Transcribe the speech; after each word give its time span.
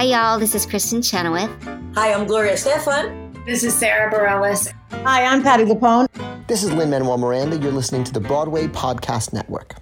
Hi, 0.00 0.06
y'all. 0.06 0.38
This 0.38 0.54
is 0.54 0.64
Kristin 0.64 1.04
Chenoweth. 1.04 1.50
Hi, 1.94 2.14
I'm 2.14 2.26
Gloria 2.26 2.54
Estefan. 2.54 3.44
This 3.44 3.62
is 3.62 3.74
Sara 3.74 4.10
Bareilles. 4.10 4.72
Hi, 5.04 5.26
I'm 5.26 5.42
Patty 5.42 5.64
LuPone. 5.64 6.06
This 6.46 6.64
is 6.64 6.72
Lin 6.72 6.88
Manuel 6.88 7.18
Miranda. 7.18 7.58
You're 7.58 7.70
listening 7.70 8.04
to 8.04 8.12
the 8.14 8.18
Broadway 8.18 8.66
Podcast 8.66 9.34
Network. 9.34 9.74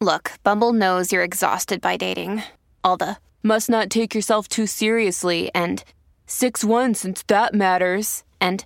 Look, 0.00 0.32
Bumble 0.44 0.72
knows 0.72 1.12
you're 1.12 1.22
exhausted 1.22 1.82
by 1.82 1.98
dating. 1.98 2.42
All 2.82 2.96
the 2.96 3.18
must 3.42 3.68
not 3.68 3.90
take 3.90 4.14
yourself 4.14 4.48
too 4.48 4.66
seriously 4.66 5.50
and 5.54 5.84
6 6.24 6.64
1 6.64 6.94
since 6.94 7.22
that 7.24 7.52
matters. 7.52 8.24
And 8.40 8.64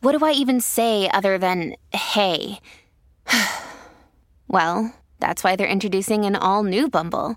what 0.00 0.18
do 0.18 0.26
I 0.26 0.32
even 0.32 0.60
say 0.60 1.08
other 1.10 1.38
than 1.38 1.76
hey? 1.92 2.58
well, 4.48 4.92
that's 5.20 5.44
why 5.44 5.54
they're 5.54 5.68
introducing 5.68 6.24
an 6.24 6.34
all 6.34 6.64
new 6.64 6.88
Bumble 6.88 7.36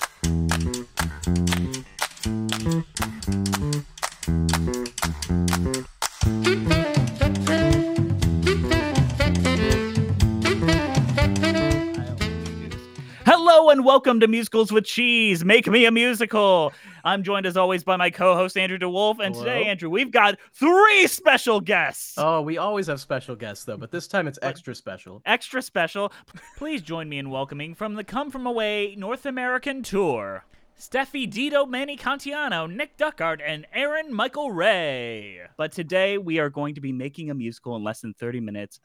And 13.71 13.85
welcome 13.85 14.19
to 14.19 14.27
Musicals 14.27 14.69
with 14.69 14.83
Cheese. 14.83 15.45
Make 15.45 15.65
me 15.65 15.85
a 15.85 15.91
musical. 15.91 16.73
I'm 17.05 17.23
joined 17.23 17.45
as 17.45 17.55
always 17.55 17.85
by 17.85 17.95
my 17.95 18.09
co-host 18.09 18.57
Andrew 18.57 18.77
DeWolf, 18.77 19.19
and 19.23 19.33
Hello. 19.33 19.45
today, 19.45 19.63
Andrew, 19.63 19.89
we've 19.89 20.11
got 20.11 20.37
three 20.53 21.07
special 21.07 21.61
guests. 21.61 22.15
Oh, 22.17 22.41
we 22.41 22.57
always 22.57 22.87
have 22.87 22.99
special 22.99 23.33
guests 23.33 23.63
though, 23.63 23.77
but 23.77 23.89
this 23.89 24.09
time 24.09 24.27
it's 24.27 24.37
extra 24.41 24.75
special. 24.75 25.21
Extra 25.25 25.61
special. 25.61 26.11
Please 26.57 26.81
join 26.81 27.07
me 27.07 27.17
in 27.17 27.29
welcoming 27.29 27.73
from 27.73 27.93
the 27.93 28.03
Come 28.03 28.29
From 28.29 28.45
Away 28.45 28.93
North 28.97 29.25
American 29.25 29.83
Tour. 29.83 30.43
Steffi 30.77 31.31
Dito 31.31 31.65
Manny 31.65 31.95
Cantiano, 31.95 32.69
Nick 32.69 32.97
Duckard, 32.97 33.39
and 33.41 33.65
Aaron 33.73 34.13
Michael 34.13 34.51
Ray. 34.51 35.39
But 35.55 35.71
today 35.71 36.17
we 36.17 36.39
are 36.39 36.49
going 36.49 36.75
to 36.75 36.81
be 36.81 36.91
making 36.91 37.29
a 37.29 37.33
musical 37.33 37.77
in 37.77 37.85
less 37.85 38.01
than 38.01 38.15
30 38.15 38.41
minutes. 38.41 38.81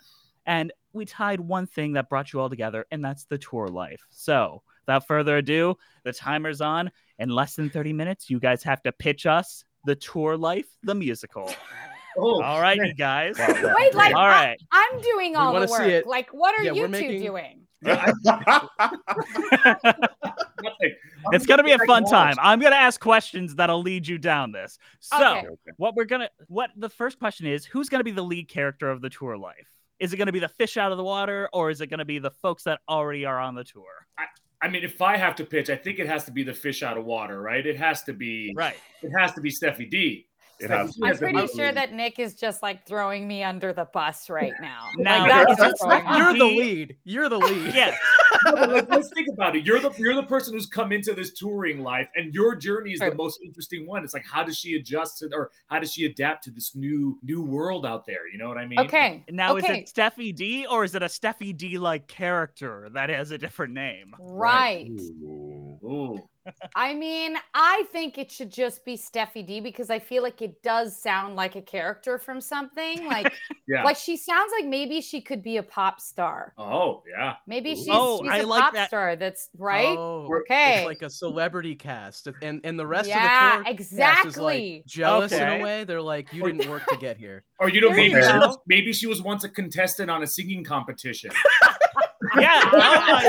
And 0.47 0.73
we 0.93 1.07
tied 1.07 1.41
one 1.41 1.67
thing 1.67 1.95
that 1.95 2.09
brought 2.09 2.33
you 2.33 2.39
all 2.39 2.49
together, 2.49 2.87
and 2.93 3.05
that's 3.05 3.25
the 3.25 3.37
tour 3.37 3.67
life. 3.67 4.07
So, 4.11 4.63
without 4.87 5.07
further 5.07 5.39
ado, 5.39 5.77
the 6.05 6.13
timer's 6.13 6.61
on. 6.61 6.91
In 7.19 7.31
less 7.31 7.55
than 7.55 7.71
30 7.71 7.93
minutes, 7.95 8.29
you 8.29 8.39
guys 8.39 8.63
have 8.63 8.83
to 8.83 8.93
pitch 8.93 9.25
us 9.27 9.65
the 9.85 9.95
tour 9.97 10.37
life, 10.37 10.67
the 10.83 10.95
musical. 10.95 11.51
Oh, 12.19 12.43
all 12.43 12.63
right, 12.63 12.79
you 12.79 12.95
guys. 12.95 13.37
Wait, 13.39 13.95
like 13.95 14.15
all 14.15 14.27
right. 14.27 14.57
I, 14.73 14.91
am 14.95 15.03
doing 15.03 15.37
all 15.37 15.53
the 15.53 15.53
wanna 15.53 15.69
see 15.69 15.75
work. 15.75 15.83
it. 15.89 16.07
Like, 16.07 16.31
what 16.31 16.59
are 16.59 16.63
Yeah, 16.65 16.73
you 16.73 16.85
two 16.85 16.89
making- 16.89 17.21
doing? 17.23 17.67
it's 21.33 21.45
gonna 21.45 21.63
be 21.63 21.73
a 21.73 21.79
fun 21.81 22.07
time. 22.07 22.37
I'm 22.41 22.59
gonna 22.59 22.75
ask 22.75 22.99
questions 22.99 23.55
that'll 23.57 23.83
lead 23.83 24.09
you 24.09 24.17
down 24.17 24.51
this. 24.51 24.79
So, 25.01 25.37
Okay. 25.41 25.47
what 25.77 25.95
we're 25.95 26.07
gonna, 26.07 26.31
what 26.49 26.71
the 26.75 26.89
first 26.89 27.19
question 27.19 27.47
is, 27.49 27.67
who's 27.67 27.91
gonna 27.91 28.03
be 28.03 28.13
the 28.13 28.25
lead 28.25 28.49
character 28.49 28.89
of 28.91 29.03
the 29.03 29.11
tour 29.11 29.37
life? 29.37 29.69
Is 30.01 30.15
it 30.15 30.17
gonna 30.17 30.33
be 30.33 30.41
the 30.41 30.49
fish 30.49 30.79
out 30.79 30.93
of 30.93 30.97
the 30.97 31.05
water, 31.05 31.51
or 31.53 31.69
is 31.69 31.83
it 31.83 31.89
gonna 31.89 32.07
be 32.07 32.19
the 32.19 32.31
folks 32.31 32.63
that 32.63 32.81
already 32.89 33.27
are 33.27 33.39
on 33.39 33.55
the 33.55 33.65
tour? 33.65 34.07
I 34.17 34.25
mean, 34.69 34.85
if 34.85 35.03
I 35.03 35.17
have 35.17 35.37
to 35.37 35.45
pitch, 35.45 35.71
I 35.71 35.77
think 35.77 35.99
it 35.99 36.07
has 36.07 36.25
to 36.25 36.31
be 36.31 36.43
the 36.43 36.55
fish 36.55 36.83
out 36.83 36.97
of 36.97 37.05
water, 37.05 37.41
right? 37.41 37.65
It 37.65 37.77
has 37.77 38.03
to 38.05 38.13
be 38.13 38.53
Right. 38.57 38.77
It 39.03 39.11
has 39.19 39.33
to 39.35 39.41
be 39.41 39.51
Steffi 39.51 39.91
D. 39.91 40.26
It 40.59 40.71
has 40.71 40.97
I'm 41.03 41.09
has 41.09 41.19
pretty 41.19 41.41
be- 41.43 41.49
sure 41.49 41.73
that 41.73 41.93
Nick 41.93 42.19
is 42.19 42.35
just 42.35 42.63
like 42.63 42.87
throwing 42.87 43.29
me 43.29 43.43
under 43.43 43.73
the 43.73 43.87
bus 43.93 44.31
right 44.31 44.53
now. 44.61 44.89
Now, 44.97 45.21
like, 45.21 45.29
that's 45.29 45.61
that's- 45.61 45.75
what's. 45.81 46.19
You're 46.19 46.39
the 46.39 46.45
lead. 46.45 46.97
You're 47.05 47.29
the 47.29 47.39
lead. 47.39 47.75
Yes. 47.75 47.99
No, 48.45 48.53
but 48.53 48.71
like, 48.71 48.91
let's 48.91 49.09
think 49.09 49.29
about 49.33 49.57
it. 49.57 49.65
You're 49.65 49.81
the 49.81 49.91
you're 49.99 50.15
the 50.15 50.23
person 50.23 50.55
who's 50.55 50.67
come 50.67 50.93
into 50.93 51.15
this 51.15 51.33
touring 51.33 51.83
life, 51.83 52.09
and 52.15 52.33
your 52.35 52.55
journey 52.55 52.93
is 52.93 53.01
the 53.01 53.15
most 53.15 53.41
interesting 53.45 53.87
one. 53.87 54.05
It's 54.05 54.15
like 54.15 54.27
how 54.27 54.45
does 54.45 54.57
she 54.59 54.75
adjust 54.77 55.19
to, 55.19 55.31
or 55.33 55.51
how 55.67 55.81
does 55.81 55.93
she 55.93 56.05
adapt 56.05 56.45
to 56.45 56.51
this 56.51 56.77
new 56.77 57.19
new 57.23 57.43
world 57.43 57.87
out 57.87 58.07
there? 58.07 58.29
You 58.31 58.39
know 58.39 58.47
what 58.47 58.59
I 58.59 58.67
mean? 58.67 58.79
Okay. 58.81 59.25
Now, 59.31 59.57
okay. 59.57 59.83
is 59.83 59.91
it 59.91 59.95
Steffi 59.95 60.35
D, 60.35 60.67
or 60.67 60.85
is 60.85 60.95
it 60.95 61.03
a 61.03 61.07
Steffi 61.07 61.57
D 61.57 61.79
like 61.79 62.07
character 62.07 62.89
that 62.93 63.09
has 63.09 63.31
a 63.31 63.39
different 63.39 63.73
name? 63.73 64.15
Right. 64.21 64.91
Ooh. 64.91 66.29
I 66.75 66.95
mean, 66.95 67.37
I 67.55 67.85
think 67.93 68.19
it 68.19 68.31
should 68.31 68.51
just 68.51 68.85
be 68.85 68.97
Steffi 68.97 69.47
D 69.47 69.61
because 69.61 69.91
I 69.91 69.99
feel 69.99 70.23
like 70.23 70.43
it 70.43 70.63
does 70.63 70.97
sound 71.01 71.37
like 71.37 71.57
a 71.57 71.63
character 71.63 72.19
from 72.19 72.41
something. 72.41 73.07
Like, 73.07 73.33
Yeah. 73.69 73.83
like 73.83 73.97
she 73.97 74.17
sounds 74.17 74.53
like 74.57 74.65
maybe 74.69 75.01
she 75.01 75.21
could 75.21 75.43
be 75.43 75.57
a 75.57 75.63
pop 75.63 76.01
star. 76.01 76.53
oh 76.57 77.03
yeah. 77.11 77.35
Maybe 77.49 77.75
she's, 77.75 77.89
Oh, 77.91 78.21
she's 78.23 78.31
I 78.31 78.39
a 78.39 78.47
like 78.47 78.63
pop 78.63 78.75
that. 78.75 78.89
star. 78.89 79.17
That's 79.17 79.49
right. 79.59 79.97
Oh, 79.99 80.29
Okay. 80.43 80.79
It's 80.79 80.87
like 80.87 81.03
a 81.03 81.11
celebrity 81.11 81.75
cast, 81.75 82.29
and 82.43 82.61
and 82.65 82.79
the 82.79 82.87
rest 82.87 83.09
Yeah, 83.09 83.17
of 83.19 83.23
the 83.23 83.65
tour 83.65 83.65
cast 83.65 83.81
is 83.81 83.87
exactly. 83.91 84.75
like 84.77 84.87
jealous 84.87 85.33
in 85.33 85.43
a 85.49 85.63
way. 85.63 85.83
They're 85.85 86.01
like, 86.03 86.33
you 86.33 86.43
didn't 86.45 86.71
work 86.71 86.87
to 86.87 86.97
get 86.97 87.17
here. 87.17 87.43
Or 87.59 87.71
you 87.71 87.81
know, 87.81 87.89
There 87.89 88.01
you 88.01 88.13
maybe 88.13 88.23
she 88.27 88.37
was, 88.39 88.59
maybe 88.67 88.93
she 88.93 89.07
was 89.07 89.23
once 89.23 89.43
a 89.45 89.49
contestant 89.49 90.11
on 90.11 90.23
a 90.23 90.27
singing 90.27 90.63
competition. 90.63 91.31
Yeah. 92.41 92.71
Oh 92.73 93.01
my 93.09 93.23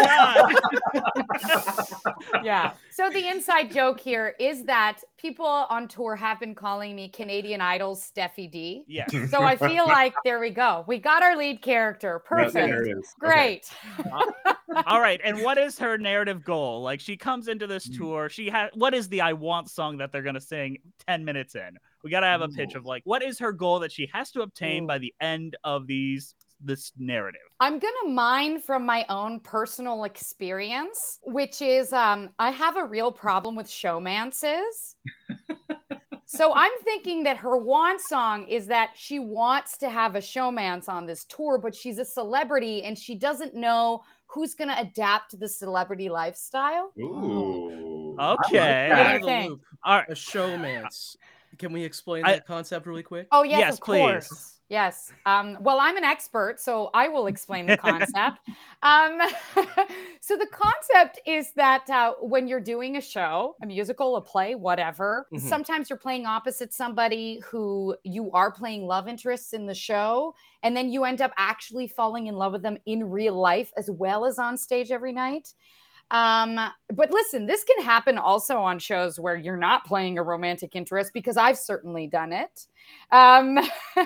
god. 0.94 2.44
yeah. 2.44 2.72
So 2.98 3.12
the 3.12 3.28
inside 3.28 3.72
joke 3.72 4.00
here 4.00 4.34
is 4.40 4.64
that 4.64 5.02
people 5.20 5.46
on 5.46 5.88
tour 5.88 6.16
have 6.16 6.40
been 6.40 6.56
calling 6.56 6.96
me 6.96 7.10
Canadian 7.10 7.62
Idol's 7.62 8.02
Steffi 8.12 8.50
D. 8.50 8.86
Yeah. 8.88 9.06
So 9.30 9.44
I 9.44 9.56
feel 9.56 9.86
like 9.88 10.16
there 10.26 10.40
we 10.40 10.50
go. 10.50 10.84
We 10.88 10.98
got 10.98 11.22
our 11.22 11.38
lead 11.38 11.62
character. 11.62 12.18
Perfect. 12.26 12.54
there 12.56 12.84
it 12.84 12.98
is. 12.98 13.14
Okay. 13.24 13.32
Great. 13.34 13.72
All 14.88 15.00
right. 15.00 15.22
And 15.24 15.44
what 15.44 15.60
is 15.60 15.78
her 15.78 16.00
narrative 16.00 16.44
goal? 16.44 16.82
Like 16.82 17.00
she 17.00 17.16
comes 17.18 17.48
into 17.50 17.68
this 17.68 17.88
Mm. 17.88 17.98
tour. 17.98 18.30
She 18.30 18.50
has 18.50 18.72
what 18.74 18.96
is 18.96 19.08
the 19.10 19.22
I 19.22 19.34
want 19.34 19.70
song 19.70 19.98
that 19.98 20.12
they're 20.12 20.24
gonna 20.24 20.42
sing 20.42 20.78
10 21.08 21.24
minutes 21.24 21.54
in? 21.54 21.78
We 22.04 22.10
gotta 22.10 22.26
have 22.26 22.42
a 22.42 22.50
pitch 22.50 22.74
of 22.74 22.84
like 22.84 23.04
what 23.06 23.22
is 23.22 23.38
her 23.38 23.52
goal 23.52 23.78
that 23.82 23.92
she 23.92 24.10
has 24.12 24.32
to 24.32 24.42
obtain 24.42 24.88
by 24.88 24.98
the 24.98 25.14
end 25.22 25.56
of 25.64 25.86
these 25.86 26.34
this 26.60 26.92
narrative. 26.98 27.42
I'm 27.60 27.80
going 27.80 27.94
to 28.04 28.10
mine 28.10 28.60
from 28.60 28.86
my 28.86 29.06
own 29.10 29.40
personal 29.40 30.04
experience, 30.04 31.20
which 31.24 31.62
is 31.62 31.94
um, 31.94 32.30
I 32.40 32.52
have 32.52 32.78
a 32.78 32.84
real 32.84 33.12
problem 33.12 33.56
with 33.56 33.68
showmances. 33.68 34.96
so 36.26 36.54
I'm 36.56 36.72
thinking 36.84 37.24
that 37.24 37.38
her 37.38 37.58
want 37.58 38.02
song 38.02 38.48
is 38.48 38.68
that 38.68 38.92
she 38.96 39.20
wants 39.20 39.78
to 39.80 39.90
have 39.90 40.16
a 40.16 40.20
showmance 40.20 40.90
on 40.90 41.06
this 41.06 41.26
tour, 41.26 41.58
but 41.58 41.74
she's 41.76 42.00
a 42.00 42.06
celebrity 42.06 42.84
and 42.84 42.98
she 42.98 43.16
doesn't 43.16 43.56
know 43.56 44.04
who's 44.28 44.54
going 44.56 44.70
to 44.70 44.80
adapt 44.80 45.32
to 45.32 45.38
the 45.38 45.48
celebrity 45.48 46.10
lifestyle. 46.10 46.92
Ooh. 47.00 48.16
Okay. 48.20 48.90
What 48.90 49.08
do 49.08 49.14
you 49.20 49.26
think? 49.26 49.62
All 49.84 49.98
right. 49.98 50.10
A 50.10 50.14
showmance. 50.14 51.16
Can 51.58 51.72
we 51.72 51.84
explain 51.84 52.26
I- 52.26 52.34
that 52.34 52.48
concept 52.48 52.86
really 52.86 53.04
quick? 53.04 53.28
Oh 53.32 53.44
yes, 53.44 53.60
Yes, 53.60 53.74
of 53.76 53.82
please. 53.82 54.00
course. 54.00 54.57
Yes. 54.70 55.14
Um, 55.26 55.58
well, 55.62 55.78
I'm 55.80 55.96
an 55.96 56.04
expert, 56.04 56.60
so 56.60 56.90
I 56.94 57.08
will 57.08 57.28
explain 57.28 57.68
the 57.68 57.74
concept. 57.74 58.40
um, 58.84 59.18
so 60.22 60.36
the 60.36 60.48
concept 60.52 61.22
is 61.26 61.54
that 61.54 61.90
uh, 61.90 62.16
when 62.22 62.50
you're 62.50 62.60
doing 62.60 62.98
a 62.98 63.02
show, 63.02 63.56
a 63.62 63.66
musical, 63.66 64.18
a 64.18 64.22
play, 64.22 64.56
whatever, 64.56 65.28
Mhm. 65.32 65.40
sometimes 65.40 65.90
you're 65.90 65.98
playing 65.98 66.26
opposite 66.26 66.74
somebody 66.74 67.40
who 67.46 67.96
you 68.04 68.30
are 68.34 68.52
playing 68.52 68.86
love 68.86 69.08
interests 69.08 69.54
in 69.54 69.68
the 69.68 69.74
show, 69.74 70.36
and 70.64 70.76
then 70.76 70.90
you 70.92 71.06
end 71.06 71.22
up 71.22 71.32
actually 71.38 71.88
falling 71.88 72.28
in 72.28 72.36
love 72.36 72.52
with 72.52 72.62
them 72.62 72.78
in 72.86 73.10
real 73.10 73.36
life 73.40 73.72
as 73.78 73.90
well 73.90 74.26
as 74.26 74.38
on 74.38 74.58
stage 74.58 74.92
every 74.92 75.14
night. 75.14 75.54
Um, 76.10 76.58
but 76.94 77.12
listen, 77.12 77.46
this 77.48 77.64
can 77.66 77.84
happen 77.84 78.18
also 78.18 78.58
on 78.58 78.80
shows 78.80 79.20
where 79.20 79.36
you're 79.36 79.58
not 79.58 79.86
playing 79.86 80.18
a 80.18 80.24
romantic 80.24 80.76
interest 80.76 81.12
because 81.14 81.36
I've 81.36 81.58
certainly 81.58 82.08
done 82.08 82.32
it. 82.32 82.66
Um, 83.12 83.60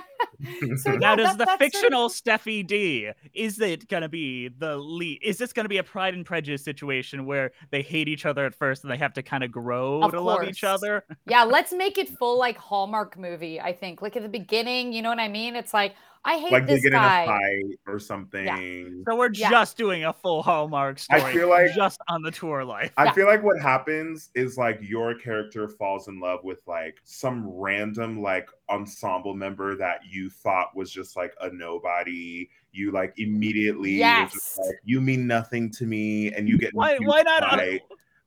so 0.77 0.93
now, 0.95 1.11
yeah, 1.11 1.15
does 1.15 1.27
that- 1.27 1.37
the 1.37 1.45
that's 1.45 1.49
sort 1.49 1.49
of- 1.51 1.59
fictional 1.59 2.09
Steffi 2.09 2.65
D 2.65 3.11
is 3.35 3.59
it 3.61 3.87
gonna 3.87 4.09
be 4.09 4.47
the 4.47 4.77
lead? 4.77 5.19
Is 5.21 5.37
this 5.37 5.53
gonna 5.53 5.69
be 5.69 5.77
a 5.77 5.83
Pride 5.83 6.15
and 6.15 6.25
Prejudice 6.25 6.63
situation 6.63 7.27
where 7.27 7.51
they 7.69 7.83
hate 7.83 8.07
each 8.07 8.25
other 8.25 8.45
at 8.47 8.55
first 8.55 8.83
and 8.83 8.91
they 8.91 8.97
have 8.97 9.13
to 9.13 9.21
kind 9.21 9.43
of 9.43 9.51
grow 9.51 10.01
Of 10.01 10.11
to 10.11 10.21
love 10.21 10.43
each 10.43 10.63
other? 10.63 11.05
yeah, 11.27 11.43
let's 11.43 11.71
make 11.71 11.99
it 11.99 12.09
full 12.17 12.39
like 12.39 12.57
Hallmark 12.57 13.17
movie. 13.19 13.61
I 13.61 13.73
think, 13.73 14.01
like 14.01 14.15
at 14.15 14.23
the 14.23 14.29
beginning, 14.29 14.91
you 14.93 15.03
know 15.03 15.09
what 15.09 15.19
I 15.19 15.27
mean? 15.27 15.55
It's 15.55 15.73
like 15.73 15.93
I 16.23 16.37
hate 16.37 16.51
like 16.51 16.67
they 16.67 16.75
this 16.75 16.83
get 16.83 16.91
guy. 16.91 17.23
in 17.23 17.29
a 17.29 17.31
fight 17.71 17.79
or 17.87 17.99
something. 17.99 19.03
So 19.07 19.15
we're 19.15 19.31
Yeah. 19.33 19.49
just 19.49 19.75
doing 19.75 20.05
a 20.05 20.13
full 20.13 20.43
Hallmark 20.43 20.99
I 21.09 21.31
feel 21.33 21.49
like- 21.49 21.73
just 21.73 21.99
on 22.09 22.21
the 22.21 22.29
tour 22.29 22.63
life. 22.63 22.91
I 22.97 23.05
Yeah. 23.05 23.11
feel 23.13 23.25
like 23.25 23.41
what 23.41 23.59
happens 23.59 24.29
is 24.35 24.55
like 24.57 24.77
your 24.81 25.15
character 25.15 25.67
falls 25.67 26.07
in 26.07 26.19
love 26.19 26.43
with 26.43 26.61
like 26.67 26.99
some 27.05 27.47
random 27.49 28.21
like 28.21 28.47
ensemble 28.69 29.33
member 29.33 29.75
that 29.77 30.01
you 30.07 30.29
thought 30.29 30.75
was 30.75 30.91
just 30.91 31.15
like 31.17 31.33
a 31.41 31.49
nobody. 31.51 32.47
You 32.71 32.91
like 32.91 33.13
immediately 33.17 33.99
were 33.99 34.27
just 34.29 34.57
Yes. 34.57 34.59
like 34.67 34.75
you 34.85 35.01
mean 35.01 35.25
nothing 35.27 35.71
to 35.71 35.85
me, 35.85 36.31
and 36.33 36.47
you 36.47 36.57
get 36.59 36.73
Why- 36.73 36.97
huge 36.97 37.07
why 37.07 37.21
not 37.23 37.43
on- 37.43 37.57
fight, 37.59 37.81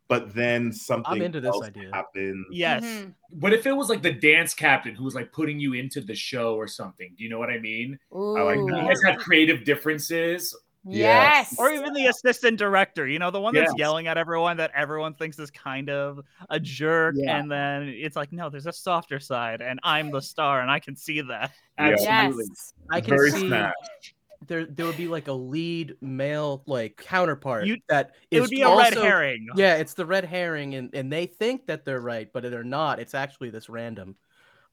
But 0.06 0.34
then 0.34 0.70
something 0.72 1.14
I'm 1.14 1.22
into 1.22 1.40
this 1.40 1.48
else 1.54 1.64
idea. 1.66 1.90
happens. 1.92 2.46
Yes. 2.50 2.84
Mhm. 2.84 3.14
What 3.40 3.54
if 3.54 3.66
it 3.66 3.72
was 3.72 3.88
like 3.88 4.02
the 4.02 4.12
dance 4.12 4.52
captain 4.54 4.94
who 4.94 5.02
was 5.04 5.14
like 5.14 5.32
putting 5.32 5.58
you 5.58 5.72
into 5.72 6.00
the 6.02 6.14
show 6.14 6.54
or 6.56 6.68
something? 6.68 7.14
Do 7.16 7.24
you 7.24 7.30
know 7.30 7.38
what 7.38 7.48
I 7.50 7.58
mean? 7.58 7.98
Ooh. 8.14 8.36
I 8.36 8.42
like 8.42 8.56
You 8.58 8.70
guys 8.70 9.02
have 9.02 9.16
creative 9.18 9.64
differences. 9.64 10.54
Yes. 10.86 11.56
Or 11.58 11.70
even 11.70 11.94
the 11.94 12.08
assistant 12.08 12.58
director, 12.58 13.06
you 13.08 13.18
know, 13.18 13.30
the 13.30 13.40
one 13.40 13.54
that's 13.54 13.72
Yes. 13.72 13.78
yelling 13.78 14.06
at 14.06 14.18
everyone 14.18 14.58
that 14.58 14.70
everyone 14.74 15.14
thinks 15.14 15.38
is 15.38 15.50
kind 15.50 15.88
of 15.88 16.20
a 16.50 16.60
jerk. 16.60 17.14
Yeah. 17.16 17.38
And 17.38 17.50
then 17.50 17.84
it's 17.88 18.16
like, 18.16 18.30
no, 18.32 18.50
there's 18.50 18.66
a 18.66 18.72
softer 18.72 19.18
side, 19.18 19.62
and 19.62 19.80
I'm 19.82 20.10
the 20.10 20.20
star, 20.20 20.60
and 20.60 20.70
I 20.70 20.80
can 20.80 20.94
see 20.94 21.22
that. 21.22 21.52
Absolutely. 21.78 22.44
Yes. 22.50 22.74
I 22.90 23.00
can 23.00 23.10
Very 23.16 23.30
see 23.30 23.46
Smash. 23.46 24.13
There 24.46 24.67
there 24.67 24.87
would 24.87 24.96
be 24.96 25.08
like 25.08 25.29
a 25.29 25.32
lead 25.32 25.94
male 26.00 26.62
like 26.67 26.96
counterpart 26.96 27.67
You- 27.67 27.79
that 27.88 28.12
it 28.31 28.41
would 28.41 28.50
be 28.50 28.62
a 28.62 28.69
red 28.76 28.94
herring. 28.94 29.49
Yeah, 29.56 29.76
it's 29.76 29.94
the 29.94 30.06
red 30.06 30.25
herring, 30.25 30.75
and, 30.75 30.94
and 30.94 31.12
they 31.12 31.26
think 31.26 31.67
that 31.67 31.85
they're 31.85 32.00
right, 32.00 32.31
but 32.32 32.43
they're 32.44 32.64
not. 32.64 33.00
It's 33.00 33.14
actually 33.14 33.50
this 33.50 33.69
random. 33.69 34.17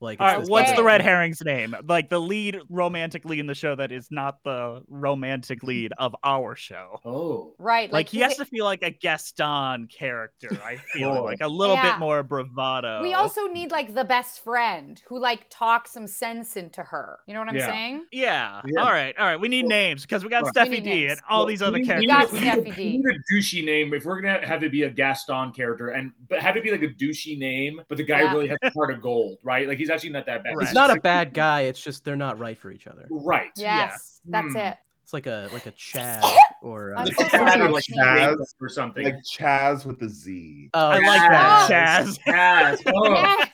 Like, 0.01 0.19
All 0.19 0.27
it's 0.27 0.33
right, 0.33 0.39
this 0.41 0.49
what's 0.49 0.67
other- 0.71 0.77
the 0.77 0.83
red 0.83 1.01
herring's 1.01 1.41
name? 1.41 1.75
Like 1.87 2.09
the 2.09 2.19
lead 2.19 2.59
romantic 2.69 3.23
lead 3.25 3.39
in 3.39 3.47
the 3.47 3.53
show 3.55 3.75
that 3.75 3.91
is 3.91 4.07
not 4.11 4.43
the 4.43 4.81
romantic 4.87 5.63
lead 5.63 5.93
of 5.97 6.15
our 6.23 6.55
show. 6.55 6.99
Oh. 7.05 7.53
Right. 7.59 7.91
Like, 7.91 8.09
he 8.09 8.19
has 8.19 8.33
it- 8.33 8.37
to 8.39 8.45
feel 8.45 8.65
like 8.65 8.81
a 8.83 8.89
Gaston 8.91 9.87
character. 9.87 10.49
I 10.63 10.75
feel 10.93 11.13
Sure. 11.13 11.23
like 11.23 11.41
a 11.41 11.47
little 11.47 11.75
Yeah. 11.75 11.91
bit 11.93 11.99
more 11.99 12.23
bravado. 12.23 13.01
We 13.01 13.13
also 13.13 13.45
need 13.47 13.71
like 13.71 13.93
the 13.93 14.03
best 14.03 14.43
friend 14.43 15.01
who 15.07 15.19
like 15.19 15.45
talks 15.49 15.91
some 15.91 16.07
sense 16.07 16.57
into 16.57 16.81
her. 16.83 17.19
You 17.27 17.33
know 17.33 17.39
what 17.41 17.49
I'm 17.49 17.55
Yeah. 17.55 17.67
saying? 17.71 18.05
Yeah. 18.11 18.61
Yeah. 18.65 18.81
All 18.83 18.91
right. 18.91 19.15
All 19.17 19.25
right. 19.25 19.39
We 19.39 19.47
need 19.49 19.65
names 19.65 20.01
because 20.01 20.23
we 20.23 20.29
got 20.29 20.43
Well, 20.43 20.53
Steffi 20.53 20.71
need 20.71 20.83
D 20.83 20.89
names. 20.89 21.11
and 21.13 21.21
all 21.29 21.39
Well, 21.41 21.47
these 21.47 21.61
other 21.61 21.73
we- 21.73 21.81
we 21.81 21.85
characters. 21.85 22.01
need 22.07 22.07
got 22.07 22.31
we 22.31 22.39
need 22.39 22.47
a- 22.47 22.51
Steffi 22.71 22.75
D. 22.75 22.83
We 22.83 22.97
need 22.97 23.05
a 23.05 23.33
douchey 23.35 23.65
name. 23.65 23.93
If 23.93 24.05
we're 24.05 24.19
gonna 24.21 24.45
have 24.45 24.63
it 24.63 24.71
be 24.71 24.83
a 24.83 24.89
Gaston 24.89 25.51
character, 25.51 25.89
and 25.89 26.11
but 26.29 26.39
have 26.39 26.57
it 26.57 26.63
be 26.63 26.71
like 26.71 26.81
a 26.83 26.87
douchey 26.87 27.37
name, 27.37 27.81
but 27.87 27.97
the 27.97 28.03
guy 28.03 28.21
Yeah. 28.21 28.33
really 28.33 28.47
has 28.47 28.57
a 28.63 28.71
heart 28.71 28.91
of 28.91 29.01
gold, 29.01 29.37
right? 29.43 29.67
Like 29.67 29.77
he's 29.77 29.90
actually 29.91 30.09
not 30.11 30.25
that 30.25 30.43
bad. 30.43 30.55
Right. 30.55 30.63
It's 30.65 30.73
not 30.73 30.95
a 30.95 30.99
bad 30.99 31.33
guy. 31.33 31.61
It's 31.61 31.81
just 31.81 32.03
they're 32.05 32.15
not 32.15 32.39
right 32.39 32.57
for 32.57 32.71
each 32.71 32.87
other. 32.87 33.07
right. 33.09 33.51
Yes. 33.55 34.21
That's 34.25 34.51
Hmm. 34.53 34.57
it. 34.57 34.77
It's 35.03 35.13
like 35.13 35.27
a 35.27 35.49
like 35.51 35.65
a 35.65 35.71
Chad 35.71 36.23
or 36.61 36.93
I'm 36.95 37.01
uh, 37.01 37.05
Like 37.05 37.15
Chaz, 37.31 37.61
I'm 37.61 37.71
like. 37.71 37.83
Chaz. 37.83 38.37
or 38.61 38.69
something. 38.69 39.03
Like 39.03 39.15
Chaz 39.37 39.85
with 39.85 39.99
the 39.99 40.07
Z. 40.09 40.69
oh, 40.73 40.79
I 40.87 40.99
like 40.99 41.31
that, 41.31 41.67
Chaz. 41.69 42.17
Chaz. 42.27 42.81
Chaz. 42.83 42.93
Oh, 42.95 43.13
Yes. 43.13 43.49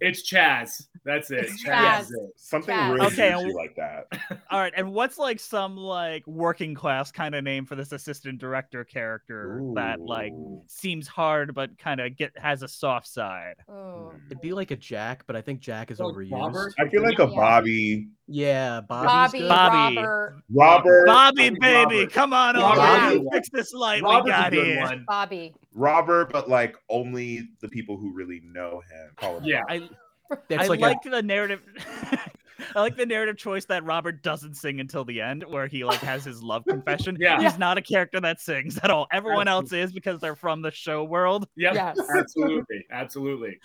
It's 0.00 0.32
Chaz. 0.32 0.86
That's 1.04 1.30
it. 1.30 1.44
It's 1.46 1.64
Chaz. 1.64 2.08
Chaz. 2.08 2.10
Something 2.36 2.74
Chaz. 2.76 2.92
really 2.94 3.06
Okay, 3.06 3.30
douchey 3.30 3.42
and- 3.44 3.54
like 3.54 3.74
that. 3.76 4.40
All 4.50 4.60
right. 4.60 4.72
And 4.76 4.92
what's 4.92 5.16
like 5.18 5.40
some 5.40 5.76
like 5.76 6.26
working 6.26 6.74
class 6.74 7.10
kind 7.10 7.34
of 7.34 7.42
name 7.42 7.64
for 7.64 7.74
this 7.74 7.92
assistant 7.92 8.38
director 8.38 8.84
character 8.84 9.62
that 9.76 10.00
like 10.00 10.32
seems 10.66 11.08
hard 11.08 11.54
but 11.54 11.78
kind 11.78 12.00
of 12.00 12.16
get 12.16 12.32
has 12.38 12.62
a 12.62 12.68
soft 12.68 13.06
side? 13.08 13.54
Ooh. 13.70 14.12
It'd 14.30 14.42
be 14.42 14.52
like 14.52 14.70
a 14.72 14.76
Jack, 14.76 15.24
but 15.26 15.36
I 15.36 15.40
think 15.40 15.60
Jack 15.60 15.90
is 15.90 16.00
Oh, 16.02 16.12
overused. 16.12 16.32
Robert? 16.32 16.74
I 16.78 16.88
feel 16.88 17.02
like 17.02 17.18
a 17.18 17.26
Bobby. 17.28 18.08
Yeah, 18.32 18.80
Bobby's 18.82 19.08
Bobby, 19.10 19.38
good. 19.40 19.48
Bobby. 19.48 19.96
Robert, 19.96 20.42
Robert. 20.54 21.06
Bobby, 21.06 21.50
Robert. 21.50 21.60
baby, 21.88 22.06
come 22.06 22.32
on 22.32 22.56
over. 22.56 23.14
is 23.16 23.22
Fix 23.32 23.48
this 23.50 23.72
light 23.72 24.02
we 24.02 24.08
Robert's 24.08 24.28
a 24.28 24.30
got 24.42 24.52
good 24.52 24.66
here. 24.66 24.80
one. 24.82 25.04
Bobby. 25.08 25.54
Robert, 25.74 26.30
but 26.32 26.48
like 26.48 26.76
only 26.88 27.48
the 27.60 27.68
people 27.68 27.96
who 27.96 28.12
really 28.12 28.40
know 28.44 28.82
him. 28.90 29.10
Call 29.16 29.38
him 29.38 29.44
Yeah. 29.44 29.62
I 29.68 29.88
It's 30.48 30.64
I 30.64 30.66
like, 30.66 30.80
like, 30.80 30.98
a, 31.06 31.10
the 31.10 31.22
narrative. 31.22 31.62
I 32.76 32.80
like 32.80 32.96
the 32.96 33.06
narrative 33.06 33.36
choice 33.36 33.64
that 33.66 33.84
Robert 33.84 34.22
doesn't 34.22 34.54
sing 34.54 34.80
until 34.80 35.04
the 35.04 35.20
end, 35.20 35.44
where 35.48 35.66
he 35.66 35.82
like 35.84 36.00
has 36.00 36.24
his 36.24 36.42
love 36.42 36.64
confession. 36.68 37.16
Yeah. 37.18 37.40
he's 37.40 37.58
not 37.58 37.78
a 37.78 37.82
character 37.82 38.20
that 38.20 38.40
sings 38.40 38.78
at 38.78 38.90
all. 38.90 39.06
Everyone 39.10 39.48
else 39.48 39.72
is 39.72 39.92
because 39.92 40.20
they're 40.20 40.36
from 40.36 40.60
the 40.62 40.70
show 40.70 41.02
world. 41.04 41.48
Yep. 41.56 41.74
Yes. 41.74 41.98
Absolutely. 42.16 42.86
Absolutely. 42.92 43.58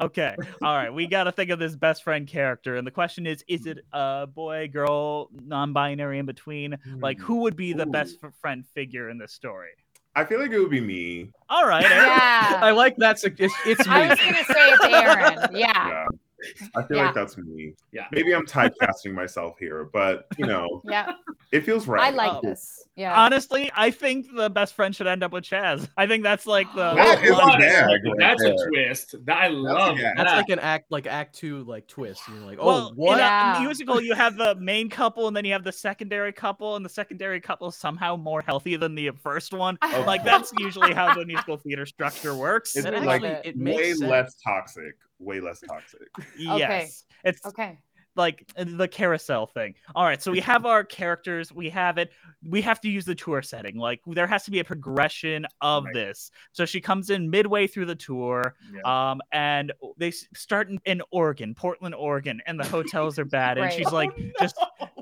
Okay, 0.00 0.34
all 0.62 0.74
right, 0.76 0.92
we 0.92 1.06
got 1.06 1.24
to 1.24 1.32
think 1.32 1.50
of 1.50 1.58
this 1.58 1.76
best 1.76 2.02
friend 2.02 2.26
character, 2.26 2.76
and 2.76 2.86
the 2.86 2.90
question 2.90 3.26
is: 3.26 3.44
Is 3.48 3.66
it 3.66 3.78
a 3.92 4.26
boy, 4.26 4.68
girl, 4.72 5.28
non-binary, 5.32 6.18
in 6.18 6.26
between? 6.26 6.76
Like, 6.98 7.18
Hmm. 7.18 7.24
who 7.24 7.36
would 7.42 7.56
be 7.56 7.72
the 7.72 7.86
Ooh. 7.86 7.90
best 7.90 8.18
friend 8.40 8.64
figure 8.74 9.08
in 9.10 9.18
this 9.18 9.32
story? 9.32 9.70
I 10.16 10.24
feel 10.24 10.40
like 10.40 10.50
it 10.50 10.58
would 10.58 10.70
be 10.70 10.80
me. 10.80 11.30
All 11.48 11.66
right, 11.66 11.84
Aaron. 11.84 12.06
Yeah. 12.06 12.60
I 12.62 12.70
like 12.72 12.96
that. 12.96 13.18
sug- 13.20 13.38
It's, 13.38 13.54
it's 13.64 13.86
me. 13.86 13.92
I 13.94 14.08
was 14.08 14.18
gonna 14.18 14.44
say 14.44 14.70
it's 14.70 14.84
Aaron. 14.84 15.56
Yeah. 15.56 15.88
Yeah. 15.88 16.06
I 16.74 16.82
feel 16.82 16.96
Yeah. 16.98 17.06
like 17.06 17.14
that's 17.14 17.36
me. 17.38 17.74
Yeah. 17.92 18.06
Maybe 18.12 18.34
I'm 18.34 18.46
typecasting 18.46 19.12
myself 19.12 19.56
here, 19.58 19.88
but 19.92 20.26
you 20.38 20.46
know, 20.46 20.82
Yeah. 20.88 21.12
it 21.52 21.64
feels 21.64 21.86
right. 21.86 22.02
I 22.02 22.10
like 22.10 22.32
Oh. 22.32 22.40
this. 22.42 22.84
Yeah. 22.96 23.18
Honestly, 23.18 23.70
I 23.74 23.90
think 23.90 24.26
the 24.34 24.50
best 24.50 24.74
friend 24.74 24.94
should 24.94 25.06
end 25.06 25.22
up 25.22 25.32
with 25.32 25.44
Chaz. 25.44 25.88
I 25.96 26.06
think 26.06 26.22
that's 26.22 26.46
like 26.46 26.66
the. 26.74 26.94
That 26.94 27.22
is 27.24 27.30
a 27.30 27.34
That's- 27.34 27.58
gag 27.60 27.90
right 28.04 28.14
That's 28.18 28.42
a 28.42 28.46
there. 28.48 28.68
twist. 28.68 29.14
I 29.28 29.48
love 29.48 29.96
gag. 29.96 30.16
That's 30.16 30.32
like 30.32 30.48
an 30.50 30.58
act, 30.58 30.90
like 30.90 31.06
Act 31.06 31.34
Two, 31.36 31.64
like 31.64 31.86
twist. 31.86 32.22
You're 32.28 32.44
like, 32.44 32.58
oh, 32.60 32.66
well, 32.66 32.92
what? 32.96 33.12
in 33.14 33.18
a 33.20 33.22
Yeah. 33.22 33.58
musical, 33.60 34.00
you 34.00 34.14
have 34.14 34.36
the 34.36 34.54
main 34.56 34.88
couple 34.90 35.28
and 35.28 35.36
then 35.36 35.44
you 35.44 35.52
have 35.52 35.64
the 35.64 35.72
secondary 35.72 36.32
couple, 36.32 36.76
and 36.76 36.84
the 36.84 36.88
secondary 36.90 37.40
couple 37.40 37.68
is 37.68 37.76
somehow 37.76 38.16
more 38.16 38.42
healthy 38.42 38.76
than 38.76 38.94
the 38.94 39.10
first 39.22 39.52
one. 39.52 39.78
Oh. 39.82 40.04
Like 40.06 40.24
that's 40.24 40.52
usually 40.58 40.92
how 40.92 41.14
the 41.14 41.24
musical 41.24 41.56
theater 41.56 41.86
structure 41.86 42.34
works. 42.34 42.76
It's 42.76 42.84
And 42.86 42.96
I 42.96 43.00
like 43.00 43.22
actually, 43.22 43.48
it. 43.50 43.54
it 43.54 43.56
makes 43.56 43.76
way 43.78 43.88
sense. 43.94 44.00
less 44.10 44.34
toxic. 44.46 44.94
Way 45.20 45.40
less 45.40 45.60
toxic. 45.60 46.08
Yes, 46.36 47.04
it's 47.24 47.44
Okay. 47.46 47.78
like 48.16 48.44
the 48.56 48.88
carousel 48.88 49.46
thing. 49.46 49.74
All 49.94 50.04
right, 50.04 50.20
so 50.20 50.32
we 50.32 50.40
have 50.40 50.64
our 50.66 50.82
characters, 50.82 51.52
we 51.52 51.68
have 51.70 51.98
it. 51.98 52.10
We 52.42 52.60
have 52.62 52.80
to 52.80 52.88
use 52.88 53.04
the 53.04 53.14
tour 53.14 53.42
setting. 53.42 53.76
Like 53.76 54.00
there 54.06 54.26
has 54.26 54.44
to 54.46 54.50
be 54.50 54.58
a 54.60 54.64
progression 54.64 55.46
of 55.60 55.84
Right. 55.84 55.94
this. 55.94 56.30
So 56.52 56.64
she 56.64 56.80
comes 56.80 57.10
in 57.10 57.28
midway 57.30 57.66
through 57.66 57.86
the 57.86 57.94
tour, 57.94 58.54
Yeah. 58.72 59.10
um, 59.10 59.20
and 59.30 59.72
they 59.98 60.10
start 60.10 60.70
in, 60.70 60.80
in 60.86 61.02
Oregon, 61.12 61.54
Portland, 61.54 61.94
Oregon, 61.94 62.40
and 62.46 62.58
the 62.58 62.66
hotels 62.66 63.18
are 63.18 63.24
bad, 63.26 63.58
and 63.58 63.70
she's 63.72 63.92
like 63.92 64.10
just 64.40 64.56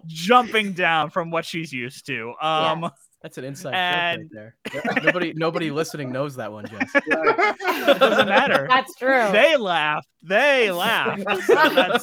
jumping 0.07 0.73
down 0.73 1.11
from 1.11 1.31
what 1.31 1.45
she's 1.45 1.73
used 1.73 2.07
to. 2.07 2.35
Um, 2.43 2.83
Yes. 2.83 3.08
That's 3.23 3.37
an 3.37 3.45
inside 3.45 3.75
And- 3.75 4.31
joke 4.33 4.85
right 4.85 4.95
there. 4.95 5.03
nobody, 5.03 5.33
nobody 5.35 5.71
listening 5.71 6.13
knows 6.13 6.37
that 6.37 6.53
one, 6.53 6.67
Jess. 6.67 6.89
it 6.95 7.99
doesn't 7.99 8.29
matter. 8.29 8.67
That's 8.71 8.95
true. 8.95 9.29
They 9.33 9.57
laugh. 9.57 10.07
They 10.23 10.71
laugh. 10.71 11.19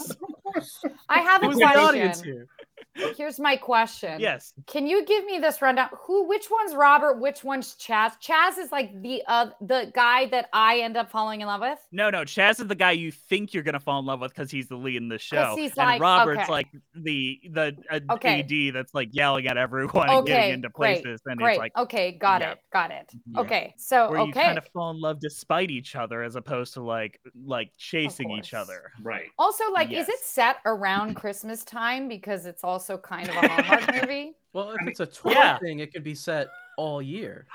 So 0.62 0.90
I 1.10 1.20
have 1.20 1.44
a 1.44 1.48
Who's 1.48 1.58
the 1.58 1.66
audience 1.66 2.22
here? 2.22 2.48
Here's 3.18 3.40
my 3.40 3.56
question. 3.56 4.20
Yes. 4.20 4.54
Can 4.68 4.88
you 4.88 5.06
give 5.06 5.26
me 5.26 5.40
this 5.40 5.62
rundown? 5.62 5.90
Who, 6.06 6.28
which 6.28 6.50
one's 6.50 6.76
Robert? 6.76 7.20
Which 7.20 7.44
one's 7.44 7.76
Chaz? 7.76 8.14
Chaz 8.22 8.58
is 8.58 8.72
like 8.72 9.02
the 9.02 9.22
uh, 9.28 9.48
the 9.62 9.92
guy 9.94 10.28
that 10.28 10.50
I 10.54 10.80
end 10.80 10.96
up 10.96 11.12
falling 11.12 11.42
in 11.42 11.48
love 11.48 11.62
with. 11.62 11.80
No, 11.92 12.10
no. 12.10 12.20
Chaz 12.24 12.60
is 12.62 12.68
the 12.68 12.76
guy 12.76 12.92
you 12.92 13.12
think 13.12 13.54
you're 13.54 13.64
gonna 13.64 13.80
fall 13.80 14.00
in 14.00 14.06
love 14.06 14.22
with 14.22 14.34
because 14.34 14.50
he's 14.50 14.68
the 14.68 14.76
lead 14.78 14.96
in 14.98 15.10
the 15.10 15.20
show, 15.20 15.56
he's 15.58 15.72
and 15.78 15.88
like- 15.88 16.02
Robert's 16.02 16.44
okay. 16.44 16.52
like 16.52 16.68
the 16.94 17.40
the 17.52 17.76
uh, 17.90 18.00
Okay. 18.14 18.40
AD 18.70 18.74
that's 18.76 18.94
like 18.94 19.10
yelling 19.12 19.48
at 19.48 19.58
everyone 19.58 20.10
and 20.10 20.26
getting 20.26 20.44
Okay, 20.44 20.52
into 20.54 20.70
great, 20.70 21.04
places, 21.04 21.22
and 21.26 21.38
great. 21.38 21.54
it's 21.54 21.60
like 21.60 21.78
okay, 21.78 22.12
got 22.14 22.42
yeah. 22.42 22.52
it, 22.52 22.60
got 22.72 22.92
it. 22.92 23.12
Yeah. 23.34 23.42
Okay, 23.42 23.74
so 23.78 24.10
where 24.12 24.20
okay, 24.22 24.28
you 24.28 24.34
kind 24.34 24.58
of 24.58 24.66
fall 24.74 24.92
in 24.92 25.02
love 25.02 25.20
despite 25.20 25.70
each 25.72 25.96
other 25.96 26.24
as 26.24 26.36
opposed 26.36 26.74
to 26.76 26.82
like 26.82 27.20
like 27.46 27.72
chasing 27.78 28.32
each 28.32 28.54
other. 28.54 28.92
Right. 29.02 29.30
Also, 29.38 29.64
like, 29.72 29.92
is 29.92 30.08
it 30.08 30.20
set 30.20 30.58
around 30.66 31.16
Christmas 31.16 31.64
time 31.64 32.08
because 32.08 32.46
it's 32.46 32.64
also 32.64 32.85
kind 32.98 33.30
of 33.30 33.36
a 33.36 33.48
Hallmark 33.48 33.94
movie? 34.02 34.34
Well, 34.54 34.72
if 34.72 34.88
it's 34.88 35.00
a 35.00 35.06
tour 35.06 35.32
Yeah. 35.34 35.58
thing, 35.60 35.80
it 35.80 35.92
could 35.94 36.04
be 36.04 36.16
set 36.16 36.48
all 36.78 37.02
year. 37.02 37.46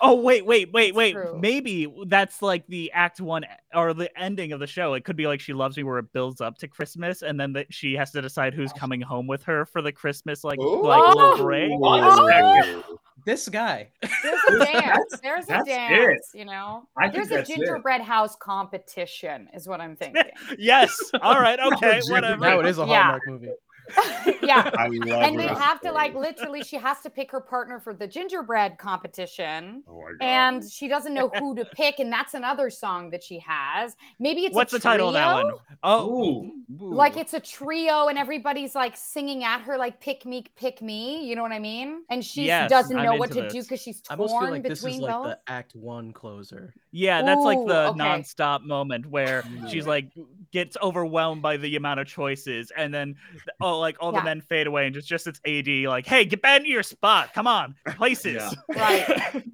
Oh 0.00 0.14
wait, 0.20 0.46
wait, 0.46 0.70
wait, 0.72 0.94
wait. 0.94 1.12
true. 1.12 1.36
Maybe 1.40 1.92
that's 2.06 2.40
like 2.40 2.64
the 2.68 2.92
act 2.92 3.20
one 3.20 3.44
or 3.74 3.92
the 3.94 4.16
ending 4.16 4.52
of 4.52 4.60
the 4.60 4.66
show. 4.68 4.94
It 4.94 5.04
could 5.04 5.16
be 5.16 5.26
like 5.26 5.40
she 5.40 5.52
loves 5.52 5.76
me 5.76 5.82
where 5.82 5.98
it 5.98 6.12
builds 6.12 6.40
up 6.40 6.56
to 6.58 6.68
Christmas 6.68 7.22
and 7.22 7.38
then 7.38 7.52
that 7.54 7.74
she 7.74 7.94
has 7.94 8.12
to 8.12 8.22
decide 8.22 8.54
who's 8.54 8.72
coming 8.72 9.00
home 9.00 9.26
with 9.26 9.42
her 9.42 9.64
for 9.66 9.82
the 9.82 9.90
Christmas 9.90 10.44
like 10.44 10.60
Ooh. 10.60 10.84
like 10.86 11.00
Oh! 11.04 11.16
little 11.16 11.44
break. 11.44 11.72
Ooh. 11.72 12.98
This 13.26 13.48
guy. 13.48 13.88
There's 14.22 14.40
a 14.50 14.58
dance. 14.64 15.18
There's 15.20 15.44
a 15.46 15.48
that's 15.48 15.68
it. 15.68 15.72
dance. 15.72 16.30
You 16.32 16.44
know, 16.44 16.84
I 16.96 17.02
think 17.10 17.14
there's 17.14 17.26
a 17.32 17.34
that's 17.34 17.50
it. 17.50 17.56
gingerbread 17.56 18.00
house 18.00 18.36
competition, 18.36 19.48
is 19.52 19.66
what 19.66 19.80
I'm 19.80 19.96
thinking. 19.96 20.22
yes. 20.58 20.96
All 21.22 21.40
right. 21.40 21.58
Okay. 21.58 21.94
Gingerbread. 22.00 22.10
Whatever. 22.22 22.40
Now 22.40 22.60
it 22.60 22.66
is 22.66 22.78
a 22.78 22.86
Yeah. 22.86 23.02
Hallmark 23.02 23.22
movie. 23.26 23.48
yeah. 24.42 24.70
I 24.76 24.88
love 24.88 25.22
And 25.22 25.38
they 25.38 25.48
this 25.48 25.58
have 25.58 25.80
to 25.82 25.92
like 25.92 26.14
literally, 26.14 26.62
she 26.62 26.76
has 26.76 27.00
to 27.02 27.10
pick 27.10 27.30
her 27.30 27.40
partner 27.40 27.80
for 27.80 27.94
the 27.94 28.06
gingerbread 28.06 28.78
competition. 28.78 29.82
Oh 29.88 30.02
my 30.02 30.10
god. 30.12 30.16
And 30.20 30.70
she 30.70 30.88
doesn't 30.88 31.14
know 31.14 31.28
who 31.28 31.54
to 31.56 31.64
pick, 31.64 31.98
and 31.98 32.12
that's 32.12 32.34
another 32.34 32.70
song 32.70 33.10
that 33.10 33.22
she 33.22 33.38
has. 33.40 33.96
Maybe 34.18 34.44
it's 34.44 34.54
What's 34.54 34.72
a 34.72 34.76
the 34.76 34.82
title 34.82 35.08
of 35.08 35.14
that 35.14 35.32
one? 35.32 35.54
Oh, 35.82 36.08
Ooh. 36.08 36.94
Like 36.94 37.16
it's 37.16 37.34
a 37.34 37.40
trio, 37.40 38.08
and 38.08 38.18
everybody's 38.18 38.74
like 38.74 38.96
singing 38.96 39.44
at 39.44 39.60
her, 39.62 39.76
like 39.78 40.00
"pick 40.00 40.26
me, 40.26 40.44
pick 40.56 40.82
me." 40.82 41.24
You 41.26 41.36
know 41.36 41.42
what 41.42 41.52
I 41.52 41.58
mean? 41.58 42.02
And 42.10 42.24
she 42.24 42.46
Yes, 42.46 42.70
doesn't 42.70 42.96
I'm 42.96 43.04
know 43.04 43.14
what 43.14 43.30
into 43.30 43.42
to 43.42 43.48
do 43.48 43.62
because 43.62 43.80
she's 43.80 44.02
I 44.10 44.16
torn 44.16 44.28
almost 44.28 44.42
feel 44.42 44.50
like 44.50 44.62
this 44.62 44.80
between 44.80 44.96
is 44.96 45.00
like 45.02 45.12
both. 45.12 45.24
the 45.26 45.38
Act 45.52 45.74
One 45.74 46.12
closer. 46.12 46.74
Yeah, 46.90 47.22
that's 47.22 47.40
like 47.42 47.58
the 47.66 47.88
okay. 47.88 47.98
nonstop 47.98 48.62
moment 48.62 49.06
where 49.06 49.44
she's 49.70 49.86
like 49.86 50.10
gets 50.52 50.76
overwhelmed 50.82 51.42
by 51.42 51.56
the 51.56 51.76
amount 51.76 52.00
of 52.00 52.06
choices, 52.06 52.72
and 52.76 52.92
then 52.92 53.16
oh, 53.60 53.77
like 53.78 53.96
all 54.00 54.12
Yeah. 54.12 54.20
the 54.20 54.24
men 54.24 54.40
fade 54.40 54.66
away, 54.66 54.86
and 54.86 54.94
just 54.94 55.08
just 55.08 55.26
it's 55.26 55.40
AD 55.46 55.68
like, 55.88 56.06
hey, 56.06 56.24
get 56.24 56.42
back 56.42 56.58
into 56.60 56.70
your 56.70 56.82
spot, 56.82 57.32
come 57.34 57.46
on, 57.46 57.74
places. 57.96 58.42
Right. 58.74 59.08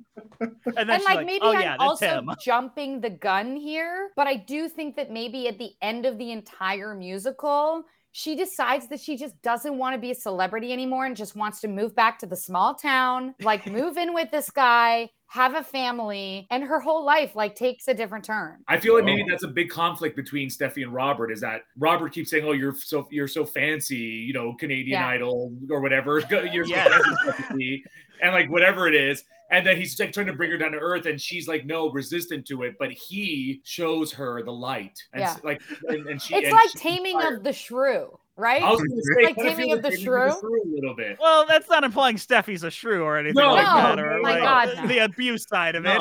and 0.41 0.51
then 0.77 0.91
and 0.91 1.05
like, 1.05 1.17
like, 1.17 1.27
maybe 1.27 1.41
oh 1.43 1.53
I'm 1.55 1.61
yeah, 1.63 1.77
also 1.79 2.07
him. 2.07 2.31
jumping 2.43 3.01
the 3.01 3.11
gun 3.11 3.57
here, 3.57 4.11
but 4.17 4.27
I 4.27 4.35
do 4.37 4.69
think 4.69 4.97
that 4.97 5.11
maybe 5.11 5.47
at 5.49 5.59
the 5.59 5.71
end 5.81 6.07
of 6.07 6.19
the 6.19 6.33
entire 6.33 6.95
musical, 6.95 7.85
she 8.13 8.37
decides 8.37 8.89
that 8.89 9.01
she 9.01 9.17
just 9.17 9.41
doesn't 9.43 9.77
want 9.79 9.95
to 9.95 10.01
be 10.01 10.11
a 10.11 10.15
celebrity 10.15 10.73
anymore 10.73 11.07
and 11.07 11.17
just 11.17 11.35
wants 11.37 11.61
to 11.63 11.69
move 11.69 11.95
back 11.95 12.19
to 12.21 12.27
the 12.27 12.37
small 12.37 12.75
town, 12.75 13.35
like 13.43 13.67
move 13.67 13.97
in 13.97 14.13
with 14.13 14.31
this 14.31 14.51
guy, 14.51 15.09
have 15.35 15.57
a 15.57 15.65
family, 15.65 16.47
and 16.51 16.63
her 16.63 16.79
whole 16.79 17.05
life 17.05 17.35
like 17.35 17.57
takes 17.57 17.89
a 17.89 17.95
different 17.95 18.25
turn. 18.25 18.63
I 18.69 18.79
feel 18.79 18.95
like 18.95 19.05
maybe 19.05 19.25
that's 19.29 19.43
a 19.43 19.49
big 19.49 19.69
conflict 19.69 20.15
between 20.15 20.49
Steffi 20.49 20.85
and 20.85 20.95
Robert. 20.95 21.33
Is 21.33 21.41
that 21.41 21.63
Robert 21.77 22.13
keeps 22.13 22.31
saying, 22.31 22.45
"Oh, 22.45 22.53
you're 22.53 22.77
so 22.77 23.09
you're 23.11 23.27
so 23.27 23.45
fancy," 23.45 23.97
you 23.97 24.33
know, 24.33 24.55
Canadian 24.55 25.01
Yeah. 25.01 25.09
Idol 25.09 25.53
or 25.69 25.81
whatever. 25.81 26.21
You're 26.53 26.65
so 26.67 27.33
fancy, 27.33 27.83
and 28.23 28.33
like 28.33 28.49
whatever 28.49 28.87
it 28.87 28.95
is. 28.95 29.25
And 29.51 29.67
then 29.67 29.77
he's 29.77 29.99
like 29.99 30.13
trying 30.13 30.27
to 30.27 30.33
bring 30.33 30.51
her 30.53 30.57
down 30.57 30.71
to 30.73 30.79
earth, 30.79 31.07
and 31.07 31.21
she's 31.21 31.49
like 31.49 31.67
no, 31.67 31.91
resistant 31.91 32.47
to 32.47 32.63
it. 32.63 32.77
But 32.79 32.93
he 32.93 33.61
shows 33.65 34.13
her 34.13 34.41
the 34.45 34.53
light, 34.53 35.03
and 35.13 35.21
Yeah. 35.23 35.37
like, 35.43 35.61
and, 35.89 36.07
and 36.07 36.23
she. 36.23 36.37
It's 36.37 36.45
and 36.47 36.53
like 36.55 36.71
she- 36.71 36.79
taming 36.79 37.21
of 37.21 37.43
the 37.43 37.53
shrew, 37.53 38.17
right? 38.37 38.63
I 38.63 38.71
was 38.71 38.81
gonna 38.81 39.03
say, 39.03 39.25
like 39.27 39.37
kinda 39.37 39.51
Taming 39.51 39.67
feel 39.69 39.77
of 39.77 39.83
the 39.83 39.91
Taming 39.91 40.05
Shrew? 40.05 40.31
a 40.31 40.69
little 40.75 40.95
bit. 40.95 41.17
Well, 41.21 41.47
that's 41.47 41.69
not 41.69 41.85
implying 41.85 42.17
Steffi's 42.17 42.63
a 42.65 42.71
shrew 42.71 43.03
or 43.03 43.17
anything 43.19 43.35
No, 43.43 43.55
like 43.55 43.67
no, 43.67 43.75
that, 43.75 43.99
or 43.99 44.21
my 44.23 44.31
like 44.39 44.43
God, 44.43 44.77
no. 44.83 44.87
the 44.89 44.99
abuse 44.99 45.47
side 45.49 45.75
of 45.75 45.85
it. 45.87 46.01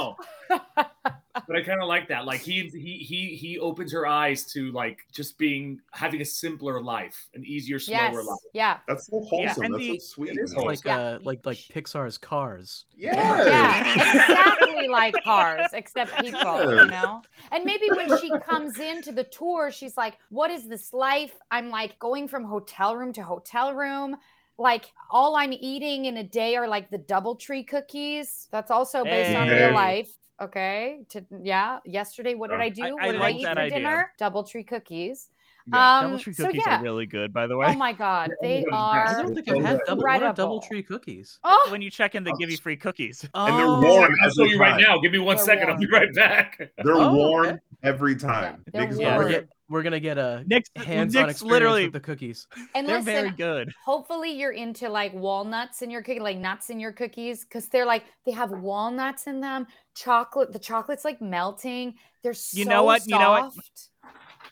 No. 1.36 1.42
but 1.48 1.56
I 1.56 1.62
kind 1.64 1.82
of 1.82 1.88
like 1.88 2.08
that. 2.10 2.26
Like 2.26 2.42
he 2.42 2.70
he 2.70 2.98
he 2.98 3.36
he 3.36 3.60
opens 3.60 3.92
her 3.92 4.06
eyes 4.06 4.46
to 4.54 4.72
like 4.72 5.00
just 5.12 5.38
being 5.38 5.80
having 5.92 6.22
a 6.22 6.26
simpler 6.26 6.82
life, 6.82 7.28
an 7.34 7.44
easier, 7.46 7.80
slower 7.80 7.98
yes. 7.98 8.26
life. 8.26 8.40
Yeah. 8.54 8.78
That's 8.88 9.08
so 9.08 9.18
Yeah, 9.22 9.30
wholesome. 9.30 9.64
and 9.64 9.74
That's 9.74 9.84
the- 9.84 10.00
so 10.00 10.06
sweet. 10.16 10.30
it 10.32 10.40
is 10.44 10.56
man. 10.56 10.66
Like 10.66 10.86
Yeah. 10.86 10.98
uh 11.00 11.20
like 11.24 11.46
like 11.46 11.58
Pixar's 11.58 12.18
Cars. 12.18 12.86
Yes. 12.96 13.16
Yeah, 13.16 13.94
exactly 13.94 14.88
like 14.88 15.16
cars, 15.24 15.70
except 15.74 16.12
people, 16.20 16.60
you 16.76 16.88
know? 16.88 17.22
And 17.52 17.64
maybe 17.64 17.88
when 17.96 18.18
she 18.20 18.32
comes 18.40 18.80
into 18.80 19.12
the 19.12 19.24
tour, 19.24 19.72
she's 19.72 19.98
like, 19.98 20.18
What 20.30 20.52
is 20.52 20.68
this 20.68 20.94
life? 20.94 21.34
I'm 21.52 21.70
like 21.70 21.98
going 22.00 22.28
from 22.28 22.44
hotel 22.44 22.96
room 22.96 23.14
to 23.14 23.24
hotel 23.24 23.74
room. 23.74 24.18
Like 24.60 24.92
all 25.10 25.36
I'm 25.36 25.52
eating 25.52 26.06
in 26.06 26.18
a 26.18 26.24
day 26.24 26.56
are 26.56 26.68
like 26.68 26.92
the 26.92 27.00
DoubleTree 27.00 27.68
cookies. 27.68 28.48
That's 28.52 28.70
also 28.70 29.04
based 29.04 29.36
on 29.36 29.48
real 29.48 29.74
life. 29.74 30.12
Okay. 30.42 31.00
To 31.10 31.24
yeah. 31.44 31.80
Yesterday, 31.86 32.36
what 32.36 32.50
did 32.50 32.60
I 32.60 32.70
do? 32.70 32.84
I- 32.84 32.92
what 32.92 33.04
I 33.04 33.12
did 33.12 33.20
like 33.20 33.36
I 33.36 33.38
eat 33.38 33.44
for 33.54 33.60
idea. 33.60 33.78
dinner? 33.78 34.12
DoubleTree 34.20 34.68
cookies. 34.68 35.30
Yeah, 35.72 36.00
um, 36.00 36.12
DoubleTree 36.18 36.36
so 36.36 36.46
cookies 36.48 36.64
yeah. 36.66 36.80
are 36.80 36.84
really 36.84 37.06
good, 37.06 37.32
by 37.32 37.48
the 37.48 37.56
way. 37.56 37.68
Oh 37.70 37.74
my 37.76 37.94
god, 37.94 38.32
they 38.42 38.66
they're. 38.70 39.08
I 39.08 39.22
don't 39.22 39.34
think 39.34 39.48
I've 39.48 39.64
had 39.64 39.80
double 39.88 40.04
what 40.04 40.12
are 40.12 40.16
Incredible. 40.16 40.62
DoubleTree 40.62 40.86
cookies. 40.86 41.40
Oh, 41.46 41.68
when 41.70 41.82
you 41.82 41.90
check 41.90 42.16
in, 42.16 42.24
they 42.26 42.34
give 42.38 42.52
you 42.52 42.58
free 42.58 42.76
cookies. 42.76 43.24
And 43.34 43.58
they're 43.58 43.66
Oh, 43.66 43.82
warm 43.82 44.14
I'll 44.22 44.30
show 44.32 44.44
you 44.44 44.60
right 44.60 44.82
now. 44.82 44.98
Give 45.00 45.14
me 45.14 45.20
one 45.20 45.38
They're 45.38 45.46
second. 45.46 45.70
I'll 45.70 45.78
be 45.78 45.88
right 45.88 46.14
back. 46.14 46.58
They're 46.84 46.96
Oh, 46.96 47.14
warm 47.16 47.46
okay. 47.48 47.58
Every 47.84 48.16
time. 48.16 48.64
they're 48.72 48.86
Nick's 48.86 49.00
Yeah, 49.00 49.18
we're, 49.18 49.24
right. 49.24 49.32
get, 49.32 49.50
we're 49.70 49.84
gonna 49.84 50.00
get 50.00 50.18
a 50.18 50.44
Nick's, 50.48 50.70
hands-on 50.76 51.28
Nick's 51.28 51.34
experience 51.34 51.42
literally 51.44 51.84
with 51.84 51.94
the 51.94 52.00
cookies. 52.00 52.48
and 52.76 52.88
they're 52.88 52.98
listen, 53.00 53.14
very 53.14 53.32
good. 53.32 53.72
hopefully 53.86 54.32
you're 54.32 54.52
into 54.52 54.90
like 54.90 55.14
walnuts 55.14 55.82
in 55.82 55.90
your 55.90 56.02
cookie, 56.02 56.20
like 56.20 56.38
nuts 56.38 56.70
in 56.70 56.80
your 56.80 56.92
cookies, 56.92 57.44
because 57.44 57.68
they're 57.68 57.86
like 57.86 58.06
they 58.26 58.32
have 58.32 58.52
walnuts 58.52 59.28
in 59.28 59.40
them. 59.42 59.68
Chocolate, 59.96 60.52
the 60.54 60.60
chocolate's 60.60 61.06
like 61.06 61.22
melting. 61.22 61.96
They're 62.24 62.34
so 62.34 62.58
You 62.58 62.66
know 62.66 62.84
what? 62.84 63.06
You 63.06 63.20
know 63.20 63.32
what? 63.32 63.54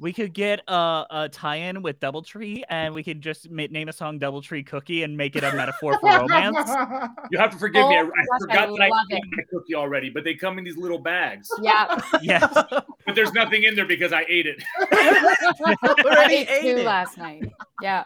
Soft. 0.01 0.03
We 0.03 0.13
could 0.13 0.33
get 0.33 0.61
a, 0.67 1.05
a 1.09 1.29
tie-in 1.29 1.81
with 1.81 1.99
DoubleTree, 1.99 2.63
and 2.69 2.93
we 2.93 3.03
could 3.03 3.21
just 3.21 3.49
ma- 3.49 3.67
name 3.69 3.87
a 3.89 3.93
song 3.93 4.19
"DoubleTree 4.19 4.65
Cookie" 4.65 5.03
and 5.03 5.15
make 5.15 5.35
it 5.35 5.43
a 5.43 5.55
metaphor 5.55 5.97
for 5.99 6.09
romance. 6.19 6.57
You 7.31 7.37
have 7.39 7.51
to 7.51 7.57
forgive 7.57 7.87
me. 7.87 7.95
I, 7.97 8.01
Oh 8.01 8.05
I 8.05 8.07
gosh, 8.07 8.13
I 8.33 8.39
forgot 8.39 8.77
that 8.77 8.83
I 8.83 8.87
love 8.89 9.05
ate 9.11 9.23
my 9.37 9.43
cookie 9.51 9.75
already, 9.75 10.09
but 10.09 10.23
they 10.23 10.33
come 10.35 10.57
in 10.57 10.63
these 10.63 10.77
little 10.77 10.99
bags. 10.99 11.47
Yeah, 11.61 11.99
yes. 12.21 12.51
But 13.05 13.15
there's 13.15 13.31
nothing 13.33 13.63
in 13.63 13.75
there 13.75 13.85
because 13.87 14.13
I 14.13 14.25
ate 14.29 14.45
it. 14.45 14.61
I 14.79 15.75
Already 16.05 16.35
ate 16.35 16.49
ate 16.49 16.61
two 16.61 16.81
it. 16.81 16.85
last 16.85 17.17
night. 17.17 17.43
Yeah, 17.81 18.03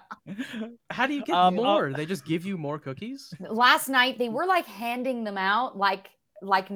How 0.90 1.06
do 1.08 1.14
you 1.14 1.24
get 1.24 1.36
Um, 1.36 1.60
uh, 1.60 1.64
more? 1.64 1.94
they 1.94 2.06
just 2.06 2.26
give 2.26 2.46
you 2.46 2.58
more 2.58 2.80
cookies? 2.80 3.34
last 3.50 3.90
night 3.90 4.18
they 4.18 4.30
were 4.30 4.46
like 4.46 4.66
handing 4.66 5.24
them 5.26 5.38
out 5.38 5.78
like 5.78 6.10
like 6.42 6.68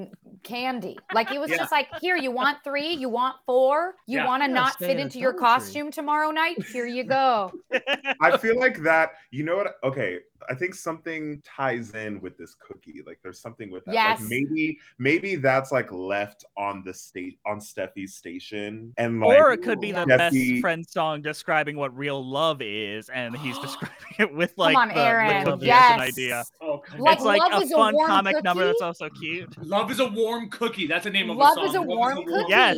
candy. 0.43 0.97
Like 1.11 1.31
it 1.31 1.39
was 1.39 1.49
Yeah. 1.49 1.57
just 1.57 1.71
like, 1.71 1.87
here, 1.99 2.15
you 2.15 2.31
want 2.31 2.63
three, 2.63 2.93
you 2.93 3.09
want 3.09 3.35
four, 3.45 3.95
you 4.07 4.17
Yeah. 4.19 4.25
want 4.25 4.43
to 4.43 4.49
Yeah, 4.49 4.55
not 4.55 4.77
fit 4.79 4.91
at 4.91 4.99
into 4.99 5.19
your 5.19 5.33
costume 5.33 5.91
tomorrow 5.91 6.31
night? 6.31 6.63
Here 6.71 6.85
you 6.85 7.03
go. 7.03 7.51
I 8.21 8.37
feel 8.37 8.59
like 8.59 8.81
that. 8.83 9.11
You 9.31 9.43
know 9.43 9.57
what? 9.57 9.75
Okay, 9.83 10.19
I 10.49 10.55
think 10.55 10.73
something 10.73 11.41
ties 11.45 11.91
in 11.91 12.19
with 12.21 12.37
this 12.37 12.55
cookie. 12.55 13.01
Like 13.05 13.19
there's 13.21 13.39
something 13.39 13.69
with 13.71 13.85
that. 13.85 13.93
Yes. 13.93 14.19
Like 14.19 14.29
maybe 14.29 14.79
maybe 14.97 15.35
that's 15.35 15.71
like 15.71 15.91
left 15.91 16.43
on 16.57 16.81
the 16.83 16.93
state 16.93 17.37
on 17.45 17.59
Steffi's 17.59 18.15
station, 18.15 18.91
and 18.97 19.19
like 19.19 19.37
or 19.39 19.51
it 19.51 19.61
could 19.61 19.79
be 19.79 19.91
the 19.91 20.05
best 20.07 20.35
friend 20.59 20.85
song 20.87 21.21
describing 21.21 21.77
what 21.77 21.95
real 21.95 22.25
love 22.27 22.61
is, 22.63 23.09
and 23.09 23.37
he's 23.37 23.57
describing 23.61 23.95
it 24.17 24.33
with 24.33 24.53
like 24.57 24.75
on, 24.75 24.87
the, 24.87 24.95
the 24.95 24.99
Aaron. 25.01 25.45
cookie 25.45 25.61
as 25.61 25.67
Yes. 25.67 25.93
an 25.93 25.99
idea. 26.01 26.43
Oh, 26.61 26.79
come 26.79 26.99
Like, 26.99 27.17
it's 27.17 27.25
like 27.25 27.39
love 27.41 27.61
a 27.61 27.65
is 27.65 27.71
a 27.71 27.75
fun 27.75 27.93
warm 27.93 28.07
comic 28.07 28.43
number 28.43 28.63
cookie? 28.63 28.67
that's 28.79 28.81
also 28.81 29.09
cute. 29.09 29.65
Love 29.65 29.91
is 29.91 29.99
a 29.99 30.07
warm 30.07 30.49
cookie. 30.49 30.87
That's 30.87 31.03
the 31.03 31.11
name 31.11 31.29
of 31.29 31.37
Love 31.37 31.55
the 31.55 31.61
song. 31.61 31.69
is 31.69 31.75
a 31.75 31.81
warm 31.81 32.25
cookie. 32.25 32.45
Yes. 32.49 32.77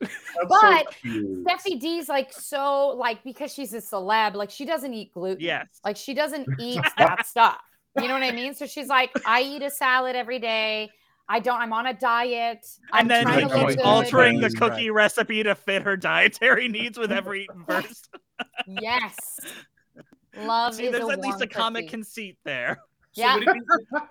That's 0.00 0.14
But 0.48 0.86
so. 1.02 1.08
Steffi 1.08 1.80
D's 1.80 2.08
like 2.08 2.32
so 2.32 2.88
like 2.90 3.22
because 3.24 3.52
she's 3.52 3.72
a 3.74 3.78
celeb, 3.78 4.34
like 4.34 4.50
she 4.50 4.64
doesn't 4.64 4.94
eat 4.94 5.12
gluten. 5.12 5.40
Yes. 5.40 5.66
Like 5.84 5.96
she 5.96 6.14
doesn't 6.14 6.48
eat 6.60 6.82
that 6.96 7.26
stuff. 7.26 7.58
You 8.00 8.06
know 8.06 8.14
what 8.14 8.22
I 8.22 8.30
mean? 8.32 8.54
So 8.54 8.66
she's 8.66 8.88
like, 8.88 9.10
I 9.26 9.42
eat 9.42 9.62
a 9.62 9.70
salad 9.70 10.14
every 10.14 10.38
day. 10.38 10.90
I 11.28 11.40
don't. 11.40 11.60
I'm 11.60 11.72
on 11.72 11.86
a 11.86 11.94
diet. 11.94 12.64
I'm 12.92 13.02
And 13.02 13.10
then 13.10 13.24
trying 13.24 13.48
Like, 13.48 13.52
to 13.52 13.58
he 13.58 13.64
keeps 13.66 13.76
good. 13.76 13.84
altering 13.84 14.40
the 14.40 14.46
Right. 14.48 14.56
cookie 14.56 14.90
recipe 14.90 15.42
to 15.42 15.54
fit 15.54 15.82
her 15.82 15.96
dietary 15.96 16.68
needs 16.78 16.96
with 16.98 17.12
every 17.12 17.46
verse. 17.66 18.02
Yes. 18.66 19.14
Love 20.36 20.74
See, 20.76 20.86
is 20.86 20.92
there's 20.92 21.04
a 21.08 21.12
at 21.12 21.20
least 21.20 21.38
warm 21.38 21.42
a 21.42 21.46
comic 21.48 21.84
cookie. 21.86 21.90
conceit 21.90 22.38
there. 22.44 22.78
So 23.18 23.34
would, 23.34 23.48
it 23.48 23.54
be, 23.54 23.60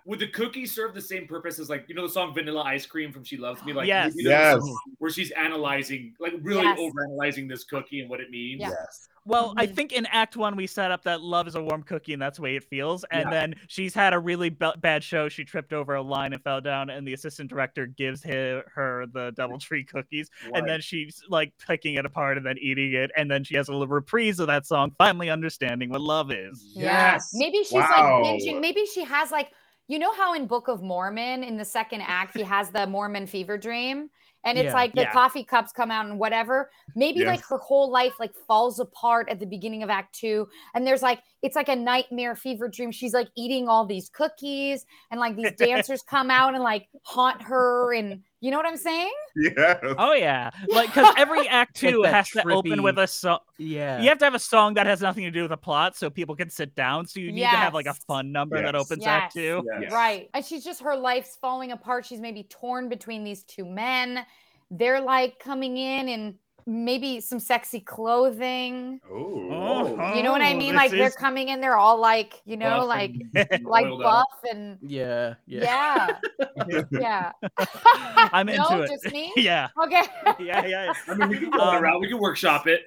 would 0.06 0.20
the 0.20 0.28
cookie 0.28 0.66
serve 0.66 0.94
the 0.94 1.02
same 1.02 1.28
purpose 1.28 1.60
as 1.60 1.70
like 1.70 1.86
you 1.88 1.96
know 1.96 2.06
the 2.08 2.14
song 2.14 2.34
Vanilla 2.34 2.62
Ice 2.64 2.86
Cream 2.86 3.12
from 3.12 3.24
She 3.24 3.38
Loves 3.38 3.64
Me? 3.66 3.74
Like 3.74 3.88
Yes. 3.88 4.14
you 4.16 4.26
know, 4.26 4.30
Yes. 4.32 4.60
song 4.60 4.80
where 5.00 5.12
she's 5.12 5.32
analyzing, 5.32 6.14
like 6.20 6.34
really 6.42 6.64
Yes. 6.64 6.80
overanalyzing 6.80 7.48
this 7.50 7.64
cookie 7.64 8.02
and 8.02 8.10
what 8.10 8.20
it 8.20 8.30
means. 8.30 8.62
Yeah. 8.62 8.70
Yes. 8.70 9.10
Well, 9.28 9.54
I 9.58 9.66
mm-hmm. 9.66 9.76
think 9.76 9.92
in 9.92 10.06
Act 10.08 10.38
One 10.38 10.56
we 10.56 10.68
set 10.68 10.90
up 10.90 11.04
that 11.04 11.22
love 11.22 11.48
is 11.48 11.56
a 11.56 11.62
warm 11.62 11.84
cookie, 11.84 12.14
and 12.14 12.22
that's 12.22 12.38
the 12.38 12.44
way 12.44 12.56
it 12.56 12.64
feels. 12.64 13.04
And 13.12 13.26
Yeah. 13.26 13.30
then 13.30 13.56
she's 13.68 13.94
had 13.94 14.14
a 14.14 14.20
really 14.20 14.50
b- 14.50 14.72
bad 14.80 15.04
show. 15.04 15.28
She 15.28 15.44
tripped 15.44 15.74
over 15.74 15.96
a 15.96 16.02
line 16.02 16.32
and 16.32 16.42
fell 16.42 16.62
down, 16.62 16.90
and 16.90 17.06
the 17.06 17.14
assistant 17.14 17.50
director 17.50 17.86
gives 17.86 18.24
her, 18.24 18.64
her 18.74 19.06
the 19.12 19.34
DoubleTree 19.34 19.86
cookies, 19.94 20.30
Right. 20.46 20.56
and 20.60 20.70
then 20.70 20.80
she's 20.80 21.22
like 21.28 21.54
picking 21.66 21.96
it 21.96 22.06
apart 22.06 22.38
and 22.38 22.46
then 22.46 22.58
eating 22.60 22.94
it, 22.94 23.12
and 23.18 23.30
then 23.30 23.44
she 23.44 23.56
has 23.56 23.68
a 23.68 23.74
little 23.74 23.88
reprise 23.88 24.40
of 24.40 24.48
that 24.48 24.66
song, 24.66 24.94
finally 24.98 25.30
understanding 25.30 25.90
what 25.90 26.02
love 26.02 26.32
is. 26.32 26.72
Yeah. 26.74 27.14
Yes. 27.14 27.32
Maybe 27.34 27.60
she's 27.60 27.74
Wow. 27.74 28.22
like 28.24 28.40
binging. 28.42 28.62
Maybe 28.62 28.86
she 28.86 29.04
has 29.04 29.30
like, 29.32 29.52
you 29.90 30.00
know 30.00 30.14
how 30.14 30.34
in 30.36 30.48
Book 30.48 30.68
of 30.70 30.82
Mormon 30.82 31.44
in 31.44 31.58
the 31.58 31.66
second 31.66 32.02
act 32.02 32.36
he 32.36 32.44
has 32.44 32.70
the 32.70 32.88
Mormon 32.88 33.26
fever 33.28 33.58
dream, 33.58 34.10
and 34.48 34.58
it's 34.58 34.68
Yeah. 34.68 34.74
like 34.74 34.94
the 34.94 35.02
Yeah. 35.02 35.12
coffee 35.12 35.44
cups 35.44 35.72
come 35.74 35.92
out 35.92 36.06
and 36.06 36.18
whatever. 36.18 36.72
Maybe 36.96 37.26
like 37.26 37.44
her 37.46 37.58
whole 37.58 37.92
life 37.92 38.14
like 38.20 38.34
falls 38.48 38.80
apart 38.80 39.28
at 39.30 39.40
the 39.40 39.46
beginning 39.46 39.84
of 39.84 39.90
Act 39.90 40.16
Two, 40.16 40.48
and 40.74 40.88
there's 40.88 41.02
like 41.04 41.22
it's 41.42 41.56
like 41.56 41.68
a 41.70 41.76
nightmare 41.76 42.36
fever 42.36 42.68
dream. 42.70 42.92
She's 42.92 43.14
like 43.14 43.28
eating 43.36 43.68
all 43.68 43.86
these 43.86 44.10
cookies, 44.10 44.86
and 45.12 45.20
like 45.20 45.36
these 45.36 45.52
dancers 45.58 46.02
come 46.02 46.32
out 46.32 46.56
and 46.56 46.64
like 46.64 46.88
haunt 47.04 47.42
her, 47.44 47.94
and 47.94 48.24
you 48.40 48.52
know 48.52 48.58
what 48.58 48.66
I'm 48.68 48.78
saying? 48.78 49.12
Yeah. 49.36 49.80
Oh 49.98 50.14
yeah, 50.14 50.52
like 50.68 50.90
because 50.90 51.14
every 51.18 51.48
Act 51.50 51.76
Two 51.76 52.02
that 52.04 52.14
has 52.14 52.30
to 52.32 52.48
open 52.50 52.84
with 52.84 52.98
a 53.00 53.08
song. 53.08 53.40
Yeah. 53.58 54.00
You 54.02 54.10
have 54.10 54.18
to 54.20 54.26
have 54.26 54.36
a 54.36 54.40
song 54.40 54.76
that 54.76 54.86
has 54.86 55.02
nothing 55.02 55.24
to 55.24 55.32
do 55.32 55.42
with 55.42 55.50
the 55.50 55.58
plot, 55.58 55.96
so 55.96 56.10
people 56.10 56.36
can 56.36 56.50
sit 56.50 56.76
down. 56.76 57.08
So 57.08 57.20
you 57.20 57.32
need 57.32 57.42
to 57.42 57.48
have 57.48 57.74
like 57.74 57.88
a 57.88 57.94
fun 57.94 58.32
number 58.32 58.62
that 58.62 58.74
Yes. 58.76 58.82
opens 58.84 59.06
Act 59.06 59.36
Yes. 59.36 59.44
Two. 59.44 59.64
Yes. 59.82 59.92
Right. 59.92 60.30
And 60.34 60.46
she's 60.46 60.64
just 60.64 60.82
her 60.84 60.96
life's 60.96 61.38
falling 61.42 61.72
apart. 61.72 62.06
She's 62.06 62.20
maybe 62.20 62.44
torn 62.44 62.90
between 62.90 63.24
these 63.24 63.44
two 63.44 63.66
men. 63.66 64.26
They're 64.70 65.02
like 65.02 65.40
coming 65.40 65.78
in 65.78 66.08
in 66.10 66.36
maybe 66.68 67.22
some 67.22 67.40
sexy 67.40 67.80
clothing. 67.80 69.00
Oh. 69.10 70.14
You 70.14 70.22
know 70.22 70.32
what 70.34 70.42
I 70.42 70.54
Oh, 70.54 70.58
mean? 70.58 70.74
this 70.74 70.76
Like 70.76 70.92
they're 70.92 71.10
coming 71.12 71.48
in, 71.48 71.62
they're 71.62 71.78
all 71.78 71.98
like, 72.00 72.42
you 72.46 72.58
know, 72.58 72.80
Buff 72.80 72.88
like 72.90 73.14
like 73.64 73.86
oiled 73.86 74.02
up. 74.04 74.26
buff 74.28 74.52
and 74.52 74.78
Yeah. 74.82 75.36
Yeah. 75.46 76.10
yeah. 76.68 76.84
yeah. 76.92 77.32
I'm 78.34 78.50
into 78.50 78.62
no, 78.70 78.82
it. 78.82 78.90
just 78.92 79.12
me? 79.14 79.32
yeah, 79.38 79.70
Okay. 79.84 80.04
yeah, 80.40 80.66
yeah. 80.66 80.94
I 81.08 81.14
mean, 81.16 81.30
we 81.30 81.38
can 81.40 81.50
go 81.52 81.60
Um, 81.62 81.82
around. 81.84 82.02
We 82.02 82.10
can 82.10 82.20
workshop 82.20 82.68
it. 82.68 82.82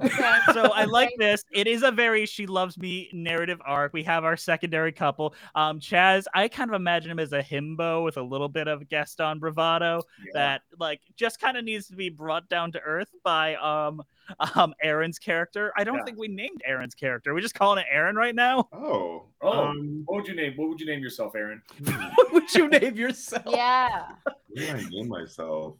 Okay. 0.00 0.38
so 0.52 0.72
I 0.72 0.84
like 0.84 1.10
this. 1.18 1.44
It 1.52 1.66
is 1.66 1.82
a 1.82 1.90
very 1.90 2.26
she 2.26 2.46
loves 2.46 2.78
me 2.78 3.08
narrative 3.12 3.60
arc. 3.64 3.92
We 3.92 4.02
have 4.04 4.24
our 4.24 4.36
secondary 4.36 4.92
couple. 4.92 5.34
Um, 5.54 5.80
Chaz, 5.80 6.24
I 6.34 6.48
kind 6.48 6.70
of 6.70 6.74
imagine 6.74 7.10
him 7.10 7.18
as 7.18 7.32
a 7.32 7.42
himbo 7.42 8.04
with 8.04 8.16
a 8.16 8.22
little 8.22 8.48
bit 8.48 8.68
of 8.68 8.88
Gaston 8.88 9.38
bravado 9.38 10.02
that 10.34 10.62
like 10.78 11.00
just 11.16 11.40
kind 11.40 11.56
of 11.56 11.64
needs 11.64 11.86
to 11.88 11.96
be 11.96 12.08
brought 12.08 12.48
down 12.48 12.72
to 12.72 12.80
earth 12.80 13.10
by 13.24 13.54
um 13.56 14.02
um 14.54 14.74
Aaron's 14.82 15.18
character. 15.18 15.72
I 15.76 15.84
don't 15.84 15.96
Yeah. 15.98 16.04
think 16.04 16.18
we 16.18 16.28
named 16.28 16.62
Aaron's 16.64 16.94
character. 16.94 17.34
We're 17.34 17.40
just 17.40 17.54
calling 17.54 17.78
it 17.80 17.86
Aaron 17.90 18.16
right 18.16 18.34
now. 18.34 18.68
Oh. 18.72 19.24
Oh, 19.42 19.68
Um, 19.68 20.02
what 20.06 20.16
would 20.16 20.28
you 20.28 20.34
name? 20.34 20.52
What 20.56 20.68
would 20.68 20.80
you 20.80 20.86
name 20.86 21.00
yourself, 21.00 21.34
Aaron? 21.34 21.62
what 22.14 22.32
would 22.32 22.54
you 22.54 22.68
name 22.68 22.94
yourself? 22.96 23.44
Yeah. 23.48 24.08
what 24.24 24.36
do 24.56 24.68
I 24.68 24.82
name 24.90 25.08
myself? 25.08 25.76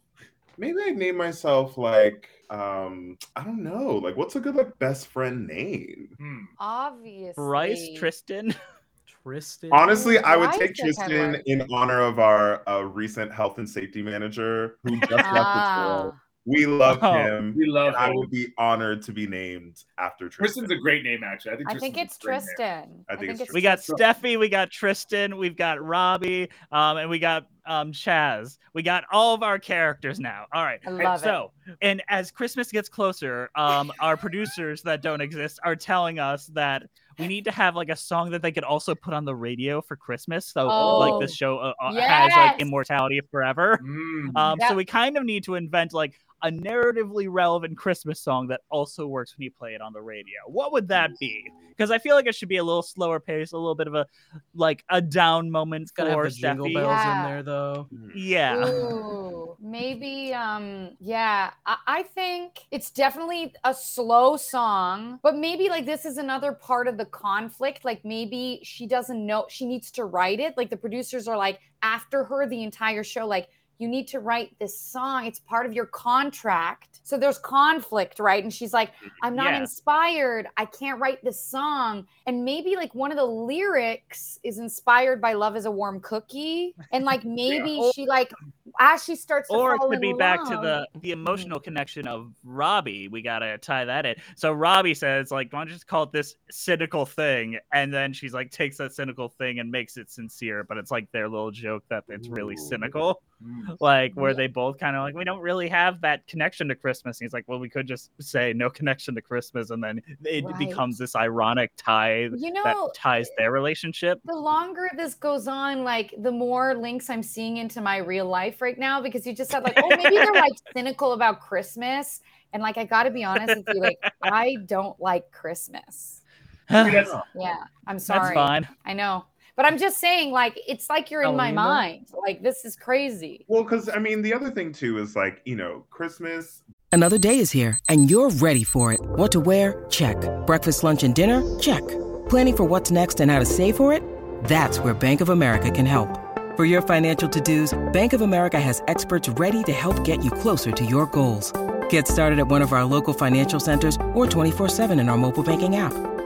Maybe 0.57 0.77
I 0.85 0.89
name 0.91 1.15
myself 1.17 1.77
like 1.77 2.27
um 2.51 3.17
I 3.35 3.43
don't 3.43 3.63
know. 3.63 3.95
Like 3.95 4.15
what's 4.17 4.35
a 4.35 4.39
good 4.39 4.55
like 4.55 4.77
best 4.77 5.07
friend 5.07 5.47
name? 5.47 6.09
Hmm. 6.19 6.39
Obviously. 6.59 7.33
Bryce 7.35 7.89
Tristan. 7.97 8.53
Tristan. 9.23 9.69
Honestly, 9.71 10.17
I 10.19 10.35
would 10.35 10.49
Why 10.49 10.57
take 10.57 10.71
is 10.71 10.95
that 10.97 11.07
Tristan 11.09 11.33
hard? 11.33 11.43
in 11.45 11.67
honor 11.71 12.01
of 12.01 12.19
our 12.19 12.67
uh, 12.67 12.81
recent 12.81 13.31
health 13.31 13.57
and 13.59 13.69
safety 13.69 14.01
manager 14.01 14.77
who 14.83 14.99
just 14.99 15.11
left 15.11 15.27
the 15.27 15.33
Ah. 15.35 16.01
tour. 16.03 16.21
We 16.45 16.65
love 16.65 16.99
Oh, 17.03 17.13
him. 17.13 17.53
We 17.55 17.67
love 17.67 17.89
and 17.89 17.95
I 17.97 18.09
him. 18.09 18.15
would 18.15 18.31
be 18.31 18.47
honored 18.57 19.03
to 19.03 19.11
be 19.11 19.27
named 19.27 19.83
after 19.99 20.27
Tristan. 20.27 20.63
Tristan's 20.65 20.71
a 20.71 20.81
great 20.81 21.03
name, 21.03 21.23
actually. 21.23 21.51
I 21.51 21.55
think. 21.57 21.69
I 21.69 21.77
think 21.77 21.97
it's 21.97 22.17
a 22.17 22.19
great 22.25 22.33
name. 22.33 22.41
Tristan. 22.47 23.05
I 23.09 23.15
think 23.15 23.39
it's 23.39 23.53
We 23.53 23.61
got 23.61 23.79
Steffi, 23.79 24.39
we 24.39 24.49
got 24.49 24.71
Tristan, 24.71 25.37
we've 25.37 25.55
got 25.55 25.79
Robbie, 25.83 26.49
um, 26.71 26.97
and 26.97 27.09
we 27.11 27.19
got 27.19 27.45
um 27.67 27.91
Chaz. 27.91 28.57
We 28.73 28.81
got 28.81 29.03
all 29.11 29.35
of 29.35 29.43
our 29.43 29.59
characters 29.59 30.19
now. 30.19 30.45
All 30.51 30.63
right. 30.63 30.79
I 30.85 30.89
love 30.89 31.19
it. 31.21 31.23
so, 31.25 31.51
and 31.83 32.01
as 32.09 32.31
Christmas 32.31 32.71
gets 32.71 32.89
closer, 32.89 33.51
um, 33.55 33.91
our 33.99 34.17
producers 34.17 34.81
that 34.81 35.03
don't 35.03 35.21
exist 35.21 35.59
are 35.63 35.75
telling 35.75 36.17
us 36.17 36.47
that 36.47 36.83
we 37.19 37.27
need 37.27 37.45
to 37.45 37.51
have 37.51 37.75
like 37.75 37.89
a 37.89 37.95
song 37.95 38.31
that 38.31 38.41
they 38.41 38.51
could 38.51 38.63
also 38.63 38.95
put 38.95 39.13
on 39.13 39.25
the 39.25 39.35
radio 39.35 39.79
for 39.79 39.95
Christmas. 39.95 40.47
So, 40.47 40.65
like 40.65 41.13
Oh, 41.13 41.19
this 41.19 41.35
show 41.35 41.59
uh, 41.59 41.73
uh, 41.79 41.93
has 42.01 42.31
like 42.35 42.59
immortality 42.59 43.21
forever. 43.29 43.79
Mm. 43.83 44.35
Um, 44.35 44.57
Yep. 44.59 44.69
so 44.69 44.75
we 44.75 44.85
kind 44.85 45.15
of 45.17 45.23
need 45.23 45.43
to 45.43 45.53
invent 45.53 45.93
like 45.93 46.15
a 46.43 46.49
narratively 46.51 47.27
relevant 47.29 47.77
Christmas 47.77 48.19
song 48.19 48.47
that 48.47 48.61
also 48.69 49.07
works 49.07 49.37
when 49.37 49.43
you 49.43 49.51
play 49.51 49.73
it 49.75 49.81
on 49.81 49.93
the 49.93 50.01
radio. 50.01 50.39
What 50.47 50.71
would 50.71 50.87
that 50.89 51.11
be? 51.19 51.45
Because 51.69 51.91
I 51.91 51.97
feel 51.97 52.15
like 52.15 52.27
it 52.27 52.35
should 52.35 52.49
be 52.49 52.57
a 52.57 52.63
little 52.63 52.83
slower 52.83 53.19
pace, 53.19 53.53
a 53.53 53.57
little 53.57 53.75
bit 53.75 53.87
of 53.87 53.95
a 53.95 54.05
like 54.53 54.83
a 54.89 55.01
down 55.01 55.49
moment 55.49 55.83
It's 55.83 55.91
gotta 55.91 56.11
for 56.11 56.23
have 56.25 56.33
the 56.33 56.39
jingle 56.39 56.67
Steffi. 56.67 56.73
bells 56.75 56.89
Yeah. 56.91 57.25
in 57.25 57.31
there 57.31 57.43
though. 57.43 57.87
Yeah. 58.13 58.67
Ooh, 58.67 59.55
maybe 59.61 60.33
um 60.33 60.91
yeah, 60.99 61.51
I, 61.65 61.77
I 61.87 62.03
think 62.03 62.59
it's 62.71 62.91
definitely 62.91 63.53
a 63.63 63.73
slow 63.73 64.37
song, 64.37 65.19
but 65.23 65.35
maybe 65.37 65.69
like 65.69 65.85
this 65.85 66.05
is 66.05 66.17
another 66.17 66.51
part 66.51 66.87
of 66.87 66.97
the 66.97 67.05
conflict. 67.05 67.83
Like 67.85 68.03
maybe 68.05 68.59
she 68.63 68.85
doesn't 68.85 69.25
know 69.25 69.45
she 69.49 69.65
needs 69.65 69.91
to 69.91 70.05
write 70.05 70.39
it. 70.39 70.55
Like 70.57 70.69
the 70.69 70.77
producers 70.77 71.27
are 71.27 71.37
like 71.37 71.59
after 71.81 72.23
her 72.25 72.47
the 72.47 72.63
entire 72.63 73.03
show, 73.03 73.25
like 73.25 73.47
you 73.81 73.87
need 73.87 74.07
to 74.09 74.19
write 74.19 74.53
this 74.59 74.77
song. 74.79 75.25
It's 75.25 75.39
part 75.39 75.65
of 75.65 75.73
your 75.73 75.87
contract. 75.87 76.99
So 77.03 77.17
there's 77.17 77.39
conflict, 77.39 78.19
right? 78.19 78.43
And 78.43 78.53
she's 78.53 78.73
like, 78.73 78.91
I'm 79.23 79.35
not 79.35 79.47
Yeah. 79.53 79.61
inspired. 79.61 80.47
I 80.55 80.65
can't 80.65 80.99
write 81.01 81.23
this 81.23 81.43
song. 81.43 82.05
And 82.27 82.45
maybe 82.45 82.75
like 82.75 82.93
one 82.93 83.09
of 83.11 83.17
the 83.17 83.25
lyrics 83.25 84.39
is 84.43 84.59
inspired 84.59 85.19
by 85.19 85.33
Love 85.33 85.55
is 85.57 85.65
a 85.65 85.71
Warm 85.71 85.99
Cookie. 86.01 86.75
And 86.91 87.05
like 87.05 87.25
maybe 87.25 87.79
Or- 87.81 87.91
she 87.93 88.05
like 88.05 88.31
as 88.79 89.03
she 89.03 89.15
starts 89.15 89.49
to 89.49 89.55
Or 89.55 89.75
it 89.75 89.79
could 89.79 89.95
in 89.95 89.99
be 89.99 90.13
back 90.13 90.43
to 90.45 90.51
the 90.57 90.87
the 91.01 91.11
emotional 91.11 91.59
connection 91.59 92.07
of 92.07 92.31
Robbie. 92.43 93.07
We 93.07 93.23
gotta 93.23 93.57
tie 93.57 93.83
that 93.85 94.05
in. 94.05 94.15
So 94.35 94.53
Robbie 94.53 94.93
says, 94.93 95.31
like, 95.31 95.51
why 95.51 95.59
don't 95.61 95.67
you 95.69 95.73
just 95.73 95.87
call 95.87 96.03
it 96.03 96.11
this 96.11 96.35
cynical 96.51 97.05
thing? 97.07 97.57
And 97.73 97.91
then 97.91 98.13
she's 98.13 98.33
like 98.33 98.51
takes 98.51 98.77
that 98.77 98.93
cynical 98.93 99.27
thing 99.27 99.57
and 99.59 99.71
makes 99.71 99.97
it 99.97 100.11
sincere, 100.11 100.63
but 100.63 100.77
it's 100.77 100.91
like 100.91 101.11
their 101.11 101.27
little 101.27 101.49
joke 101.51 101.83
that 101.89 102.03
it's 102.09 102.29
really 102.29 102.53
Ooh. 102.53 102.57
cynical. 102.69 103.21
Mm. 103.43 103.70
Like 103.79 104.13
where 104.15 104.31
Yeah. 104.31 104.37
they 104.37 104.47
both 104.47 104.79
kind 104.79 104.95
of 104.95 105.03
like 105.03 105.15
we 105.15 105.23
don't 105.23 105.39
really 105.41 105.69
have 105.69 106.01
that 106.01 106.27
connection 106.27 106.67
to 106.67 106.75
christmas 106.75 107.19
and 107.19 107.25
he's 107.25 107.33
like 107.33 107.45
well 107.47 107.59
we 107.59 107.69
could 107.69 107.87
just 107.87 108.11
say 108.19 108.53
no 108.53 108.69
connection 108.69 109.15
to 109.15 109.21
christmas 109.21 109.69
and 109.69 109.83
then 109.83 110.01
it 110.25 110.43
Right. 110.43 110.57
becomes 110.59 110.97
this 110.97 111.15
ironic 111.15 111.71
tie 111.77 112.29
You 112.35 112.51
know, 112.51 112.63
that 112.63 112.75
ties 112.95 113.29
their 113.37 113.51
relationship 113.51 114.19
the 114.25 114.35
longer 114.35 114.89
this 114.97 115.13
goes 115.13 115.47
on, 115.47 115.83
like 115.83 116.13
the 116.17 116.31
more 116.31 116.73
links 116.75 117.09
I'm 117.09 117.23
seeing 117.23 117.57
into 117.57 117.81
my 117.81 117.97
real 117.97 118.25
life 118.25 118.61
right 118.61 118.77
now 118.77 119.01
because 119.01 119.25
you 119.25 119.33
just 119.33 119.51
said 119.51 119.63
like, 119.63 119.77
oh, 119.77 119.89
maybe 119.89 120.15
they're 120.15 120.33
like 120.33 120.53
cynical 120.75 121.13
about 121.13 121.39
Christmas. 121.41 122.21
And 122.53 122.61
like 122.61 122.77
I 122.77 122.83
gotta 122.85 123.11
be 123.11 123.23
honest 123.23 123.55
with 123.57 123.75
you, 123.75 123.81
like 123.81 123.99
I 124.21 124.57
don't 124.65 124.99
like 124.99 125.31
Christmas. 125.31 126.21
I 126.69 126.83
mean, 126.83 126.93
that's- 126.93 127.15
Yeah, 127.35 127.55
I'm 127.87 127.99
sorry. 127.99 128.21
that's 128.21 128.35
fine 128.35 128.67
I 128.85 128.93
know. 128.93 129.25
But 129.55 129.65
I'm 129.65 129.77
just 129.77 129.99
saying, 129.99 130.31
like, 130.31 130.59
it's 130.67 130.89
like 130.89 131.11
you're 131.11 131.23
in 131.23 131.35
my 131.35 131.51
mind. 131.51 132.07
Like, 132.25 132.41
this 132.41 132.65
is 132.65 132.75
crazy. 132.75 133.45
Well, 133.47 133.63
because 133.63 133.89
I 133.89 133.99
mean, 133.99 134.21
the 134.21 134.33
other 134.33 134.51
thing 134.51 134.71
too 134.71 134.97
is 134.97 135.15
like 135.15 135.41
you 135.45 135.55
know, 135.55 135.85
Christmas. 135.89 136.63
Another 136.93 137.17
day 137.17 137.39
is 137.39 137.51
here, 137.51 137.79
and 137.87 138.09
you're 138.09 138.29
ready 138.29 138.65
for 138.65 138.91
it. 138.91 138.99
What 139.01 139.31
to 139.31 139.39
wear? 139.39 139.85
Check. 139.89 140.17
Breakfast, 140.45 140.83
lunch, 140.83 141.03
and 141.03 141.15
dinner? 141.15 141.41
Check. 141.57 141.87
Planning 142.27 142.57
for 142.57 142.63
what's 142.65 142.91
next 142.91 143.21
and 143.21 143.31
how 143.31 143.39
to 143.39 143.45
save 143.45 143.77
for 143.77 143.93
it? 143.93 144.03
That's 144.43 144.79
where 144.79 144.93
Bank 144.93 145.21
of 145.21 145.29
America 145.29 145.71
can 145.71 145.85
help. 145.85 146.09
For 146.57 146.65
your 146.65 146.81
financial 146.81 147.29
to-dos, 147.29 147.79
Bank 147.93 148.11
of 148.11 148.19
America 148.19 148.59
has 148.59 148.83
experts 148.89 149.29
ready 149.29 149.63
to 149.63 149.71
help 149.71 150.03
get 150.03 150.21
you 150.21 150.31
closer 150.31 150.71
to 150.73 150.85
your 150.85 151.05
goals. 151.05 151.53
Get 151.89 152.09
started 152.09 152.39
at 152.39 152.47
one 152.47 152.61
of 152.61 152.73
our 152.73 152.83
local 152.83 153.13
financial 153.13 153.61
centers 153.61 153.95
or 154.13 154.25
24-7 154.25 154.99
in 154.99 155.07
our 155.07 155.17
mobile 155.17 155.43
banking 155.43 155.77
app. 155.77 155.93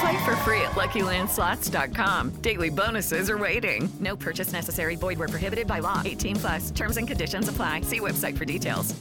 Play 0.00 0.24
for 0.24 0.36
free 0.36 0.60
at 0.60 0.72
LuckyLandSlots.com. 0.72 2.30
Daily 2.40 2.70
bonuses 2.70 3.28
are 3.30 3.38
waiting. 3.38 3.88
No 4.00 4.16
purchase 4.16 4.52
necessary. 4.52 4.96
Void 4.96 5.18
where 5.18 5.28
prohibited 5.28 5.66
by 5.66 5.80
law. 5.80 6.02
18 6.04 6.36
plus. 6.36 6.70
Terms 6.70 6.96
and 6.96 7.06
conditions 7.08 7.48
apply. 7.48 7.80
See 7.82 8.00
website 8.00 8.36
for 8.38 8.44
details. 8.44 8.94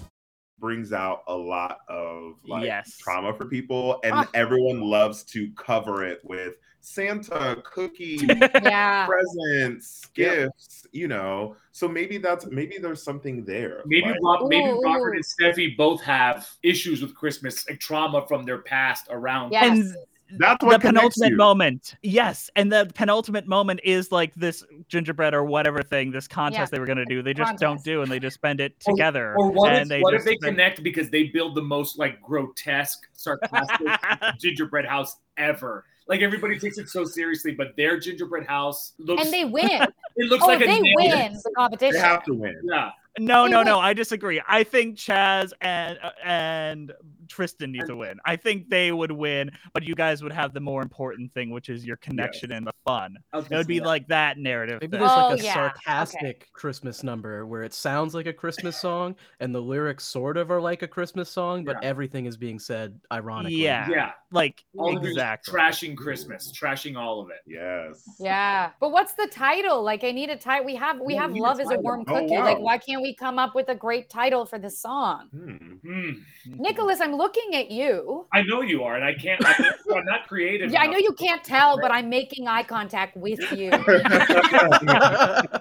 Brings 0.59 0.91
out 0.91 1.21
a 1.27 1.35
lot 1.35 1.79
of 1.87 2.33
like 2.47 2.63
Yes. 2.65 2.97
trauma 2.97 3.31
for 3.35 3.45
people, 3.45 3.99
and 4.03 4.13
Ah. 4.15 4.27
everyone 4.33 4.81
loves 4.81 5.23
to 5.25 5.51
cover 5.51 6.03
it 6.03 6.19
with 6.23 6.55
Santa, 6.81 7.61
cookies, 7.63 8.23
Yeah. 8.63 9.05
presents, 9.05 10.05
gifts. 10.15 10.87
You 10.93 11.07
know, 11.09 11.55
so 11.73 11.87
maybe 11.87 12.17
that's 12.17 12.47
maybe 12.47 12.77
there's 12.79 13.03
something 13.03 13.45
there. 13.45 13.83
Maybe 13.85 14.07
like- 14.09 14.19
Rob, 14.23 14.49
maybe 14.49 14.65
Ooh, 14.69 14.81
Robert 14.81 15.13
ooh. 15.13 15.17
and 15.17 15.23
Steffi 15.23 15.77
both 15.77 16.01
have 16.01 16.49
issues 16.63 17.03
with 17.03 17.13
Christmas, 17.13 17.69
like 17.69 17.79
trauma 17.79 18.25
from 18.27 18.43
their 18.45 18.59
past 18.59 19.05
around. 19.11 19.51
Yes. 19.51 19.77
And 19.77 19.95
That's 20.37 20.59
the 20.59 20.65
what 20.67 20.81
connects 20.81 21.15
penultimate 21.17 21.31
you. 21.31 21.37
moment. 21.37 21.95
Yes, 22.03 22.49
and 22.55 22.71
the 22.71 22.89
penultimate 22.95 23.47
moment 23.47 23.79
is 23.83 24.11
like 24.11 24.33
this 24.35 24.63
gingerbread 24.89 25.33
or 25.33 25.43
whatever 25.43 25.81
thing, 25.83 26.11
this 26.11 26.27
contest 26.27 26.59
Yeah. 26.59 26.65
they 26.75 26.79
were 26.79 26.85
gonna 26.85 27.05
do. 27.05 27.21
They 27.21 27.33
just 27.33 27.57
don't 27.59 27.83
do, 27.83 28.01
and 28.01 28.11
they 28.11 28.19
just 28.19 28.33
spend 28.35 28.59
it 28.59 28.79
together. 28.79 29.35
Or 29.37 29.49
what, 29.51 29.71
and 29.73 29.83
if, 29.83 29.87
they 29.89 30.01
what 30.01 30.13
just 30.13 30.25
if 30.27 30.31
they 30.31 30.35
spend- 30.37 30.55
connect 30.57 30.83
because 30.83 31.09
they 31.09 31.23
build 31.25 31.55
the 31.55 31.61
most 31.61 31.97
like 31.97 32.21
grotesque, 32.21 32.99
sarcastic 33.13 33.87
gingerbread 34.39 34.85
house 34.85 35.15
ever? 35.37 35.85
Like 36.09 36.21
everybody 36.21 36.57
takes 36.57 36.77
it 36.77 36.87
so 36.89 37.03
seriously, 37.03 37.51
but 37.53 37.75
their 37.75 37.99
gingerbread 37.99 38.47
house 38.47 38.93
looks 38.97 39.23
And 39.23 39.33
they 39.33 39.43
win. 39.57 39.69
it 40.15 40.25
looks 40.29 40.43
oh, 40.43 40.47
like 40.47 40.61
a 40.61 40.65
they 40.65 40.79
nail. 40.79 40.93
win 40.95 41.33
the 41.33 41.51
competition. 41.57 41.93
They 41.93 41.99
have 41.99 42.23
to 42.25 42.33
win. 42.33 42.55
Yeah. 42.63 42.91
No, 43.19 43.43
They 43.45 43.51
no, 43.51 43.57
win. 43.59 43.65
no. 43.67 43.79
I 43.79 43.93
disagree. 43.93 44.41
I 44.47 44.63
think 44.63 44.95
Chaz 44.97 45.51
and 45.59 45.97
uh, 46.01 46.11
and 46.23 46.93
Tristan 47.27 47.71
need 47.71 47.85
to 47.87 47.95
win. 47.95 48.19
I 48.25 48.35
think 48.35 48.69
they 48.69 48.91
would 48.91 49.11
win, 49.11 49.51
but 49.73 49.83
you 49.83 49.95
guys 49.95 50.23
would 50.23 50.31
have 50.31 50.53
the 50.53 50.59
more 50.59 50.81
important 50.81 51.33
thing, 51.33 51.49
which 51.51 51.69
is 51.69 51.85
your 51.85 51.97
connection 51.97 52.51
and 52.51 52.65
the 52.65 52.73
fun. 52.85 53.17
It 53.33 53.49
would 53.51 53.67
be 53.67 53.79
that. 53.79 53.85
like 53.85 54.07
that 54.07 54.37
narrative. 54.37 54.79
Maybe 54.81 54.91
thing. 54.91 54.99
there's 55.01 55.11
Oh, 55.13 55.29
like 55.29 55.39
a 55.39 55.43
yeah. 55.43 55.53
sarcastic 55.53 56.47
Christmas 56.53 57.03
number 57.03 57.45
where 57.45 57.63
it 57.63 57.73
sounds 57.73 58.13
like 58.13 58.25
a 58.25 58.33
Christmas 58.33 58.77
song 58.81 59.15
and 59.39 59.53
the 59.53 59.61
lyrics 59.61 60.03
sort 60.05 60.37
of 60.37 60.51
are 60.51 60.61
like 60.61 60.81
a 60.81 60.87
Christmas 60.87 61.29
song, 61.29 61.63
but 61.63 61.77
Yeah. 61.81 61.89
everything 61.89 62.25
is 62.25 62.37
being 62.37 62.59
said 62.59 62.99
ironically. 63.11 63.55
Yeah. 63.57 63.87
Yeah. 63.89 64.11
like 64.31 64.63
All 64.77 64.97
of 64.97 65.03
it 65.03 65.07
is 65.07 65.11
exactly. 65.13 65.53
trashing 65.53 65.95
Christmas, 65.95 66.51
trashing 66.51 66.97
all 66.97 67.21
of 67.21 67.29
it. 67.29 67.37
Yes. 67.45 68.03
Yeah, 68.19 68.71
but 68.79 68.91
what's 68.91 69.13
the 69.13 69.27
title? 69.27 69.81
Like, 69.83 70.03
I 70.03 70.11
need 70.11 70.29
a 70.29 70.35
title. 70.37 70.65
We 70.65 70.75
have 70.75 70.99
we 70.99 71.13
Yeah, 71.13 71.21
have 71.21 71.31
we 71.31 71.39
a 71.39 71.43
love 71.43 71.59
is 71.59 71.67
a 71.67 71.71
title. 71.71 71.83
warm 71.83 72.05
Oh, 72.07 72.13
cookie. 72.13 72.37
Like, 72.37 72.59
why 72.59 72.77
can't 72.77 73.01
we 73.01 73.15
come 73.15 73.39
up 73.39 73.55
with 73.55 73.69
a 73.69 73.75
great 73.75 74.09
title 74.09 74.45
for 74.45 74.59
this 74.59 74.79
song? 74.79 75.27
Hmm. 75.31 75.55
Hmm. 75.87 76.11
Nicholas, 76.45 76.99
I'm 77.01 77.16
looking 77.17 77.55
at 77.55 77.71
you. 77.71 78.25
I 78.33 78.41
know 78.43 78.61
you 78.61 78.83
are, 78.83 78.95
and 78.95 79.03
I 79.03 79.13
can't. 79.13 79.43
I'm, 79.45 79.65
I'm 79.95 80.05
not 80.05 80.27
creative. 80.27 80.71
Yeah, 80.71 80.81
I 80.81 80.87
know 80.87 80.97
you 80.97 81.13
can't 81.13 81.43
tell, 81.43 81.79
but 81.79 81.91
I'm 81.91 82.09
making 82.09 82.47
eye 82.47 82.63
contact 82.63 83.17
with 83.17 83.39
you. 83.51 83.71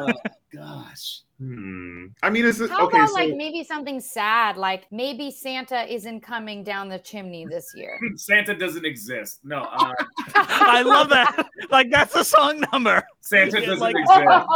Oh, 0.00 0.12
gosh. 0.54 1.22
Hmm. 1.40 2.06
I 2.22 2.30
mean, 2.30 2.44
is 2.44 2.60
it 2.60 2.70
How 2.70 2.86
okay? 2.86 2.98
about 2.98 3.08
so 3.08 3.14
like 3.14 3.34
maybe 3.34 3.64
something 3.64 4.00
sad, 4.00 4.56
like 4.56 4.84
maybe 4.92 5.30
Santa 5.32 5.92
isn't 5.92 6.20
coming 6.20 6.62
down 6.62 6.88
the 6.88 7.00
chimney 7.00 7.44
this 7.50 7.72
year? 7.74 7.98
Santa 8.16 8.56
doesn't 8.56 8.84
exist. 8.84 9.40
No, 9.42 9.62
uh, 9.62 9.92
I 10.36 10.82
love 10.82 11.08
that. 11.10 11.46
Like 11.70 11.90
that's 11.90 12.14
a 12.14 12.24
song 12.24 12.64
number. 12.72 13.02
Santa 13.20 13.60
doesn't 13.60 13.80
like- 13.80 13.96
exist. 13.96 14.46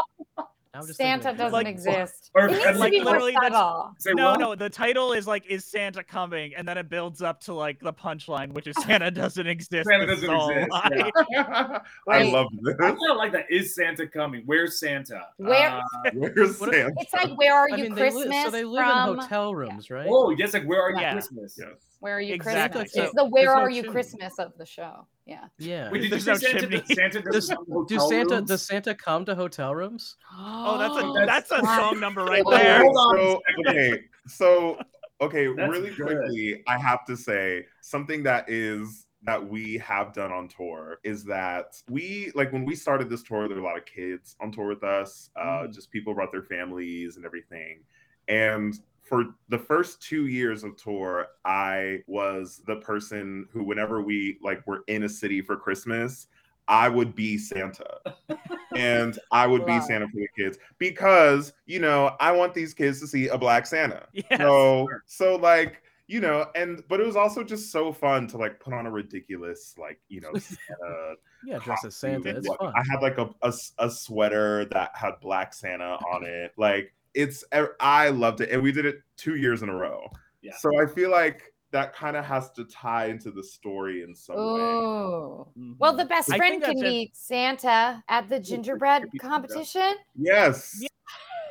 I 0.74 0.80
just 0.80 0.96
thinking 0.96 1.22
Santa 1.22 1.36
doesn't 1.36 1.52
Like- 1.52 1.66
exist. 1.66 2.30
Or- 2.34 2.46
it 2.48 2.52
needs 2.52 2.64
and 2.64 2.74
to 2.76 2.80
like 2.80 2.92
be 2.92 3.00
literally 3.00 3.32
that's- 3.32 3.52
subtle. 3.52 3.94
Say 3.98 4.12
no, 4.14 4.30
what? 4.30 4.40
no. 4.40 4.54
The 4.54 4.70
title 4.70 5.12
is 5.12 5.26
like, 5.26 5.44
"Is 5.46 5.66
Santa 5.66 6.02
coming?" 6.02 6.54
and 6.54 6.66
then 6.66 6.78
it 6.78 6.88
builds 6.88 7.20
up 7.20 7.40
to 7.42 7.52
like 7.52 7.78
the 7.80 7.92
punchline, 7.92 8.52
which 8.52 8.66
is 8.66 8.74
Santa 8.82 9.10
doesn't 9.10 9.46
exist. 9.46 9.86
Santa 9.86 10.06
doesn't 10.06 10.30
exist, 10.30 10.70
lie." 10.70 11.10
yeah. 11.30 11.78
I 12.08 12.22
love 12.22 12.46
this. 12.62 12.74
I 12.80 12.88
kind 12.92 12.98
of 13.10 13.16
like 13.18 13.32
that. 13.32 13.46
Is 13.50 13.74
Santa 13.74 14.06
coming? 14.06 14.44
Where's 14.46 14.80
Santa? 14.80 15.26
Where- 15.36 15.68
Uh, 15.68 15.82
Where's 16.14 16.56
Santa? 16.58 16.90
It's 16.96 17.12
like 17.12 17.36
where 17.36 17.54
are 17.54 17.68
I 17.70 17.76
you 17.76 17.82
mean, 17.84 17.94
they 17.94 18.00
Christmas 18.10 18.26
live, 18.28 18.44
so 18.46 18.50
they 18.50 18.64
live 18.64 18.84
from? 18.86 19.10
in 19.10 19.18
hotel 19.18 19.54
rooms, 19.54 19.90
right? 19.90 20.06
oh, 20.08 20.30
yes. 20.30 20.54
Like, 20.54 20.64
where 20.64 20.80
are 20.80 20.92
you 20.92 21.00
Yeah. 21.00 21.12
Christmas? 21.12 21.54
Yes. 21.60 21.68
Where 22.02 22.16
are 22.16 22.20
you 22.20 22.34
Exactly. 22.34 22.80
Christmas? 22.82 22.92
So- 22.94 23.02
it's 23.04 23.14
the 23.14 23.24
where 23.24 23.44
there's 23.44 23.54
no 23.56 23.62
are 23.62 23.70
you 23.70 23.82
chimney. 23.82 23.92
Christmas 23.92 24.38
of 24.40 24.52
the 24.58 24.66
show. 24.66 25.06
Yeah. 25.24 25.44
Yeah. 25.58 25.88
Wait, 25.92 26.00
did 26.00 26.04
you 26.10 26.10
There's 26.10 26.24
say 26.24 26.32
no 26.32 26.36
Santa, 26.38 26.60
chimney. 26.60 26.76
does- 26.88 26.96
Santa 26.96 27.22
Does, 27.22 27.34
doesn't 27.48 27.56
come 27.56 27.86
to 27.86 27.94
do 27.94 28.00
Santa 28.00 28.34
rooms? 28.34 28.48
does 28.48 28.62
Santa 28.66 28.94
come 28.96 29.24
to 29.24 29.34
hotel 29.36 29.72
rooms? 29.74 30.16
Oh, 30.36 30.78
that's 30.78 30.96
a 30.96 31.12
That's- 31.26 31.48
that's 31.48 31.62
a 31.62 31.64
song 31.64 32.00
number 32.00 32.24
right 32.24 32.42
there. 32.50 32.80
hold 32.80 32.96
on. 32.96 33.16
So 33.16 33.42
okay, 33.68 34.00
so 34.26 34.78
okay, 35.20 35.46
That's 35.54 35.70
really 35.70 35.90
good. 35.90 36.06
quickly, 36.06 36.62
I 36.66 36.76
have 36.76 37.04
to 37.06 37.16
say 37.16 37.66
something 37.82 38.24
that 38.24 38.48
is 38.50 39.06
that 39.24 39.48
we 39.48 39.78
have 39.78 40.12
done 40.12 40.32
on 40.32 40.48
tour 40.48 40.98
is 41.04 41.22
that 41.26 41.80
we 41.88 42.32
like 42.34 42.52
when 42.52 42.64
we 42.64 42.74
started 42.74 43.08
this 43.08 43.22
tour, 43.22 43.46
there 43.46 43.56
were 43.56 43.62
a 43.62 43.64
lot 43.64 43.78
of 43.78 43.84
kids 43.86 44.34
on 44.40 44.50
tour 44.50 44.66
with 44.66 44.82
us. 44.82 45.30
Uh, 45.36 45.62
Mm. 45.68 45.72
just 45.72 45.92
people 45.92 46.12
brought 46.14 46.32
their 46.32 46.42
families 46.42 47.14
and 47.16 47.24
everything, 47.24 47.84
and 48.26 48.74
for 49.02 49.34
the 49.48 49.58
first 49.58 50.00
two 50.00 50.26
years 50.26 50.64
of 50.64 50.76
tour, 50.76 51.28
I 51.44 52.00
was 52.06 52.62
the 52.66 52.76
person 52.76 53.48
who, 53.52 53.64
whenever 53.64 54.00
we 54.00 54.38
like 54.42 54.66
were 54.66 54.84
in 54.86 55.02
a 55.02 55.08
city 55.08 55.42
for 55.42 55.56
Christmas, 55.56 56.28
I 56.68 56.88
would 56.88 57.14
be 57.14 57.36
Santa. 57.36 57.98
and 58.76 59.18
I 59.30 59.46
would 59.46 59.66
be 59.66 59.80
Santa 59.80 60.06
for 60.06 60.16
the 60.16 60.28
kids 60.36 60.58
because, 60.78 61.52
you 61.66 61.80
know, 61.80 62.16
I 62.20 62.32
want 62.32 62.54
these 62.54 62.72
kids 62.72 63.00
to 63.00 63.06
see 63.06 63.28
a 63.28 63.36
black 63.36 63.66
Santa. 63.66 64.06
Yes. 64.12 64.38
So, 64.38 64.88
so 65.06 65.36
like, 65.36 65.82
you 66.06 66.20
know, 66.20 66.46
and 66.54 66.82
but 66.88 67.00
it 67.00 67.06
was 67.06 67.16
also 67.16 67.42
just 67.42 67.72
so 67.72 67.92
fun 67.92 68.26
to 68.28 68.38
like 68.38 68.60
put 68.60 68.72
on 68.72 68.86
a 68.86 68.90
ridiculous, 68.90 69.74
like, 69.78 70.00
you 70.08 70.20
know, 70.20 70.32
Santa 70.38 71.14
Yeah, 71.44 71.58
dressed 71.58 71.84
as 71.84 71.96
Santa. 71.96 72.36
It's 72.36 72.46
fun. 72.46 72.72
I 72.76 72.82
had 72.90 73.02
like 73.02 73.18
a 73.18 73.52
a 73.78 73.90
sweater 73.90 74.64
that 74.66 74.92
had 74.94 75.14
black 75.20 75.54
Santa 75.54 75.98
on 76.12 76.24
it. 76.24 76.52
Like 76.56 76.94
it's 77.14 77.44
er, 77.54 77.76
I 77.80 78.08
loved 78.08 78.40
it. 78.40 78.50
And 78.50 78.62
we 78.62 78.72
did 78.72 78.86
it 78.86 79.00
two 79.16 79.36
years 79.36 79.62
in 79.62 79.68
a 79.68 79.74
row. 79.74 80.08
Yeah. 80.42 80.56
So 80.58 80.70
I 80.80 80.86
feel 80.86 81.10
like 81.10 81.52
that 81.70 81.94
kind 81.94 82.16
of 82.16 82.24
has 82.24 82.50
to 82.52 82.64
tie 82.66 83.06
into 83.06 83.30
the 83.30 83.42
story 83.42 84.02
in 84.02 84.14
some 84.14 84.36
way. 84.36 84.42
Oh. 84.42 85.48
Well, 85.78 85.96
the 85.96 86.04
best 86.04 86.28
friend 86.28 86.62
can 86.62 86.76
that's 86.76 86.80
it. 86.80 86.84
be 86.84 87.10
Santa 87.14 88.02
at 88.08 88.28
the 88.28 88.38
gingerbread 88.40 89.04
competition. 89.20 89.94
Yes. 90.14 90.82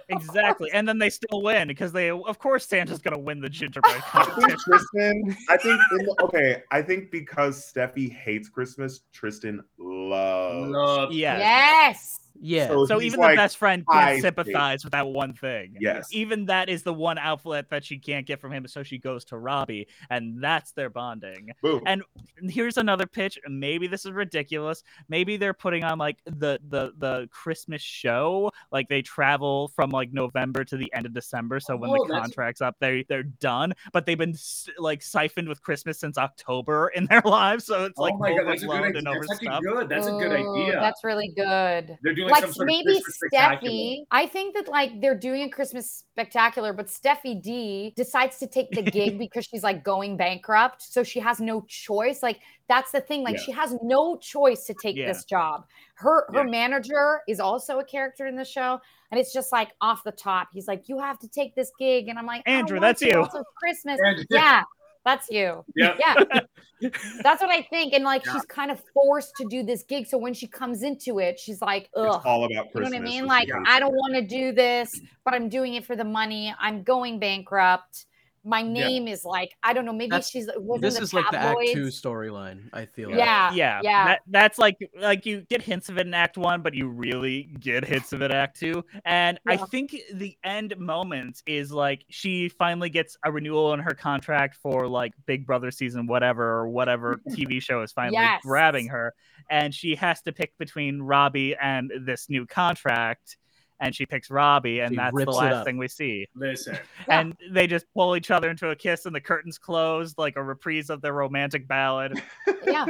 Exactly, 0.10 0.70
and 0.74 0.86
then 0.86 0.98
they 0.98 1.10
still 1.10 1.42
win 1.42 1.70
because 1.70 1.94
they, 1.94 2.10
of 2.10 2.38
course, 2.38 2.68
Santa's 2.68 3.00
gonna 3.00 3.18
win 3.18 3.40
the 3.40 3.48
gingerbread 3.48 4.04
I 4.14 4.26
think 4.26 4.36
competition. 4.36 4.60
Tristan, 4.66 5.38
I 5.48 5.58
think 5.58 5.80
in 5.92 6.06
the, 6.06 6.16
okay, 6.24 6.64
I 6.70 6.82
think 6.82 7.12
because 7.12 7.72
Steffi 7.72 8.12
hates 8.12 8.50
Christmas, 8.50 9.02
Tristan 9.14 9.64
loves. 9.78 10.70
Love. 10.70 11.12
Yes. 11.14 11.40
Yes. 11.40 12.20
Yeah. 12.42 12.68
So, 12.70 12.86
So 12.86 13.02
even 13.02 13.20
like 13.20 13.34
the 13.34 13.36
best 13.38 13.58
friend 13.58 13.86
can't 13.90 14.20
sympathize 14.22 14.84
with 14.84 14.94
that 14.94 15.08
one 15.08 15.34
thing. 15.34 15.76
Yes. 15.80 16.10
Even 16.12 16.46
that 16.48 16.70
is 16.70 16.82
the 16.84 16.94
one 16.94 17.18
outlet 17.18 17.70
that 17.70 17.86
she 17.86 18.00
can't 18.00 18.26
get 18.26 18.42
from 18.42 18.52
him, 18.52 18.68
so 18.68 18.82
she 18.84 18.98
goes 18.98 19.24
to 19.26 19.38
Robbie, 19.38 19.88
and 20.10 20.44
that's 20.44 20.72
their 20.72 20.90
bonding. 20.90 21.52
Boom. 21.62 21.82
And 21.86 22.04
here's 22.50 22.78
another 22.78 23.06
pitch. 23.06 23.38
Maybe 23.48 23.86
this 23.88 24.06
is 24.06 24.12
ridiculous. 24.12 24.84
Maybe 25.08 25.38
they're 25.38 25.54
putting 25.54 25.84
on 25.84 26.00
like 26.00 26.18
the 26.26 26.60
the 26.70 26.94
the 26.98 27.28
Christmas 27.32 27.82
show. 27.82 28.52
Like 28.72 28.90
they 28.90 29.02
travel 29.04 29.68
from 29.76 29.92
like 29.92 30.12
November 30.12 30.64
to 30.66 30.78
the 30.78 30.92
end 30.94 31.06
of 31.06 31.14
December. 31.14 31.60
So 31.60 31.76
when 31.78 31.92
Oh, 31.92 31.94
the 32.06 32.14
that's- 32.14 32.22
contract's 32.28 32.62
up, 32.62 32.76
they 32.80 33.06
they're 33.08 33.24
done. 33.24 33.74
But 33.94 34.06
they've 34.08 34.18
been 34.18 34.36
like 34.80 35.04
siphoned 35.04 35.48
with 35.48 35.62
Christmas 35.62 36.00
since 36.00 36.18
October 36.18 36.88
in 36.96 37.06
their 37.06 37.22
lives. 37.24 37.66
So 37.66 37.86
it's 37.86 38.00
oh 38.00 38.02
like 38.04 38.14
oh 38.16 38.18
my 38.18 38.36
god, 38.36 38.48
that's 38.48 38.64
a 38.64 38.68
good 38.68 38.82
idea. 38.84 39.02
That's 39.04 39.40
good. 39.40 39.90
That's 39.90 40.08
a 40.08 40.12
good 40.12 40.32
idea. 40.32 40.80
That's 40.80 41.04
really 41.04 41.28
good. 41.36 41.98
They're 42.02 42.16
doing 42.16 42.31
like 42.32 42.46
maybe. 42.60 43.02
Steffi. 43.34 44.04
I 44.12 44.26
think 44.28 44.56
that 44.56 44.68
like 44.68 45.00
they're 45.02 45.18
doing 45.18 45.44
a 45.44 45.50
Christmas 45.50 46.04
spectacular, 46.12 46.74
but 46.74 46.88
Steffi 46.88 47.42
D 47.42 47.94
decides 47.96 48.38
to 48.40 48.48
take 48.48 48.72
the 48.72 48.82
gig 48.82 49.18
because 49.26 49.46
she's 49.46 49.64
like 49.64 49.84
going 49.84 50.18
bankrupt, 50.18 50.82
so 50.82 51.04
she 51.04 51.20
has 51.20 51.40
no 51.40 51.62
choice. 51.68 52.24
Like 52.24 52.40
that's 52.68 52.92
the 52.92 53.02
thing. 53.02 53.24
Like 53.24 53.36
Yeah. 53.38 53.42
she 53.44 53.52
has 53.52 53.76
no 53.84 54.18
choice 54.18 54.66
to 54.66 54.74
take 54.74 54.96
Yeah. 54.96 55.08
this 55.08 55.26
job. 55.26 55.66
Her 55.96 56.26
her 56.34 56.44
Yeah. 56.46 56.52
manager 56.52 57.22
is 57.28 57.40
also 57.40 57.80
a 57.80 57.86
character 57.86 58.26
in 58.28 58.36
the 58.36 58.46
show, 58.46 58.80
and 59.12 59.20
it's 59.20 59.34
just 59.34 59.52
like 59.52 59.70
off 59.82 60.04
the 60.04 60.12
top. 60.12 60.50
He's 60.54 60.68
like, 60.68 60.90
"You 60.90 61.00
have 61.00 61.20
to 61.20 61.28
take 61.28 61.56
this 61.56 61.72
gig," 61.78 62.08
and 62.08 62.18
I'm 62.18 62.26
like, 62.26 62.44
Andrew, 62.46 62.80
that's 62.80 63.02
you. 63.02 63.20
Also 63.20 63.44
Christmas, 63.58 64.00
Andrew. 64.06 64.26
yeah." 64.30 64.64
That's 65.04 65.30
you. 65.30 65.66
Yeah. 65.76 65.96
Yeah. 66.00 66.42
That's 67.24 67.42
what 67.42 67.52
I 67.52 67.62
think. 67.70 67.94
And 67.94 68.04
like 68.04 68.26
she's 68.26 68.46
kind 68.46 68.72
of 68.72 68.82
forced 68.94 69.34
to 69.38 69.48
do 69.50 69.64
this 69.64 69.84
gig. 69.84 70.08
So 70.08 70.18
when 70.18 70.34
she 70.34 70.48
comes 70.48 70.84
into 70.84 71.20
it, 71.20 71.40
she's 71.40 71.62
like, 71.62 71.90
ugh. 71.96 72.16
It's 72.16 72.26
all 72.26 72.44
about 72.46 72.68
You 72.74 72.82
know 72.82 72.90
what 72.90 72.96
I 72.96 73.00
mean? 73.00 73.26
Like, 73.26 73.48
about- 73.50 73.68
I 73.68 73.80
don't 73.80 73.94
want 73.94 74.16
to 74.16 74.22
do 74.26 74.52
this, 74.52 74.90
but 75.24 75.34
I'm 75.34 75.50
doing 75.50 75.76
it 75.76 75.86
for 75.86 75.96
the 75.96 76.04
money. 76.04 76.54
I'm 76.60 76.84
going 76.84 77.20
bankrupt. 77.20 78.06
My 78.44 78.62
name 78.64 79.08
is 79.08 79.24
like, 79.24 79.56
I 79.62 79.74
don't 79.74 79.86
know, 79.86 79.94
maybe 79.94 80.10
That's- 80.10 80.30
she's 80.30 80.50
was 80.58 80.82
This 80.82 80.96
in 80.96 81.02
the 81.02 81.04
is 81.04 81.14
like 81.14 81.30
the 81.32 81.38
Act 81.38 81.60
Two 81.74 81.86
storyline. 81.88 82.70
I 82.74 82.86
feel. 82.86 83.12
Yeah. 83.12 83.54
yeah 83.54 83.80
yeah. 83.84 84.06
that, 84.08 84.22
that's 84.28 84.58
like 84.58 84.78
like 85.00 85.26
you 85.26 85.42
get 85.42 85.62
hints 85.62 85.90
of 85.90 85.98
it 85.98 86.08
in 86.08 86.14
act 86.14 86.38
one 86.38 86.62
but 86.62 86.74
you 86.74 86.88
really 86.88 87.44
get 87.60 87.86
hints 87.86 88.14
of 88.14 88.22
it 88.22 88.32
act 88.32 88.60
two 88.60 88.84
and 89.06 89.40
i 89.48 89.56
think 89.58 89.96
the 90.14 90.36
end 90.44 90.76
moment 90.78 91.42
is 91.46 91.72
like 91.72 92.04
she 92.10 92.50
finally 92.50 92.90
gets 92.90 93.18
a 93.26 93.32
renewal 93.32 93.74
in 93.74 93.80
her 93.80 93.94
contract 93.94 94.56
for 94.62 94.88
like 94.88 95.14
big 95.26 95.46
brother 95.46 95.72
season 95.72 96.08
whatever 96.08 96.44
or 96.60 96.68
whatever 96.70 97.20
tv 97.30 97.62
show 97.62 97.82
is 97.82 97.92
finally 97.92 98.14
Yes. 98.14 98.42
grabbing 98.44 98.88
her 98.88 99.14
and 99.50 99.74
she 99.74 99.96
has 99.96 100.22
to 100.24 100.32
pick 100.32 100.58
between 100.58 101.02
robbie 101.02 101.56
and 101.62 101.92
this 102.06 102.30
new 102.30 102.46
contract 102.46 103.38
and 103.82 103.94
she 103.94 104.06
picks 104.06 104.30
robbie 104.32 104.80
and 104.80 104.92
She 104.94 104.96
that's 104.96 105.14
the 105.16 105.32
last 105.32 105.66
thing 105.66 105.78
we 105.78 105.90
see 105.90 106.28
Listen, 106.36 106.78
and 107.10 107.36
they 107.52 107.68
just 107.68 107.86
pull 107.94 108.16
each 108.16 108.32
other 108.32 108.50
into 108.50 108.70
a 108.70 108.76
kiss 108.76 109.06
and 109.06 109.14
the 109.14 109.20
curtains 109.22 109.58
close 109.58 110.16
like 110.18 110.38
a 110.38 110.44
reprise 110.44 110.90
of 110.90 111.02
their 111.02 111.14
romantic 111.14 111.68
ballad 111.68 112.22
yeah. 112.66 112.86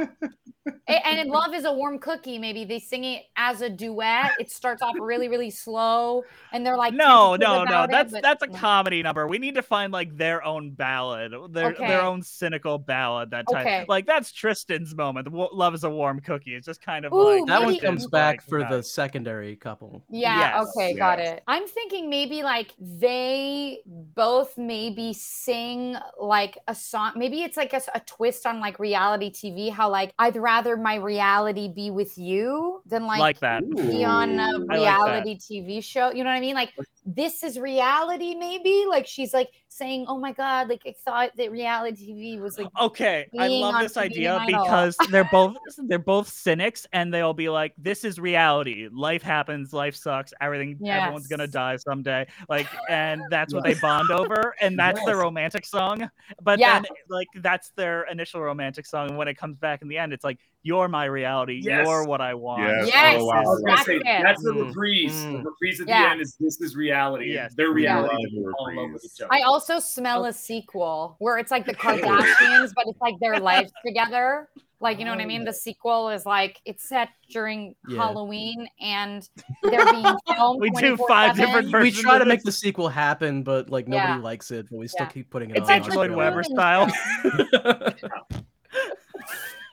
A- 0.88 1.06
And 1.06 1.28
Love 1.30 1.54
is 1.54 1.64
a 1.64 1.72
Warm 1.72 1.98
Cookie, 1.98 2.38
maybe 2.38 2.64
they 2.64 2.78
sing 2.78 3.02
it 3.04 3.24
as 3.36 3.62
a 3.62 3.68
duet. 3.70 4.32
It 4.38 4.48
starts 4.50 4.80
off 4.80 4.94
really, 5.00 5.28
really 5.28 5.50
slow, 5.50 6.22
and 6.52 6.64
they're 6.64 6.76
like, 6.76 6.94
no, 6.94 7.34
no, 7.34 7.64
no. 7.64 7.82
it, 7.84 7.90
That's 7.90 8.12
but- 8.12 8.22
that's 8.22 8.42
a 8.44 8.46
comedy 8.48 9.02
number. 9.02 9.26
We 9.26 9.38
need 9.38 9.56
to 9.56 9.62
find 9.62 9.92
like 9.92 10.16
their 10.16 10.44
own 10.44 10.70
ballad, 10.70 11.32
their 11.50 11.70
Okay. 11.72 11.88
their 11.88 12.02
own 12.02 12.22
cynical 12.22 12.78
ballad. 12.78 13.30
That 13.30 13.46
type, 13.50 13.66
Okay. 13.66 13.84
like 13.88 14.06
that's 14.06 14.30
Tristan's 14.30 14.94
moment. 14.94 15.32
Love 15.32 15.74
is 15.74 15.82
a 15.84 15.90
warm 15.90 16.20
cookie. 16.20 16.54
It's 16.54 16.66
just 16.66 16.80
kind 16.82 17.04
of 17.04 17.12
Ooh, 17.12 17.40
like 17.40 17.46
That 17.46 17.62
one 17.64 17.78
comes 17.78 18.06
back 18.06 18.36
like, 18.36 18.42
for 18.48 18.64
the 18.64 18.82
secondary 18.82 19.56
couple. 19.56 20.04
Yeah, 20.10 20.58
Yes, 20.60 20.68
okay, 20.76 20.81
got 20.92 21.18
yes. 21.18 21.36
it. 21.36 21.42
I'm 21.46 21.66
thinking 21.66 22.10
maybe 22.10 22.42
like 22.42 22.74
they 22.78 23.80
both 23.86 24.56
maybe 24.58 25.12
sing 25.12 25.96
like 26.20 26.58
a 26.68 26.74
song. 26.74 27.12
Maybe 27.16 27.42
it's 27.42 27.56
like 27.56 27.72
a 27.72 28.00
twist 28.06 28.46
on 28.46 28.60
like 28.60 28.78
reality 28.78 29.30
TV, 29.30 29.70
how 29.70 29.90
like 29.90 30.12
I'd 30.18 30.36
rather 30.36 30.76
my 30.76 30.96
reality 30.96 31.68
be 31.68 31.90
with 31.90 32.18
you 32.18 32.82
than 32.86 33.06
like, 33.06 33.20
like 33.20 33.40
that. 33.40 33.62
be 33.70 34.04
on 34.04 34.38
a 34.38 34.42
I 34.42 34.52
like 34.52 34.70
reality 34.70 35.38
TV 35.38 35.82
show. 35.82 36.10
You 36.10 36.24
know 36.24 36.30
what 36.30 36.36
I 36.36 36.40
mean? 36.40 36.54
Like 36.54 36.72
this 37.04 37.42
is 37.42 37.58
reality, 37.58 38.34
maybe. 38.34 38.84
Like 38.88 39.06
she's 39.06 39.34
like 39.34 39.50
saying, 39.68 40.06
"Oh 40.08 40.18
my 40.18 40.32
god, 40.32 40.68
like 40.68 40.82
I 40.86 40.94
thought 41.04 41.30
that 41.36 41.50
reality 41.50 42.12
TV 42.12 42.40
was 42.40 42.58
like." 42.58 42.68
Okay, 42.80 43.28
I 43.38 43.48
love 43.48 43.80
this 43.80 43.94
TV 43.94 44.00
idea 44.00 44.44
because 44.46 44.96
they're 45.10 45.24
both 45.24 45.56
they're 45.88 45.98
both 45.98 46.28
cynics 46.28 46.86
and 46.92 47.12
they'll 47.12 47.34
be 47.34 47.48
like, 47.48 47.74
"This 47.76 48.04
is 48.04 48.20
reality. 48.20 48.88
Life 48.92 49.22
happens. 49.22 49.72
Life 49.72 49.96
sucks. 49.96 50.32
Everything. 50.40 50.78
Everyone's 50.86 51.26
gonna 51.26 51.48
die 51.48 51.76
someday." 51.76 52.26
Like, 52.48 52.66
and 52.88 53.20
that's 53.30 53.52
what 53.52 53.64
they 53.64 53.74
bond 53.74 54.10
over, 54.12 54.54
and 54.60 54.78
that's 54.78 55.04
their 55.04 55.16
romantic 55.16 55.66
song. 55.66 56.08
But 56.40 56.60
Yeah. 56.60 56.80
then, 56.80 56.86
like, 57.08 57.28
that's 57.36 57.70
their 57.70 58.04
initial 58.04 58.40
romantic 58.40 58.86
song, 58.86 59.08
and 59.08 59.18
when 59.18 59.28
it 59.28 59.36
comes 59.36 59.58
back 59.58 59.82
in 59.82 59.88
the 59.88 59.98
end, 59.98 60.12
it's 60.12 60.24
like, 60.24 60.38
"You're 60.62 60.88
my 60.88 61.04
reality. 61.06 61.60
Yes. 61.62 61.86
You're 61.86 62.04
what 62.04 62.20
I 62.20 62.34
want." 62.34 62.62
Yes. 62.62 62.86
Yes, 62.88 63.16
Oh, 63.20 63.24
wow. 63.26 63.40
I 63.42 63.74
that's 63.74 63.84
say, 63.86 63.98
that's 64.04 64.42
the 64.42 64.50
Mm, 64.52 64.66
reprise. 64.68 65.12
mm. 65.24 65.32
The 65.32 65.50
reprise 65.50 65.80
at 65.80 65.88
Yeah. 65.88 66.02
the 66.04 66.10
end 66.10 66.20
is 66.22 66.36
this 66.40 66.60
is 66.60 66.76
reality. 66.76 67.32
Yes. 67.32 67.54
Their 67.54 67.70
reality. 67.70 68.14
Love 68.14 68.24
is 68.24 68.32
the 68.44 68.52
fall 68.56 68.68
in 68.68 68.76
love 68.76 68.90
with 68.92 69.04
each 69.04 69.20
other. 69.20 69.28
I 69.32 69.42
also 69.42 69.78
smell 69.78 70.24
a 70.26 70.32
sequel 70.32 71.16
where 71.18 71.38
it's 71.38 71.50
like 71.50 71.66
the 71.66 71.74
Kardashians, 71.82 72.72
but 72.74 72.86
it's 72.86 73.00
like 73.00 73.14
their 73.20 73.38
lives 73.40 73.72
together. 73.86 74.48
Like, 74.80 74.98
you 74.98 75.04
know 75.04 75.12
what 75.12 75.20
I 75.20 75.26
mean? 75.26 75.44
The 75.44 75.52
sequel 75.52 76.08
is 76.08 76.26
like 76.26 76.60
it's 76.64 76.88
set 76.88 77.08
during 77.30 77.76
Yeah. 77.88 77.98
Halloween 77.98 78.66
and 78.80 79.28
they're 79.62 79.92
being 79.92 80.04
filmed. 80.34 80.60
We 80.60 80.70
do 80.72 80.96
five 81.08 81.36
24/7. 81.36 81.36
different 81.36 81.72
We 81.84 81.90
try 81.92 82.18
to 82.18 82.24
make 82.24 82.42
the 82.42 82.50
sequel 82.50 82.88
happen, 82.88 83.44
but 83.44 83.70
like 83.70 83.86
nobody 83.86 84.14
Yeah. 84.14 84.18
likes 84.18 84.50
it. 84.50 84.66
But 84.68 84.78
we 84.78 84.88
still 84.88 85.06
Yeah. 85.06 85.10
keep 85.12 85.30
putting 85.30 85.50
it 85.50 85.58
It's 85.58 85.68
on. 85.70 85.76
Andrew 85.76 85.94
Lloyd 85.94 86.10
the 86.10 86.16
Webber 86.16 86.42
style. 86.42 86.88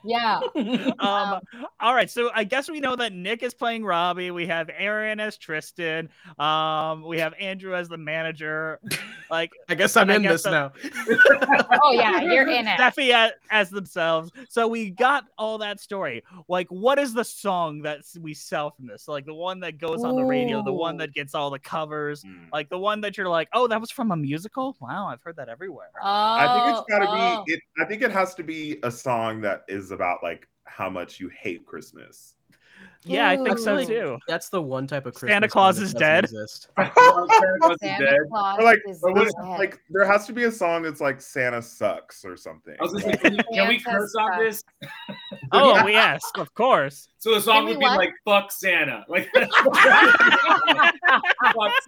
Yeah. 0.03 0.39
um 0.99 1.41
all 1.79 1.93
right 1.93 2.09
so 2.09 2.31
i 2.33 2.43
guess 2.43 2.69
we 2.69 2.79
know 2.79 2.95
that 2.95 3.13
nick 3.13 3.43
is 3.43 3.53
playing 3.53 3.83
robbie 3.83 4.31
we 4.31 4.47
have 4.47 4.69
aaron 4.77 5.19
as 5.19 5.37
tristan 5.37 6.09
um 6.37 7.03
we 7.03 7.19
have 7.19 7.33
andrew 7.39 7.75
as 7.75 7.89
the 7.89 7.97
manager 7.97 8.79
like 9.31 9.51
I 9.67 9.75
guess 9.75 9.95
I'm 9.95 10.09
I 10.09 10.15
in 10.15 10.21
guess 10.23 10.31
this 10.31 10.43
that- 10.43 10.51
now. 10.51 10.71
Oh 11.81 11.91
yeah, 11.91 12.21
you're 12.21 12.47
in 12.47 12.67
it. 12.67 12.79
Steffi 12.79 13.11
as, 13.11 13.31
as 13.51 13.69
themselves. 13.69 14.31
So 14.49 14.67
we 14.67 14.89
got 14.89 15.25
all 15.37 15.57
that 15.59 15.79
story. 15.79 16.23
Like, 16.47 16.67
what 16.69 16.99
is 16.99 17.13
the 17.13 17.23
song 17.23 17.81
that 17.83 18.01
we 18.19 18.33
sell 18.33 18.71
from 18.71 18.87
this? 18.87 19.07
Like 19.07 19.25
the 19.25 19.33
one 19.33 19.59
that 19.61 19.77
goes 19.77 20.03
on 20.03 20.15
the 20.15 20.23
radio, 20.23 20.63
the 20.63 20.73
one 20.73 20.97
that 20.97 21.13
gets 21.13 21.35
all 21.35 21.49
the 21.49 21.59
covers, 21.59 22.23
Mm. 22.23 22.51
like 22.51 22.69
the 22.69 22.77
one 22.77 23.01
that 23.01 23.17
you're 23.17 23.29
like, 23.29 23.47
oh, 23.53 23.67
that 23.67 23.79
was 23.79 23.91
from 23.91 24.11
a 24.11 24.15
musical. 24.15 24.75
Wow, 24.81 25.07
I've 25.07 25.21
heard 25.21 25.35
that 25.37 25.47
everywhere. 25.47 25.91
Oh, 26.01 26.03
I 26.03 26.65
think 26.65 26.77
it's 26.77 26.89
got 26.89 26.99
to 26.99 27.07
oh. 27.09 27.43
be. 27.45 27.53
It, 27.53 27.61
I 27.79 27.85
think 27.85 28.01
it 28.01 28.11
has 28.11 28.35
to 28.35 28.43
be 28.43 28.79
a 28.83 28.91
song 28.91 29.41
that 29.41 29.63
is 29.67 29.88
about 29.91 30.19
like 30.23 30.47
how 30.65 30.89
much 30.89 31.19
you 31.19 31.29
hate 31.29 31.65
Christmas. 31.65 32.35
Yeah, 33.03 33.27
I 33.29 33.35
think 33.35 33.57
so 33.59 33.77
Ooh. 33.77 33.85
too. 33.85 34.17
That's 34.27 34.47
the 34.49 34.61
one 34.61 34.87
type 34.87 35.05
of 35.05 35.13
Christmas 35.13 35.33
Santa 35.35 35.47
Claus 35.49 35.77
that 35.77 35.83
is 35.83 35.93
doesn't 35.93 36.07
dead. 36.07 36.23
exist. 36.25 36.69
Santa 36.77 36.91
Claus 37.59 37.71
is 37.73 37.79
dead. 37.81 38.17
Claus 38.29 38.57
Or 38.59 38.63
like, 38.63 38.79
is 38.87 38.99
or 39.03 39.13
what 39.13 39.27
is- 39.27 39.33
dead. 39.33 39.47
like 39.47 39.79
there 39.89 40.05
has 40.05 40.25
to 40.27 40.33
be 40.33 40.45
a 40.45 40.51
song 40.51 40.83
that's 40.83 41.01
like 41.01 41.21
Santa 41.21 41.61
sucks 41.61 42.23
or 42.23 42.37
something. 42.37 42.75
I 42.79 42.83
was 42.83 42.93
gonna 42.93 43.17
can, 43.17 43.35
you- 43.35 43.43
can 43.53 43.67
we 43.67 43.79
curse 43.79 44.15
on 44.15 44.39
this? 44.39 44.63
Oh, 45.53 45.87
yes, 45.87 46.21
of 46.35 46.53
course. 46.53 47.07
So 47.17 47.33
the 47.35 47.41
song 47.41 47.65
would 47.65 47.79
be 47.79 47.83
what? 47.85 47.97
like 47.97 48.13
"Fuck 48.23 48.51
Santa," 48.51 49.03
like 49.09 49.29
"Fuck 49.33 49.47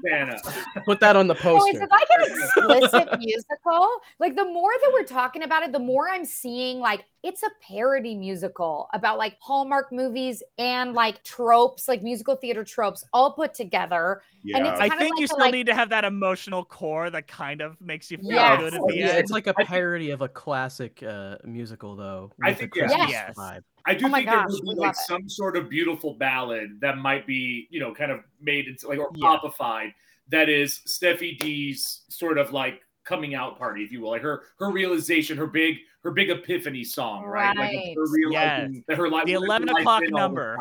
Santa." 0.05 0.37
Put 0.85 0.99
that 0.99 1.15
on 1.15 1.27
the 1.27 1.35
Oh, 1.43 1.67
is 1.67 1.79
it 1.79 1.89
like 1.89 2.07
an 2.17 2.25
explicit 2.31 3.17
musical? 3.19 3.87
Like 4.19 4.35
the 4.35 4.45
more 4.45 4.71
that 4.81 4.91
we're 4.93 5.03
talking 5.05 5.43
about 5.43 5.63
it, 5.63 5.71
the 5.71 5.79
more 5.79 6.09
I'm 6.09 6.25
seeing 6.25 6.79
like 6.79 7.05
it's 7.23 7.43
a 7.43 7.49
parody 7.61 8.15
musical 8.15 8.89
about 8.93 9.17
like 9.17 9.37
Hallmark 9.39 9.91
movies 9.91 10.41
and 10.57 10.93
like 10.93 11.23
tropes, 11.23 11.87
like 11.87 12.01
musical 12.03 12.35
theater 12.35 12.63
tropes, 12.63 13.03
all 13.13 13.31
put 13.33 13.53
together. 13.53 14.23
yeah. 14.43 14.57
and 14.57 14.67
it's 14.67 14.79
I 14.79 14.89
kind 14.89 14.93
of 14.93 14.99
think 14.99 15.11
like 15.15 15.19
you 15.21 15.27
the, 15.27 15.33
still 15.33 15.45
like- 15.45 15.53
need 15.53 15.67
to 15.67 15.75
have 15.75 15.89
that 15.89 16.03
emotional 16.03 16.65
core 16.65 17.09
that 17.11 17.27
kind 17.27 17.61
of 17.61 17.79
makes 17.79 18.09
you 18.11 18.17
feel 18.17 18.31
Yes. 18.31 18.59
good 18.59 18.73
at 18.73 18.79
Oh, 18.81 18.87
the 18.87 18.95
yeah, 18.97 19.07
end. 19.09 19.17
it's 19.19 19.31
like 19.31 19.45
a 19.47 19.53
parody 19.53 20.09
of 20.09 20.21
a 20.21 20.27
classic 20.27 21.03
uh, 21.03 21.37
musical, 21.45 21.95
though. 21.95 22.31
I 22.43 22.53
think, 22.55 22.75
yeah. 22.75 22.87
Yes. 23.07 23.35
Vibe. 23.57 23.63
I 23.85 23.93
do 23.95 24.07
Oh 24.07 24.11
think 24.11 24.25
gosh, 24.27 24.35
there 24.35 24.47
would 24.47 24.61
be 24.61 24.67
love 24.67 24.77
like 24.77 24.91
it. 24.91 24.97
some 25.07 25.27
sort 25.29 25.57
of 25.57 25.69
beautiful 25.69 26.13
ballad 26.15 26.79
that 26.81 26.97
might 26.97 27.25
be, 27.25 27.67
you 27.71 27.79
know, 27.79 27.93
kind 27.93 28.11
of 28.11 28.19
made 28.39 28.67
into 28.67 28.87
like 28.87 28.99
or 28.99 29.09
Yeah. 29.15 29.37
popified. 29.41 29.93
That 30.29 30.49
is 30.49 30.81
Steffi 30.87 31.37
D's 31.39 32.03
sort 32.09 32.37
of 32.37 32.51
like 32.53 32.81
coming 33.03 33.33
out 33.35 33.57
party, 33.57 33.83
if 33.83 33.91
you 33.91 34.01
will, 34.01 34.11
like 34.11 34.21
her 34.21 34.43
her 34.59 34.71
realization, 34.71 35.37
her 35.37 35.47
big 35.47 35.77
her 36.03 36.11
big 36.11 36.29
epiphany 36.29 36.83
song, 36.83 37.25
right? 37.25 37.55
Like 37.57 37.71
her 37.95 38.01
Right. 38.03 38.07
realizing 38.11 38.73
Yes. 38.75 38.83
that 38.87 38.97
her 38.97 39.09
life 39.09 39.25
The 39.25 39.33
11 39.33 39.69
o'clock 39.69 40.01
been 40.01 40.13
all 40.13 40.29
this 40.29 40.37
number. 40.37 40.57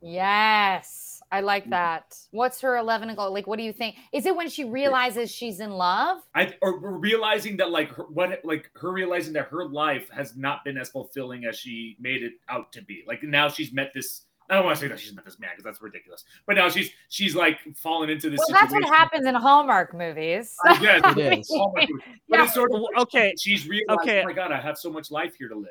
Yes, 0.00 1.13
I 1.34 1.40
like 1.40 1.64
mm-hmm. 1.64 1.70
that. 1.70 2.16
What's 2.30 2.60
her 2.60 2.76
11 2.76 3.10
o'clock? 3.10 3.32
Like, 3.32 3.48
what 3.48 3.58
do 3.58 3.64
you 3.64 3.72
think? 3.72 3.96
Is 4.12 4.24
it 4.24 4.36
when 4.36 4.48
she 4.48 4.62
realizes 4.62 5.32
she's 5.32 5.58
in 5.58 5.72
love? 5.72 6.18
I 6.32 6.54
or 6.62 6.78
realizing 6.78 7.56
that 7.56 7.70
like 7.70 7.90
her, 7.90 8.04
what 8.04 8.38
like 8.44 8.70
her 8.76 8.92
realizing 8.92 9.32
that 9.32 9.48
her 9.48 9.66
life 9.66 10.08
has 10.10 10.36
not 10.36 10.64
been 10.64 10.78
as 10.78 10.90
fulfilling 10.90 11.44
as 11.44 11.58
she 11.58 11.96
made 11.98 12.22
it 12.22 12.34
out 12.48 12.70
to 12.74 12.82
be. 12.82 13.02
Like 13.04 13.24
now 13.24 13.48
she's 13.48 13.72
met 13.72 13.90
this 13.92 14.26
I 14.50 14.56
don't 14.56 14.64
want 14.66 14.76
to 14.76 14.80
say 14.82 14.88
that 14.88 15.00
she's 15.00 15.14
met 15.14 15.24
this 15.24 15.38
man 15.38 15.50
because 15.52 15.64
that's 15.64 15.80
ridiculous. 15.80 16.24
But 16.46 16.56
now 16.56 16.68
she's 16.68 16.90
she's 17.08 17.34
like 17.34 17.60
fallen 17.76 18.10
into 18.10 18.28
this. 18.28 18.40
Well, 18.40 18.58
that's 18.60 18.72
what 18.72 18.84
happens 18.84 19.26
in 19.26 19.34
Hallmark 19.34 19.94
movies. 19.94 20.54
Yes, 20.80 21.00
It 21.16 21.38
is. 21.38 21.50
My 21.50 21.86
But 22.28 22.38
Yeah. 22.38 22.44
it's 22.44 22.54
sort 22.54 22.70
of 22.72 22.82
Okay. 22.98 23.32
She's 23.40 23.66
realized, 23.66 24.00
Okay. 24.02 24.22
oh 24.22 24.26
my 24.26 24.32
god, 24.34 24.52
I 24.52 24.60
have 24.60 24.76
so 24.76 24.90
much 24.90 25.10
life 25.10 25.34
here 25.38 25.48
to 25.48 25.56
live. 25.56 25.68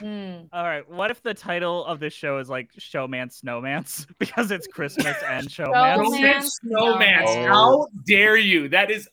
Mm. 0.00 0.48
All 0.52 0.64
right. 0.64 0.88
What 0.90 1.10
if 1.10 1.22
the 1.22 1.32
title 1.34 1.84
of 1.86 2.00
this 2.00 2.12
show 2.12 2.38
is 2.38 2.50
like 2.50 2.70
Showman 2.76 3.28
Snowmance 3.28 4.06
because 4.18 4.50
it's 4.50 4.66
Christmas 4.66 5.16
and 5.28 5.50
Showman? 5.50 6.04
Showman. 6.04 6.42
Snowman, 6.42 7.24
Oh. 7.26 7.46
how 7.46 7.86
dare 8.06 8.36
you? 8.36 8.68
That 8.68 8.90
is 8.90 9.08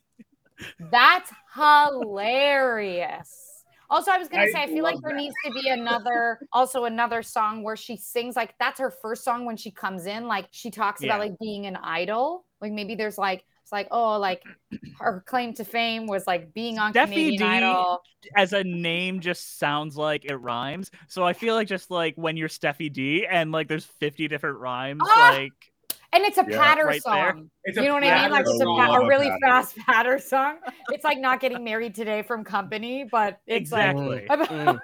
That's 0.80 1.32
hilarious. 1.56 3.53
Also, 3.90 4.12
I 4.12 4.18
was 4.18 4.28
gonna 4.28 4.44
I 4.44 4.48
say, 4.50 4.62
I 4.64 4.68
feel 4.68 4.84
like 4.84 4.98
there 5.04 5.12
that. 5.12 5.18
needs 5.18 5.36
to 5.46 5.52
be 5.52 5.70
another, 5.70 6.40
also 6.52 6.86
another 6.86 7.22
song 7.22 7.64
where 7.64 7.76
she 7.76 7.98
sings 7.98 8.36
like 8.36 8.56
that's 8.60 8.80
her 8.80 8.92
first 8.92 9.24
song 9.24 9.46
when 9.46 9.58
she 9.58 9.72
comes 9.72 10.06
in. 10.06 10.28
Like 10.28 10.48
she 10.52 10.72
talks 10.72 11.04
about 11.04 11.20
like 11.20 11.38
being 11.40 11.66
an 11.66 11.76
idol. 11.78 12.46
Like 12.62 12.72
maybe 12.72 12.96
there's 12.96 13.18
like 13.18 13.44
it's 13.62 13.72
like 13.72 13.88
oh 13.92 14.18
like 14.20 14.42
her 15.00 15.24
claim 15.28 15.54
to 15.56 15.66
fame 15.66 16.08
was 16.08 16.26
like 16.28 16.54
being 16.54 16.80
on 16.80 16.94
Steffi 16.94 17.36
Canadian 17.36 17.38
D 17.38 17.44
Idol. 17.44 18.02
as 18.36 18.54
a 18.54 18.64
name 18.64 19.20
just 19.20 19.60
sounds 19.60 19.96
like 19.98 20.26
it 20.26 20.36
rhymes. 20.36 20.92
So 21.08 21.24
I 21.24 21.34
feel 21.34 21.54
like 21.56 21.68
just 21.68 21.92
like 21.92 22.16
when 22.16 22.38
you're 22.38 22.50
Steffi 22.50 22.92
D 22.92 23.26
and 23.26 23.52
like 23.52 23.68
there's 23.68 23.86
50 23.86 24.28
different 24.28 24.60
rhymes, 24.60 25.02
Ah! 25.02 25.38
like 25.38 25.54
And 26.14 26.24
it's 26.26 26.38
a 26.38 26.46
Yeah. 26.48 26.58
patter 26.58 26.86
Right 26.86 27.02
there. 27.04 27.32
song. 27.34 27.50
It's 27.64 27.78
you 27.78 27.84
know 27.86 27.96
what 27.96 28.04
I 28.04 28.22
mean? 28.22 28.32
Like 28.32 28.46
it's 28.48 28.62
a, 28.62 28.66
pa- 28.66 28.96
a 29.02 29.08
really 29.08 29.30
patter. 29.30 29.40
fast 29.44 29.78
patter 29.86 30.20
song. 30.20 30.58
It's 30.90 31.04
like 31.04 31.20
not 31.20 31.40
getting 31.40 31.64
married 31.64 31.96
today 31.96 32.22
from 32.22 32.44
company, 32.44 33.04
but 33.10 33.40
it's 33.48 33.72
Exactly. 33.72 34.06
like 34.06 34.26
about 34.30 34.50
mm. 34.50 34.80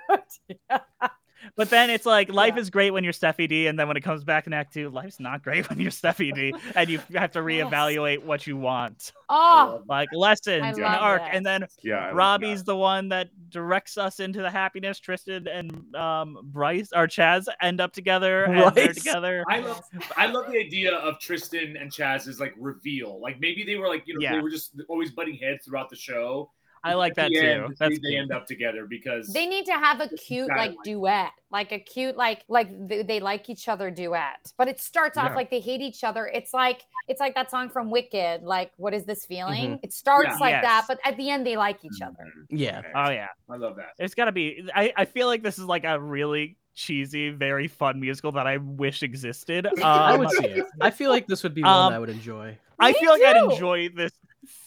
Mm. 0.72 0.82
But 1.56 1.70
then 1.70 1.90
it's 1.90 2.06
like 2.06 2.32
life 2.34 2.58
is 2.58 2.70
great 2.70 2.92
when 2.92 3.06
you're 3.06 3.14
Steffi 3.14 3.48
D, 3.48 3.68
and 3.68 3.80
then 3.80 3.88
when 3.88 3.96
it 3.96 4.02
comes 4.02 4.26
back 4.26 4.46
in 4.46 4.52
Act 4.52 4.74
Two, 4.74 4.90
life's 4.90 5.22
not 5.22 5.42
great 5.42 5.68
when 5.70 5.80
you're 5.80 5.90
Steffi 5.90 6.34
D, 6.34 6.54
and 6.76 6.90
you 6.90 7.00
have 7.16 7.32
to 7.32 7.40
reevaluate 7.40 8.24
what 8.24 8.46
you 8.46 8.58
want, 8.58 9.14
oh 9.30 9.82
like 9.88 10.10
lessons 10.14 10.64
I 10.64 10.68
and 10.70 10.84
arc. 10.84 11.22
this. 11.22 11.30
And 11.34 11.46
then 11.46 11.66
Yeah, 11.82 12.12
Robbie's 12.14 12.66
the 12.66 12.76
one 12.76 13.10
that 13.10 13.30
directs 13.50 13.98
us 13.98 14.20
into 14.20 14.42
the 14.42 14.50
happiness. 14.50 15.00
Tristan 15.00 15.48
and 15.48 15.96
um, 15.96 16.38
Bryce 16.44 16.90
or 16.96 17.08
Chaz 17.08 17.46
end 17.62 17.82
up 17.82 17.94
together 17.94 18.44
and 18.46 18.76
they're 18.76 18.94
together. 18.94 19.44
I 19.50 19.60
love 19.60 19.82
I 20.18 20.26
love 20.28 20.52
the 20.52 20.58
idea 20.60 20.94
of 20.96 21.20
Tristan 21.20 21.78
and 21.78 21.92
Chaz's 21.92 22.40
like 22.40 22.54
reveal. 22.58 23.20
Like 23.22 23.40
maybe 23.40 23.64
they 23.64 23.76
were 23.76 23.88
like, 23.88 24.04
you 24.08 24.14
know, 24.16 24.22
Yeah. 24.22 24.36
they 24.36 24.42
were 24.42 24.50
just 24.50 24.72
always 24.88 25.12
butting 25.12 25.36
heads 25.36 25.66
throughout 25.66 25.90
the 25.90 25.96
show. 25.96 26.52
I 26.84 26.94
like 26.94 27.16
that 27.16 27.30
the 27.30 27.40
too. 27.40 27.46
end, 27.48 27.76
That's 27.80 27.96
they, 27.96 28.10
they 28.10 28.10
cool. 28.16 28.22
end 28.22 28.32
up 28.32 28.46
together 28.48 28.86
because 28.86 29.28
They 29.34 29.46
need 29.46 29.66
to 29.66 29.74
have 29.74 30.00
a 30.02 30.08
cute 30.10 30.48
like 30.48 30.72
Exactly. 30.72 30.94
duet, 30.94 31.32
like 31.52 31.72
a 31.72 31.80
cute 31.80 32.16
like 32.18 32.44
like 32.48 32.70
they, 32.88 33.04
they 33.04 33.20
like 33.20 33.50
each 33.50 33.68
other 33.68 33.92
duet. 33.92 34.52
But 34.58 34.68
it 34.68 34.80
starts 34.80 35.18
off 35.18 35.30
Yeah. 35.30 35.36
like 35.36 35.50
they 35.52 35.60
hate 35.60 35.82
each 35.82 36.04
other. 36.04 36.28
It's 36.28 36.54
like 36.54 36.84
it's 37.08 37.20
like 37.20 37.36
that 37.36 37.50
song 37.52 37.70
from 37.70 37.90
Wicked, 37.90 38.44
like 38.44 38.72
what 38.78 38.94
is 38.94 39.06
this 39.06 39.26
feeling? 39.26 39.80
It 39.84 39.92
starts 39.94 40.30
Yeah. 40.32 40.38
like 40.38 40.52
Yes. 40.52 40.64
that, 40.64 40.86
but 40.88 41.00
at 41.04 41.18
the 41.18 41.30
end 41.30 41.46
they 41.46 41.58
like 41.58 41.84
each 41.84 42.02
other. 42.02 42.26
Yeah. 42.50 42.82
Oh 42.96 43.10
yeah, 43.10 43.28
I 43.50 43.56
love 43.58 43.76
that. 43.78 43.94
it's 44.00 44.14
got 44.16 44.26
to 44.26 44.32
be. 44.32 44.70
I 44.74 44.94
I 44.96 45.06
feel 45.06 45.28
like 45.28 45.44
this 45.44 45.58
is 45.58 45.66
like 45.66 45.84
a 45.86 46.00
really 46.00 46.58
cheesy, 46.76 47.30
very 47.30 47.68
fun 47.68 48.00
musical 48.00 48.32
that 48.32 48.48
I 48.48 48.56
wish 48.58 49.04
existed. 49.04 49.66
Um, 49.68 49.74
I 49.84 50.16
would 50.16 50.30
see 50.32 50.46
it. 50.46 50.66
I 50.80 50.92
feel 50.92 51.10
like 51.10 51.28
this 51.28 51.44
would 51.44 51.54
be 51.54 51.62
one 51.64 51.72
Um, 51.74 51.94
I 51.94 52.00
would 52.00 52.10
enjoy. 52.10 52.58
I 52.80 52.94
Me 52.94 53.00
feel 53.00 53.12
like 53.12 53.22
I'd 53.24 53.52
enjoy 53.52 53.90
this 53.90 54.14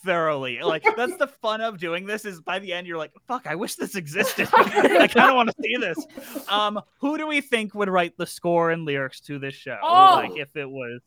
thoroughly. 0.05 0.61
Like 0.61 0.85
that's 0.97 1.17
the 1.17 1.27
fun 1.27 1.61
of 1.61 1.79
doing 1.79 2.07
this 2.07 2.25
is 2.25 2.41
by 2.41 2.59
the 2.59 2.73
end 2.73 2.87
you're 2.87 2.99
like, 2.99 3.13
fuck, 3.27 3.47
I 3.47 3.55
wish 3.55 3.75
this 3.77 3.95
existed. 3.95 4.49
I 4.57 5.07
kind 5.09 5.31
of 5.31 5.37
want 5.37 5.51
to 5.51 5.55
see 5.63 5.77
this. 5.77 5.99
Um, 6.49 6.81
who 7.01 7.19
do 7.19 7.27
we 7.27 7.41
think 7.41 7.75
would 7.75 7.89
write 7.89 8.17
the 8.17 8.27
score 8.27 8.71
and 8.71 8.85
lyrics 8.85 9.21
to 9.23 9.39
this 9.39 9.55
show? 9.55 9.79
Oh. 9.83 10.15
Like 10.17 10.37
if 10.37 10.55
it 10.57 10.69
was 10.69 11.01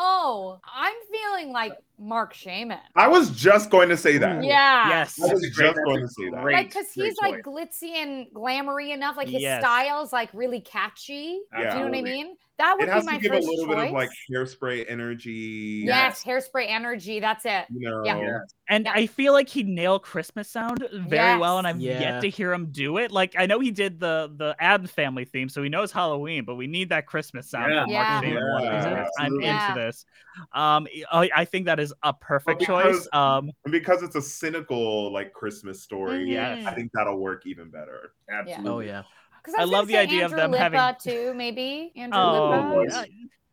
Oh, 0.00 0.60
I'm 0.72 0.94
feeling 1.10 1.52
like 1.52 1.72
Marc 1.98 2.32
Shaiman. 2.32 2.78
I 2.94 3.08
was 3.08 3.30
just 3.30 3.68
going 3.68 3.88
to 3.88 3.96
say 3.96 4.16
that. 4.18 4.44
Yeah. 4.44 4.88
yes. 4.88 5.20
I 5.20 5.32
was 5.32 5.42
That's 5.42 5.56
great- 5.56 5.74
just 5.74 5.80
going 5.84 6.00
to 6.02 6.08
say 6.08 6.30
that. 6.30 6.42
great- 6.42 6.54
Like, 6.54 6.72
cause 6.72 6.86
he's 6.94 7.16
like 7.20 7.42
glitzy 7.42 7.94
and 7.96 8.26
glamoury 8.32 8.94
enough. 8.94 9.16
Like 9.16 9.26
his 9.26 9.42
Yes. 9.42 9.60
style's 9.60 10.12
like 10.12 10.30
really 10.32 10.60
catchy. 10.60 11.40
Yeah. 11.52 11.58
Do 11.72 11.78
you 11.78 11.84
know 11.84 11.90
what 11.90 11.98
I 11.98 12.02
mean? 12.02 12.36
That 12.58 12.74
would 12.76 12.88
It 12.88 12.92
has 12.92 13.04
be 13.04 13.12
my 13.12 13.16
to 13.18 13.22
give 13.22 13.32
a 13.32 13.38
little 13.38 13.66
choice. 13.66 13.76
bit 13.76 13.86
of 13.86 13.92
like 13.92 14.10
hairspray 14.30 14.84
energy. 14.88 15.82
yes, 15.86 16.24
hairspray 16.24 16.66
energy. 16.68 17.20
That's 17.20 17.44
it. 17.46 17.66
You 17.70 17.88
know. 17.88 18.02
Yeah. 18.04 18.20
Yeah. 18.20 18.38
And 18.68 18.84
Yeah. 18.84 18.92
I 18.94 19.06
feel 19.06 19.32
like 19.32 19.48
he 19.48 19.62
nailed 19.62 20.02
Christmas 20.02 20.50
sound 20.50 20.86
very 20.92 21.38
well, 21.38 21.58
and 21.58 21.66
I've 21.66 21.80
Yeah. 21.80 22.00
yet 22.00 22.20
to 22.22 22.28
hear 22.28 22.52
him 22.52 22.66
do 22.72 22.98
it. 22.98 23.12
Like 23.12 23.34
I 23.38 23.46
know 23.46 23.60
he 23.60 23.70
did 23.70 24.00
the 24.00 24.32
the 24.36 24.56
Addams 24.58 24.90
Family 24.90 25.24
theme, 25.24 25.48
so 25.48 25.62
he 25.62 25.68
knows 25.68 25.92
Halloween, 25.92 26.44
but 26.44 26.56
we 26.56 26.66
need 26.66 26.88
that 26.88 27.06
Christmas 27.06 27.48
sound 27.48 27.72
Yeah. 27.72 27.82
from 27.84 27.92
Yeah. 27.92 28.02
Marc 28.10 28.24
Shaiman 28.24 28.42
one 28.52 28.66
of 28.66 28.74
these 28.74 28.84
Yeah. 28.90 29.06
I'm. 29.18 29.40
Yeah. 29.40 29.68
into 29.68 29.80
this. 29.80 30.04
Um, 30.52 30.86
I, 31.12 31.30
I 31.34 31.44
think 31.44 31.66
that 31.66 31.78
is 31.80 31.94
a 32.02 32.12
perfect 32.12 32.64
Well, 32.68 32.82
choice. 32.82 33.04
because- 33.04 33.08
Um, 33.12 33.50
because 33.70 34.02
it's 34.02 34.16
a 34.16 34.22
cynical 34.22 35.12
like 35.12 35.32
Christmas 35.32 35.80
story, 35.82 36.30
Yes. 36.30 36.66
I 36.66 36.74
think 36.74 36.90
that'll 36.92 37.18
work 37.18 37.46
even 37.46 37.70
better. 37.70 38.12
Absolutely. 38.30 38.70
Oh 38.70 38.80
yeah. 38.80 39.02
'Cause 39.52 39.54
I 39.58 39.62
was 39.62 39.70
love 39.70 39.86
the 39.88 39.94
say 39.94 39.98
idea 40.00 40.24
of 40.26 40.32
Andrew 40.32 40.38
them 40.38 40.52
Lippa 40.52 40.58
having- 40.78 41.00
too, 41.02 41.34
maybe 41.34 41.92
Andrew 41.96 42.18
oh, 42.20 42.84
Lippa. 42.86 42.92
uh, 42.92 43.04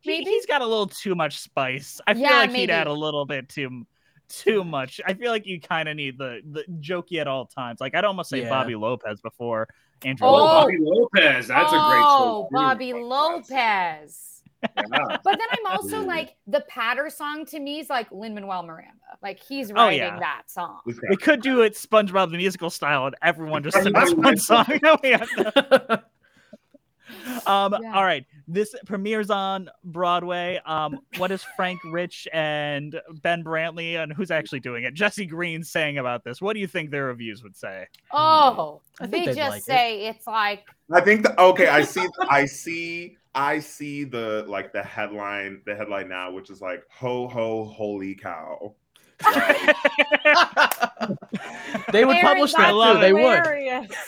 Maybe? 0.05 0.25
he's 0.25 0.45
got 0.45 0.61
a 0.61 0.65
little 0.65 0.87
too 0.87 1.15
much 1.15 1.39
spice. 1.39 1.99
I 2.05 2.13
feel 2.13 2.23
Yeah, 2.23 2.37
like 2.39 2.51
he'd 2.51 2.69
add 2.69 2.87
a 2.87 2.93
little 2.93 3.25
bit 3.25 3.49
too 3.49 3.85
too 4.27 4.63
much. 4.63 4.99
I 5.05 5.13
feel 5.13 5.31
like 5.31 5.45
you 5.45 5.59
kind 5.61 5.87
of 5.87 5.95
need 5.95 6.17
the 6.17 6.41
the 6.51 6.63
jokey 6.79 7.19
at 7.19 7.27
all 7.27 7.45
times. 7.45 7.79
Like 7.79 7.95
I'd 7.95 8.05
almost 8.05 8.29
say 8.29 8.41
Yeah. 8.41 8.49
Bobby 8.49 8.75
Lopez 8.75 9.21
before 9.21 9.67
Andrew. 10.03 10.27
Oh, 10.27 10.33
Oh, 10.35 10.37
Lippa. 10.37 10.61
Bobby 10.61 10.77
Lopez. 10.79 11.47
That's 11.47 11.71
a 11.71 11.75
great 11.75 12.03
oh, 12.03 12.41
choice. 12.43 12.49
too. 12.49 12.55
Bobby 12.55 12.93
Lopez. 12.93 14.34
Yeah. 14.63 15.17
But 15.23 15.37
then 15.39 15.47
I'm 15.51 15.65
also 15.77 16.01
Ooh. 16.01 16.05
like 16.07 16.35
the 16.47 16.61
patter 16.67 17.09
song 17.09 17.45
to 17.47 17.59
me 17.59 17.79
is 17.79 17.89
like 17.89 18.11
Lin 18.11 18.33
Manuel 18.33 18.63
Miranda. 18.63 18.91
Like 19.21 19.39
he's 19.39 19.71
Oh, 19.71 19.75
writing 19.75 19.99
yeah. 19.99 20.19
that 20.19 20.43
song. 20.47 20.79
We 20.85 21.15
could 21.17 21.41
do 21.41 21.61
it 21.61 21.73
SpongeBob 21.73 22.31
the 22.31 22.37
musical 22.37 22.69
style, 22.69 23.05
and 23.05 23.15
everyone 23.21 23.63
just 23.63 23.81
sing 23.81 23.93
this 23.93 24.13
one 24.13 24.37
song. 24.37 24.65
No, 24.81 24.97
we 25.03 25.11
have 25.11 25.29
to- 25.29 26.03
um, 27.45 27.75
Yeah. 27.81 27.93
all 27.95 28.03
right. 28.03 28.25
This 28.47 28.75
premieres 28.85 29.29
on 29.29 29.69
Broadway. 29.83 30.59
Um, 30.65 30.99
what 31.17 31.31
is 31.31 31.43
Frank 31.55 31.79
Rich 31.85 32.27
and 32.33 32.99
Ben 33.21 33.43
Brantley 33.43 34.01
and 34.01 34.11
who's 34.13 34.31
actually 34.31 34.59
doing 34.59 34.83
it? 34.83 34.93
Jesse 34.93 35.25
Green 35.25 35.63
saying 35.63 35.97
about 35.99 36.23
this. 36.23 36.41
What 36.41 36.53
do 36.53 36.59
you 36.59 36.67
think 36.67 36.89
their 36.91 37.05
reviews 37.05 37.43
would 37.43 37.55
say? 37.55 37.87
Oh, 38.11 38.81
I 38.99 39.05
they 39.05 39.11
think 39.11 39.25
they'd 39.27 39.35
just 39.35 39.49
like 39.49 39.59
it. 39.59 39.65
say 39.65 40.05
it's 40.07 40.27
like 40.27 40.63
I 40.91 41.01
think 41.01 41.23
the, 41.23 41.39
okay, 41.41 41.67
I 41.67 41.81
see 41.83 42.07
I 42.29 42.45
see 42.45 43.17
I 43.35 43.59
see 43.59 44.05
the 44.05 44.45
like 44.47 44.73
the 44.73 44.81
headline 44.81 45.61
the 45.65 45.75
headline 45.75 46.09
now, 46.09 46.31
which 46.31 46.49
is 46.49 46.61
like 46.61 46.83
ho 46.89 47.27
ho 47.27 47.65
holy 47.65 48.15
cow. 48.15 48.73
They 51.91 52.03
would 52.03 52.15
Aaron, 52.15 52.27
publish 52.27 52.53
that 52.53 52.73
that's 52.73 52.95
too. 52.95 53.01
They 53.01 53.13
would. 53.13 53.89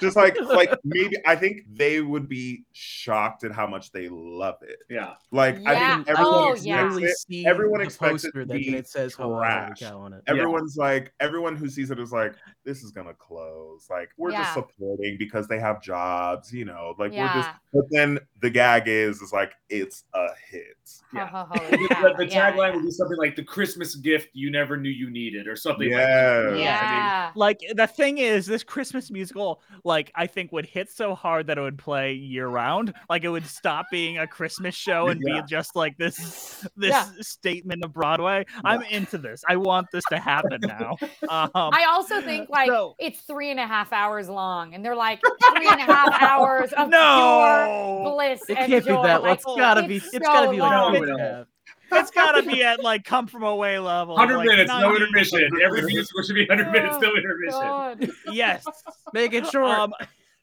Just 0.00 0.16
like 0.16 0.36
like 0.48 0.74
maybe 0.84 1.16
I 1.24 1.36
think 1.36 1.62
they 1.72 2.00
would 2.00 2.28
be 2.28 2.64
shocked 2.72 3.44
at 3.44 3.52
how 3.52 3.66
much 3.66 3.92
they 3.92 4.08
love 4.08 4.56
it. 4.62 4.78
Yeah. 4.90 5.14
Like 5.30 5.58
I 5.66 5.96
think 5.96 6.08
everyone 6.08 6.34
Oh, 6.34 6.52
expects 6.52 7.26
yeah. 7.28 7.40
It. 7.42 7.46
Everyone 7.46 7.80
expects 7.80 8.24
it 8.24 8.32
to 8.32 8.46
be 8.46 8.74
it 8.74 8.88
says 8.88 9.14
"Ho, 9.14 9.24
ho, 9.24 9.28
holy 9.34 9.44
trash. 9.46 9.80
cow" 9.80 10.00
on 10.00 10.12
it. 10.12 10.22
Everyone's 10.26 10.76
like, 10.76 11.12
everyone 11.20 11.56
who 11.56 11.68
sees 11.68 11.90
it 11.90 11.98
is 12.00 12.12
like, 12.12 12.34
this 12.64 12.82
is 12.82 12.90
gonna 12.90 13.14
close. 13.14 13.86
Like, 13.88 14.10
we're 14.16 14.32
just 14.32 14.54
supporting 14.54 15.16
because 15.18 15.46
they 15.46 15.60
have 15.60 15.80
jobs, 15.82 16.52
you 16.52 16.64
know. 16.64 16.94
Like, 16.98 17.12
we're 17.12 17.32
just. 17.32 17.50
But 17.72 17.84
then 17.90 18.18
the 18.44 18.50
gag 18.50 18.84
is, 18.86 19.22
is 19.22 19.32
like, 19.32 19.52
it's 19.70 20.04
a 20.14 20.26
hit. 20.50 20.66
Yeah. 21.14 21.26
Ho, 21.28 21.46
ho, 21.50 21.58
holy 21.58 21.86
The, 21.88 22.14
the 22.18 22.26
Yeah, 22.28 22.52
tagline 22.52 22.68
yeah. 22.70 22.74
would 22.76 22.84
be 22.84 22.90
something 22.90 23.16
like 23.16 23.36
"the 23.36 23.42
Christmas 23.42 23.94
gift 23.94 24.28
you 24.34 24.50
never 24.50 24.76
knew 24.76 24.90
you 24.90 25.08
needed" 25.10 25.46
or 25.48 25.56
something 25.56 25.88
like 25.90 25.98
Yeah. 25.98 26.42
that. 26.50 26.58
Yeah. 26.58 27.30
Like 27.34 27.60
the 27.74 27.86
thing 27.86 28.18
is, 28.18 28.44
this 28.46 28.62
Christmas 28.62 29.10
musical, 29.10 29.62
like 29.84 30.12
I 30.14 30.26
think, 30.26 30.52
would 30.52 30.66
hit 30.66 30.90
so 30.90 31.14
hard 31.14 31.46
that 31.46 31.56
it 31.56 31.60
would 31.62 31.78
play 31.78 32.12
year 32.12 32.48
round. 32.48 32.92
Like 33.08 33.24
it 33.24 33.28
would 33.30 33.46
stop 33.46 33.86
being 33.90 34.18
a 34.18 34.26
Christmas 34.26 34.74
show 34.74 35.08
and 35.08 35.20
Yeah. 35.24 35.40
be 35.40 35.46
just 35.48 35.74
like 35.74 35.96
this 35.96 36.16
this 36.76 36.90
Yeah. 36.90 37.08
statement 37.22 37.82
of 37.84 37.92
Broadway. 37.94 38.44
I'm 38.64 38.82
into 38.82 39.16
this. 39.16 39.42
I 39.48 39.56
want 39.56 39.86
this 39.92 40.04
to 40.10 40.18
happen 40.18 40.60
now. 40.62 40.96
Um, 41.28 41.50
I 41.54 41.86
also 41.88 42.20
think 42.20 42.50
like 42.50 42.68
so- 42.68 42.94
it's 42.98 43.20
three 43.22 43.50
and 43.50 43.58
a 43.58 43.66
half 43.66 43.92
hours 43.92 44.28
long, 44.28 44.74
and 44.74 44.84
they're 44.84 44.94
like 44.94 45.20
three 45.56 45.66
and 45.66 45.80
a 45.80 45.84
half 45.84 46.08
hours 46.22 46.72
of 46.74 46.90
No! 46.90 48.00
pure 48.02 48.12
bliss. 48.14 48.33
It 48.48 48.58
and 48.58 48.70
can't 48.70 48.84
be 48.84 48.92
that. 48.92 49.22
Like, 49.22 49.36
It's 49.38 49.44
gotta 49.44 49.86
be. 49.86 49.96
it's 49.96 50.06
It's 50.12 50.26
so 50.26 50.32
gotta 50.32 50.50
be 50.50 50.58
like 50.58 50.70
long. 50.70 50.94
two 50.96 51.02
and 51.04 51.20
a 51.20 51.22
half. 51.22 51.46
it's 51.92 52.10
gotta 52.10 52.42
be 52.42 52.62
at 52.62 52.82
like 52.82 53.04
come 53.04 53.26
from 53.26 53.42
away 53.42 53.78
level. 53.78 54.16
Hundred 54.16 54.38
like, 54.38 54.46
minutes, 54.48 54.68
no 54.68 54.80
90 54.90 54.96
intermission. 55.04 55.48
Every 55.62 55.82
musical 55.82 56.22
should 56.22 56.34
be 56.34 56.46
hundred 56.46 56.70
minutes, 56.72 56.96
no 57.00 57.10
Oh, 57.12 57.16
intermission. 57.16 57.60
God. 57.60 58.10
Yes. 58.32 58.64
Make 59.12 59.32
it 59.34 59.46
short. 59.46 59.78
Um, 59.78 59.92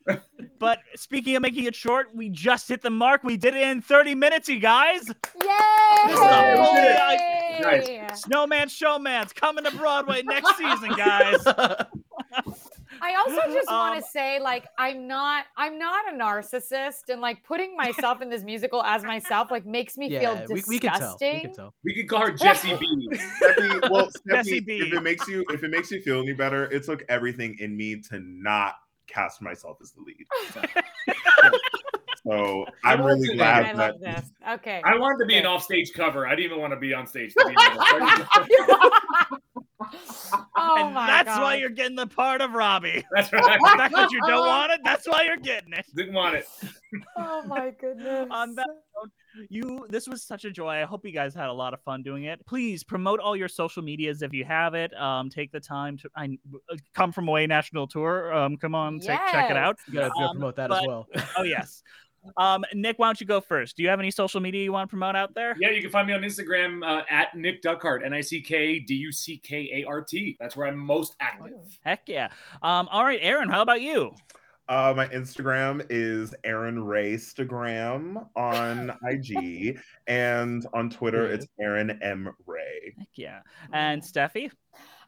but 0.60 0.80
speaking 0.96 1.36
of 1.36 1.42
making 1.44 1.66
it 1.66 1.76
short, 1.76 2.10
we 2.16 2.30
just 2.30 2.68
hit 2.68 2.82
the 2.82 2.90
mark. 2.90 3.24
We 3.24 3.38
did 3.38 3.56
it 3.56 3.62
in 3.68 3.82
30 3.82 4.16
minutes, 4.16 4.50
you 4.50 4.60
guys. 4.60 5.08
Yay! 5.42 5.48
Nice. 7.62 8.22
Snowman 8.24 8.68
Showman's 8.68 9.32
coming 9.34 9.64
to 9.66 9.72
Broadway 9.76 10.24
next 10.24 10.58
season, 10.58 10.94
guys. 10.98 11.46
I 13.02 13.16
also 13.16 13.54
just 13.54 13.70
want 13.70 13.96
Um, 13.96 14.02
to 14.02 14.08
say, 14.08 14.40
like, 14.40 14.68
I'm 14.78 15.08
not, 15.08 15.46
I'm 15.58 15.80
not 15.80 16.14
a 16.14 16.16
narcissist, 16.16 17.10
and 17.10 17.20
like 17.20 17.44
putting 17.44 17.76
myself 17.76 18.22
in 18.22 18.30
this 18.30 18.44
musical 18.44 18.84
as 18.84 19.04
myself, 19.04 19.50
like, 19.50 19.66
makes 19.66 19.98
me 19.98 20.10
feel 20.10 20.36
disgusting. 20.36 20.56
we, 20.56 20.76
we 20.76 20.80
can 20.80 21.00
tell. 21.00 21.18
We 21.20 21.40
can 21.42 21.54
tell. 21.54 21.74
We 21.84 21.96
could 21.96 22.08
call 22.10 22.28
her 22.28 22.32
Jessie 22.38 22.78
B. 22.80 23.10
Stephanie, 23.38 23.80
well, 23.90 24.10
Jesse 24.30 24.58
Stephanie, 24.58 24.62
B. 24.62 24.80
if 24.88 24.94
it 24.94 25.02
makes 25.04 25.28
you 25.28 25.44
if 25.50 25.64
it 25.64 25.72
makes 25.72 25.90
you 25.92 26.02
feel 26.02 26.22
any 26.22 26.34
better, 26.34 26.66
it 26.72 26.84
took 26.84 27.04
everything 27.10 27.58
in 27.60 27.76
me 27.76 28.00
to 28.10 28.20
not 28.20 28.76
cast 29.08 29.42
myself 29.42 29.78
as 29.82 29.92
the 29.94 30.02
lead. 30.02 30.26
So 32.24 32.66
I'm 32.84 33.02
really 33.02 33.32
I 33.32 33.36
glad 33.36 33.66
that 33.66 33.78
love 33.78 34.00
this. 34.00 34.32
Okay. 34.48 34.82
I 34.86 34.96
wanted 34.98 35.18
to 35.20 35.26
be 35.26 35.38
an 35.38 35.48
offstage 35.48 35.92
cover. 35.94 36.28
I 36.28 36.32
didn't 36.32 36.46
even 36.46 36.60
want 36.60 36.72
to 36.72 36.80
be 36.80 36.94
on 36.94 37.08
stage. 37.08 37.34
To 39.92 39.98
be 39.98 40.04
honest. 40.04 40.34
Oh 40.58 40.76
and 40.86 40.94
my 40.94 41.08
that's 41.08 41.28
god. 41.28 41.42
why 41.42 41.56
you're 41.56 41.70
getting 41.70 41.96
the 41.96 42.08
part 42.08 42.42
of 42.42 42.52
Robbie. 42.54 43.04
That's 43.16 43.32
right. 43.34 43.60
The 43.60 43.68
fact 43.78 43.94
that 43.96 44.12
you 44.12 44.20
don't 44.28 44.46
want 44.48 44.72
it, 44.72 44.82
that's 44.84 45.08
why 45.08 45.24
you're 45.24 45.38
getting 45.38 45.74
it. 45.74 45.86
Didn't 45.96 46.14
want 46.14 46.36
it. 46.36 46.46
Oh 47.18 47.42
my 47.48 47.72
goodness. 47.80 48.28
On 48.32 48.54
that 48.56 48.68
note, 48.68 49.12
you 49.50 49.86
this 49.90 50.10
was 50.10 50.24
such 50.24 50.44
a 50.44 50.52
joy. 50.52 50.72
I 50.72 50.84
hope 50.84 51.06
you 51.06 51.14
guys 51.14 51.34
had 51.34 51.48
a 51.48 51.54
lot 51.54 51.74
of 51.74 51.82
fun 51.84 52.04
doing 52.04 52.26
it. 52.26 52.46
Please 52.46 52.84
promote 52.84 53.22
all 53.22 53.34
your 53.34 53.48
social 53.48 53.82
medias 53.82 54.22
if 54.22 54.34
you 54.34 54.44
have 54.44 54.74
it. 54.74 54.94
Um, 55.00 55.30
take 55.30 55.54
the 55.54 55.60
time 55.62 55.98
to 56.00 56.10
I 56.18 56.38
come 56.94 57.14
from 57.14 57.30
away 57.30 57.48
national 57.48 57.88
tour. 57.88 58.34
Um, 58.34 58.58
come 58.58 58.76
on, 58.76 59.00
take, 59.00 59.20
check 59.32 59.50
it 59.50 59.56
out. 59.56 59.78
You 59.88 59.94
gotta, 59.94 60.08
you 60.08 60.12
gotta 60.16 60.26
Um, 60.26 60.36
promote 60.36 60.56
that 60.58 60.72
as 60.72 60.80
but- 60.80 60.88
well. 60.88 61.08
oh 61.38 61.44
yes. 61.44 61.82
Um, 62.38 62.64
Nick, 62.74 63.00
why 63.00 63.08
don't 63.08 63.20
you 63.20 63.28
go 63.28 63.42
first? 63.42 63.78
Do 63.78 63.84
you 63.84 63.90
have 63.90 64.00
any 64.00 64.12
social 64.12 64.42
media 64.42 64.64
you 64.64 64.72
want 64.72 64.90
to 64.90 64.92
promote 64.92 65.16
out 65.16 65.34
there? 65.34 65.56
Yeah, 65.60 65.70
you 65.72 65.82
can 65.82 65.92
find 65.92 66.08
me 66.08 66.14
on 66.14 66.22
Instagram 66.22 66.86
uh, 66.86 67.04
at 67.10 67.36
Nick 67.36 67.62
Duckart, 67.62 68.06
N 68.06 68.14
I 68.14 68.22
C 68.22 68.42
K 68.42 68.80
D 68.80 68.96
U 68.96 69.12
C 69.12 69.38
K 69.38 69.70
A 69.74 69.88
R 69.88 70.02
T. 70.02 70.38
That's 70.40 70.56
where 70.56 70.68
I'm 70.68 70.78
most 70.78 71.16
active. 71.20 71.78
Heck 71.84 72.08
yeah. 72.08 72.30
Um, 72.62 72.88
all 72.92 73.04
right, 73.04 73.20
Aaron, 73.22 73.50
how 73.50 73.62
about 73.62 73.82
you? 73.82 74.14
Uh, 74.70 74.94
my 74.96 75.08
Instagram 75.08 75.86
is 75.90 76.34
Aaron 76.44 76.82
Ray 76.82 77.16
Instagram 77.16 78.26
on 78.36 78.98
IG, 79.04 79.80
and 80.08 80.66
on 80.74 80.90
Twitter 80.90 81.30
it's 81.30 81.46
Aaron 81.60 82.00
M 82.02 82.30
Ray. 82.46 82.94
Heck 82.98 83.08
yeah. 83.16 83.40
And 83.74 84.02
Steffi? 84.02 84.52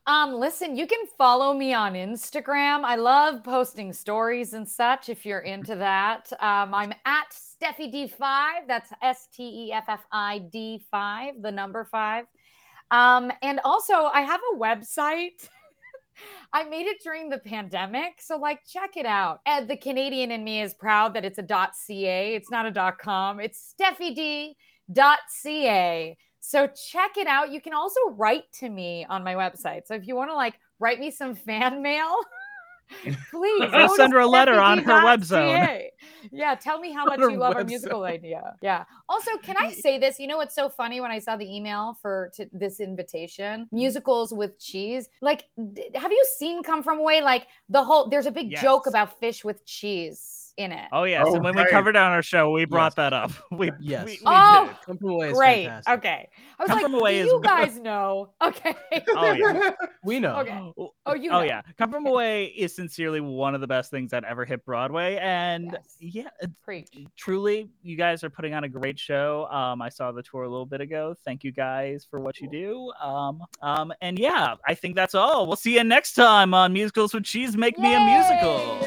Um, 0.06 0.34
listen, 0.34 0.76
you 0.76 0.86
can 0.86 1.06
follow 1.18 1.54
me 1.54 1.74
on 1.74 1.93
Instagram. 1.93 2.84
I 2.84 2.97
love 2.97 3.41
posting 3.41 3.93
stories 3.93 4.51
and 4.54 4.68
such 4.68 5.08
if 5.08 5.26
you're 5.26 5.39
into 5.39 5.76
that. 5.76 6.30
Um, 6.41 6.74
I'm 6.74 6.91
at 7.06 7.28
Steffi 7.32 7.93
D5. 7.93 8.68
That's 8.68 8.91
S 9.01 9.30
T 9.34 9.68
E 9.68 9.72
F 9.72 9.86
F 9.88 10.04
I 10.12 10.39
D 10.51 10.84
5, 10.91 11.41
the 11.41 11.51
number 11.51 11.86
five. 11.86 12.26
Um, 12.91 13.32
and 13.41 13.62
also, 13.64 13.93
I 13.93 14.22
have 14.22 14.41
a 14.54 14.58
website. 14.58 15.47
I 16.54 16.66
made 16.66 16.86
it 16.86 16.97
during 17.01 17.30
the 17.30 17.39
pandemic. 17.39 18.20
So, 18.20 18.38
like, 18.38 18.60
check 18.68 18.97
it 18.97 19.06
out. 19.06 19.39
And 19.45 19.70
the 19.70 19.78
Canadian 19.78 20.32
in 20.32 20.43
me 20.43 20.62
is 20.62 20.74
proud 20.74 21.14
that 21.14 21.24
it's 21.24 21.39
a 21.39 21.47
.ca. 21.47 22.36
It's 22.36 22.51
not 22.51 22.66
a 22.66 22.93
.com. 22.99 23.39
It's 23.39 23.74
steffid.ca. 23.74 24.56
So 26.45 26.67
check 26.67 27.15
it 27.15 27.25
out. 27.25 27.53
You 27.53 27.61
can 27.61 27.73
also 27.73 28.01
write 28.17 28.51
to 28.59 28.69
me 28.69 29.05
on 29.09 29.23
my 29.23 29.33
website. 29.33 29.87
So 29.87 29.95
if 29.95 30.05
you 30.05 30.13
want 30.13 30.29
to 30.29 30.35
like 30.35 30.55
write 30.77 30.99
me 30.99 31.09
some 31.09 31.35
fan 31.47 31.81
mail, 31.81 32.13
please 33.31 33.95
send 33.95 34.11
her 34.11 34.19
a 34.19 34.27
letter 34.27 34.59
on 34.59 34.79
her 34.79 35.05
website. 35.05 35.87
Yeah, 36.33 36.53
tell 36.55 36.79
me 36.79 36.91
how 36.91 37.05
much 37.05 37.21
you 37.21 37.37
love 37.37 37.55
our 37.55 37.63
musical 37.63 38.03
idea. 38.03 38.55
Yeah. 38.61 38.83
Also, 39.07 39.31
can 39.37 39.55
I 39.57 39.71
say 39.71 39.97
this? 39.97 40.19
You 40.19 40.27
know 40.27 40.35
what's 40.35 40.53
so 40.53 40.67
funny 40.67 40.99
when 40.99 41.11
I 41.11 41.19
saw 41.19 41.37
the 41.37 41.49
email 41.49 41.97
for 42.01 42.29
to 42.35 42.45
this 42.51 42.81
invitation? 42.81 43.69
Musicals 43.71 44.33
with 44.33 44.59
cheese. 44.59 45.07
Like, 45.21 45.45
d- 45.73 45.91
have 45.95 46.11
you 46.11 46.25
seen 46.37 46.61
Come 46.61 46.83
From 46.83 46.99
Away? 46.99 47.21
Like 47.21 47.47
the 47.69 47.81
whole 47.81 48.09
there's 48.09 48.25
a 48.25 48.31
big 48.31 48.53
joke 48.53 48.85
about 48.85 49.17
fish 49.17 49.45
with 49.45 49.65
cheese 49.65 50.42
in 50.58 50.72
it. 50.72 50.88
Oh 50.91 51.04
yes, 51.04 51.26
Oh, 51.28 51.36
and 51.36 51.43
when 51.43 51.56
right. 51.56 51.66
we 51.66 51.72
covered 51.72 51.95
it 51.95 51.99
on 51.99 52.12
our 52.12 52.22
show, 52.22 52.51
we 52.51 52.66
brought 52.66 52.95
that 52.97 53.12
up. 53.14 53.32
We 53.51 53.72
Yes. 53.80 54.06
we, 54.06 54.12
we 54.14 54.20
Oh, 54.26 54.68
did. 54.68 54.76
Come 54.86 54.97
from 54.97 55.10
away 55.10 55.30
is 55.30 55.38
Great. 55.38 55.66
fantastic. 55.66 55.93
Okay. 55.99 56.30
I 56.60 56.64
was 56.64 56.68
Come 56.68 56.76
like, 56.78 56.84
From 56.84 56.93
Away 56.95 57.14
do 57.22 57.26
is- 57.26 57.32
you 57.32 57.41
guys 57.43 57.80
know? 57.80 58.30
Okay. 58.43 58.76
Oh 59.16 59.32
yeah. 59.32 59.72
We 60.04 60.20
know. 60.20 60.36
Okay. 60.39 60.91
Oh, 61.06 61.14
you 61.16 61.30
oh 61.32 61.39
know. 61.39 61.41
yeah, 61.43 61.62
Come 61.78 61.91
From 61.91 62.06
Away 62.06 62.45
is 62.45 62.74
sincerely 62.74 63.20
one 63.20 63.54
of 63.56 63.62
the 63.62 63.68
best 63.68 63.91
things 63.91 64.12
that 64.12 64.24
ever 64.24 64.45
hit 64.45 64.64
Broadway, 64.64 65.18
and 65.22 65.72
Yes. 65.74 65.97
yeah, 65.99 66.47
Preach. 66.64 66.88
truly, 67.18 67.70
you 67.82 67.97
guys 67.97 68.24
are 68.24 68.30
putting 68.30 68.54
on 68.54 68.64
a 68.64 68.70
great 68.70 68.97
show. 68.97 69.45
Um, 69.47 69.82
I 69.82 69.89
saw 69.89 70.14
the 70.14 70.24
tour 70.24 70.43
a 70.43 70.49
little 70.49 70.66
bit 70.66 70.80
ago. 70.80 71.14
Thank 71.26 71.43
you 71.43 71.51
guys 71.51 72.08
for 72.10 72.22
what 72.22 72.39
you 72.39 72.49
do. 72.49 72.93
Um, 73.01 73.41
um, 73.62 73.91
and 74.01 74.18
yeah, 74.18 74.56
I 74.66 74.76
think 74.76 74.95
that's 74.95 75.14
all. 75.14 75.45
We'll 75.45 75.58
see 75.58 75.76
you 75.76 75.84
next 75.84 76.14
time 76.14 76.54
on 76.54 76.72
Musicals 76.72 77.14
with 77.14 77.26
Cheese. 77.26 77.58
Make 77.58 77.78
me 77.78 77.93
a 77.93 77.99
musical. 77.99 78.80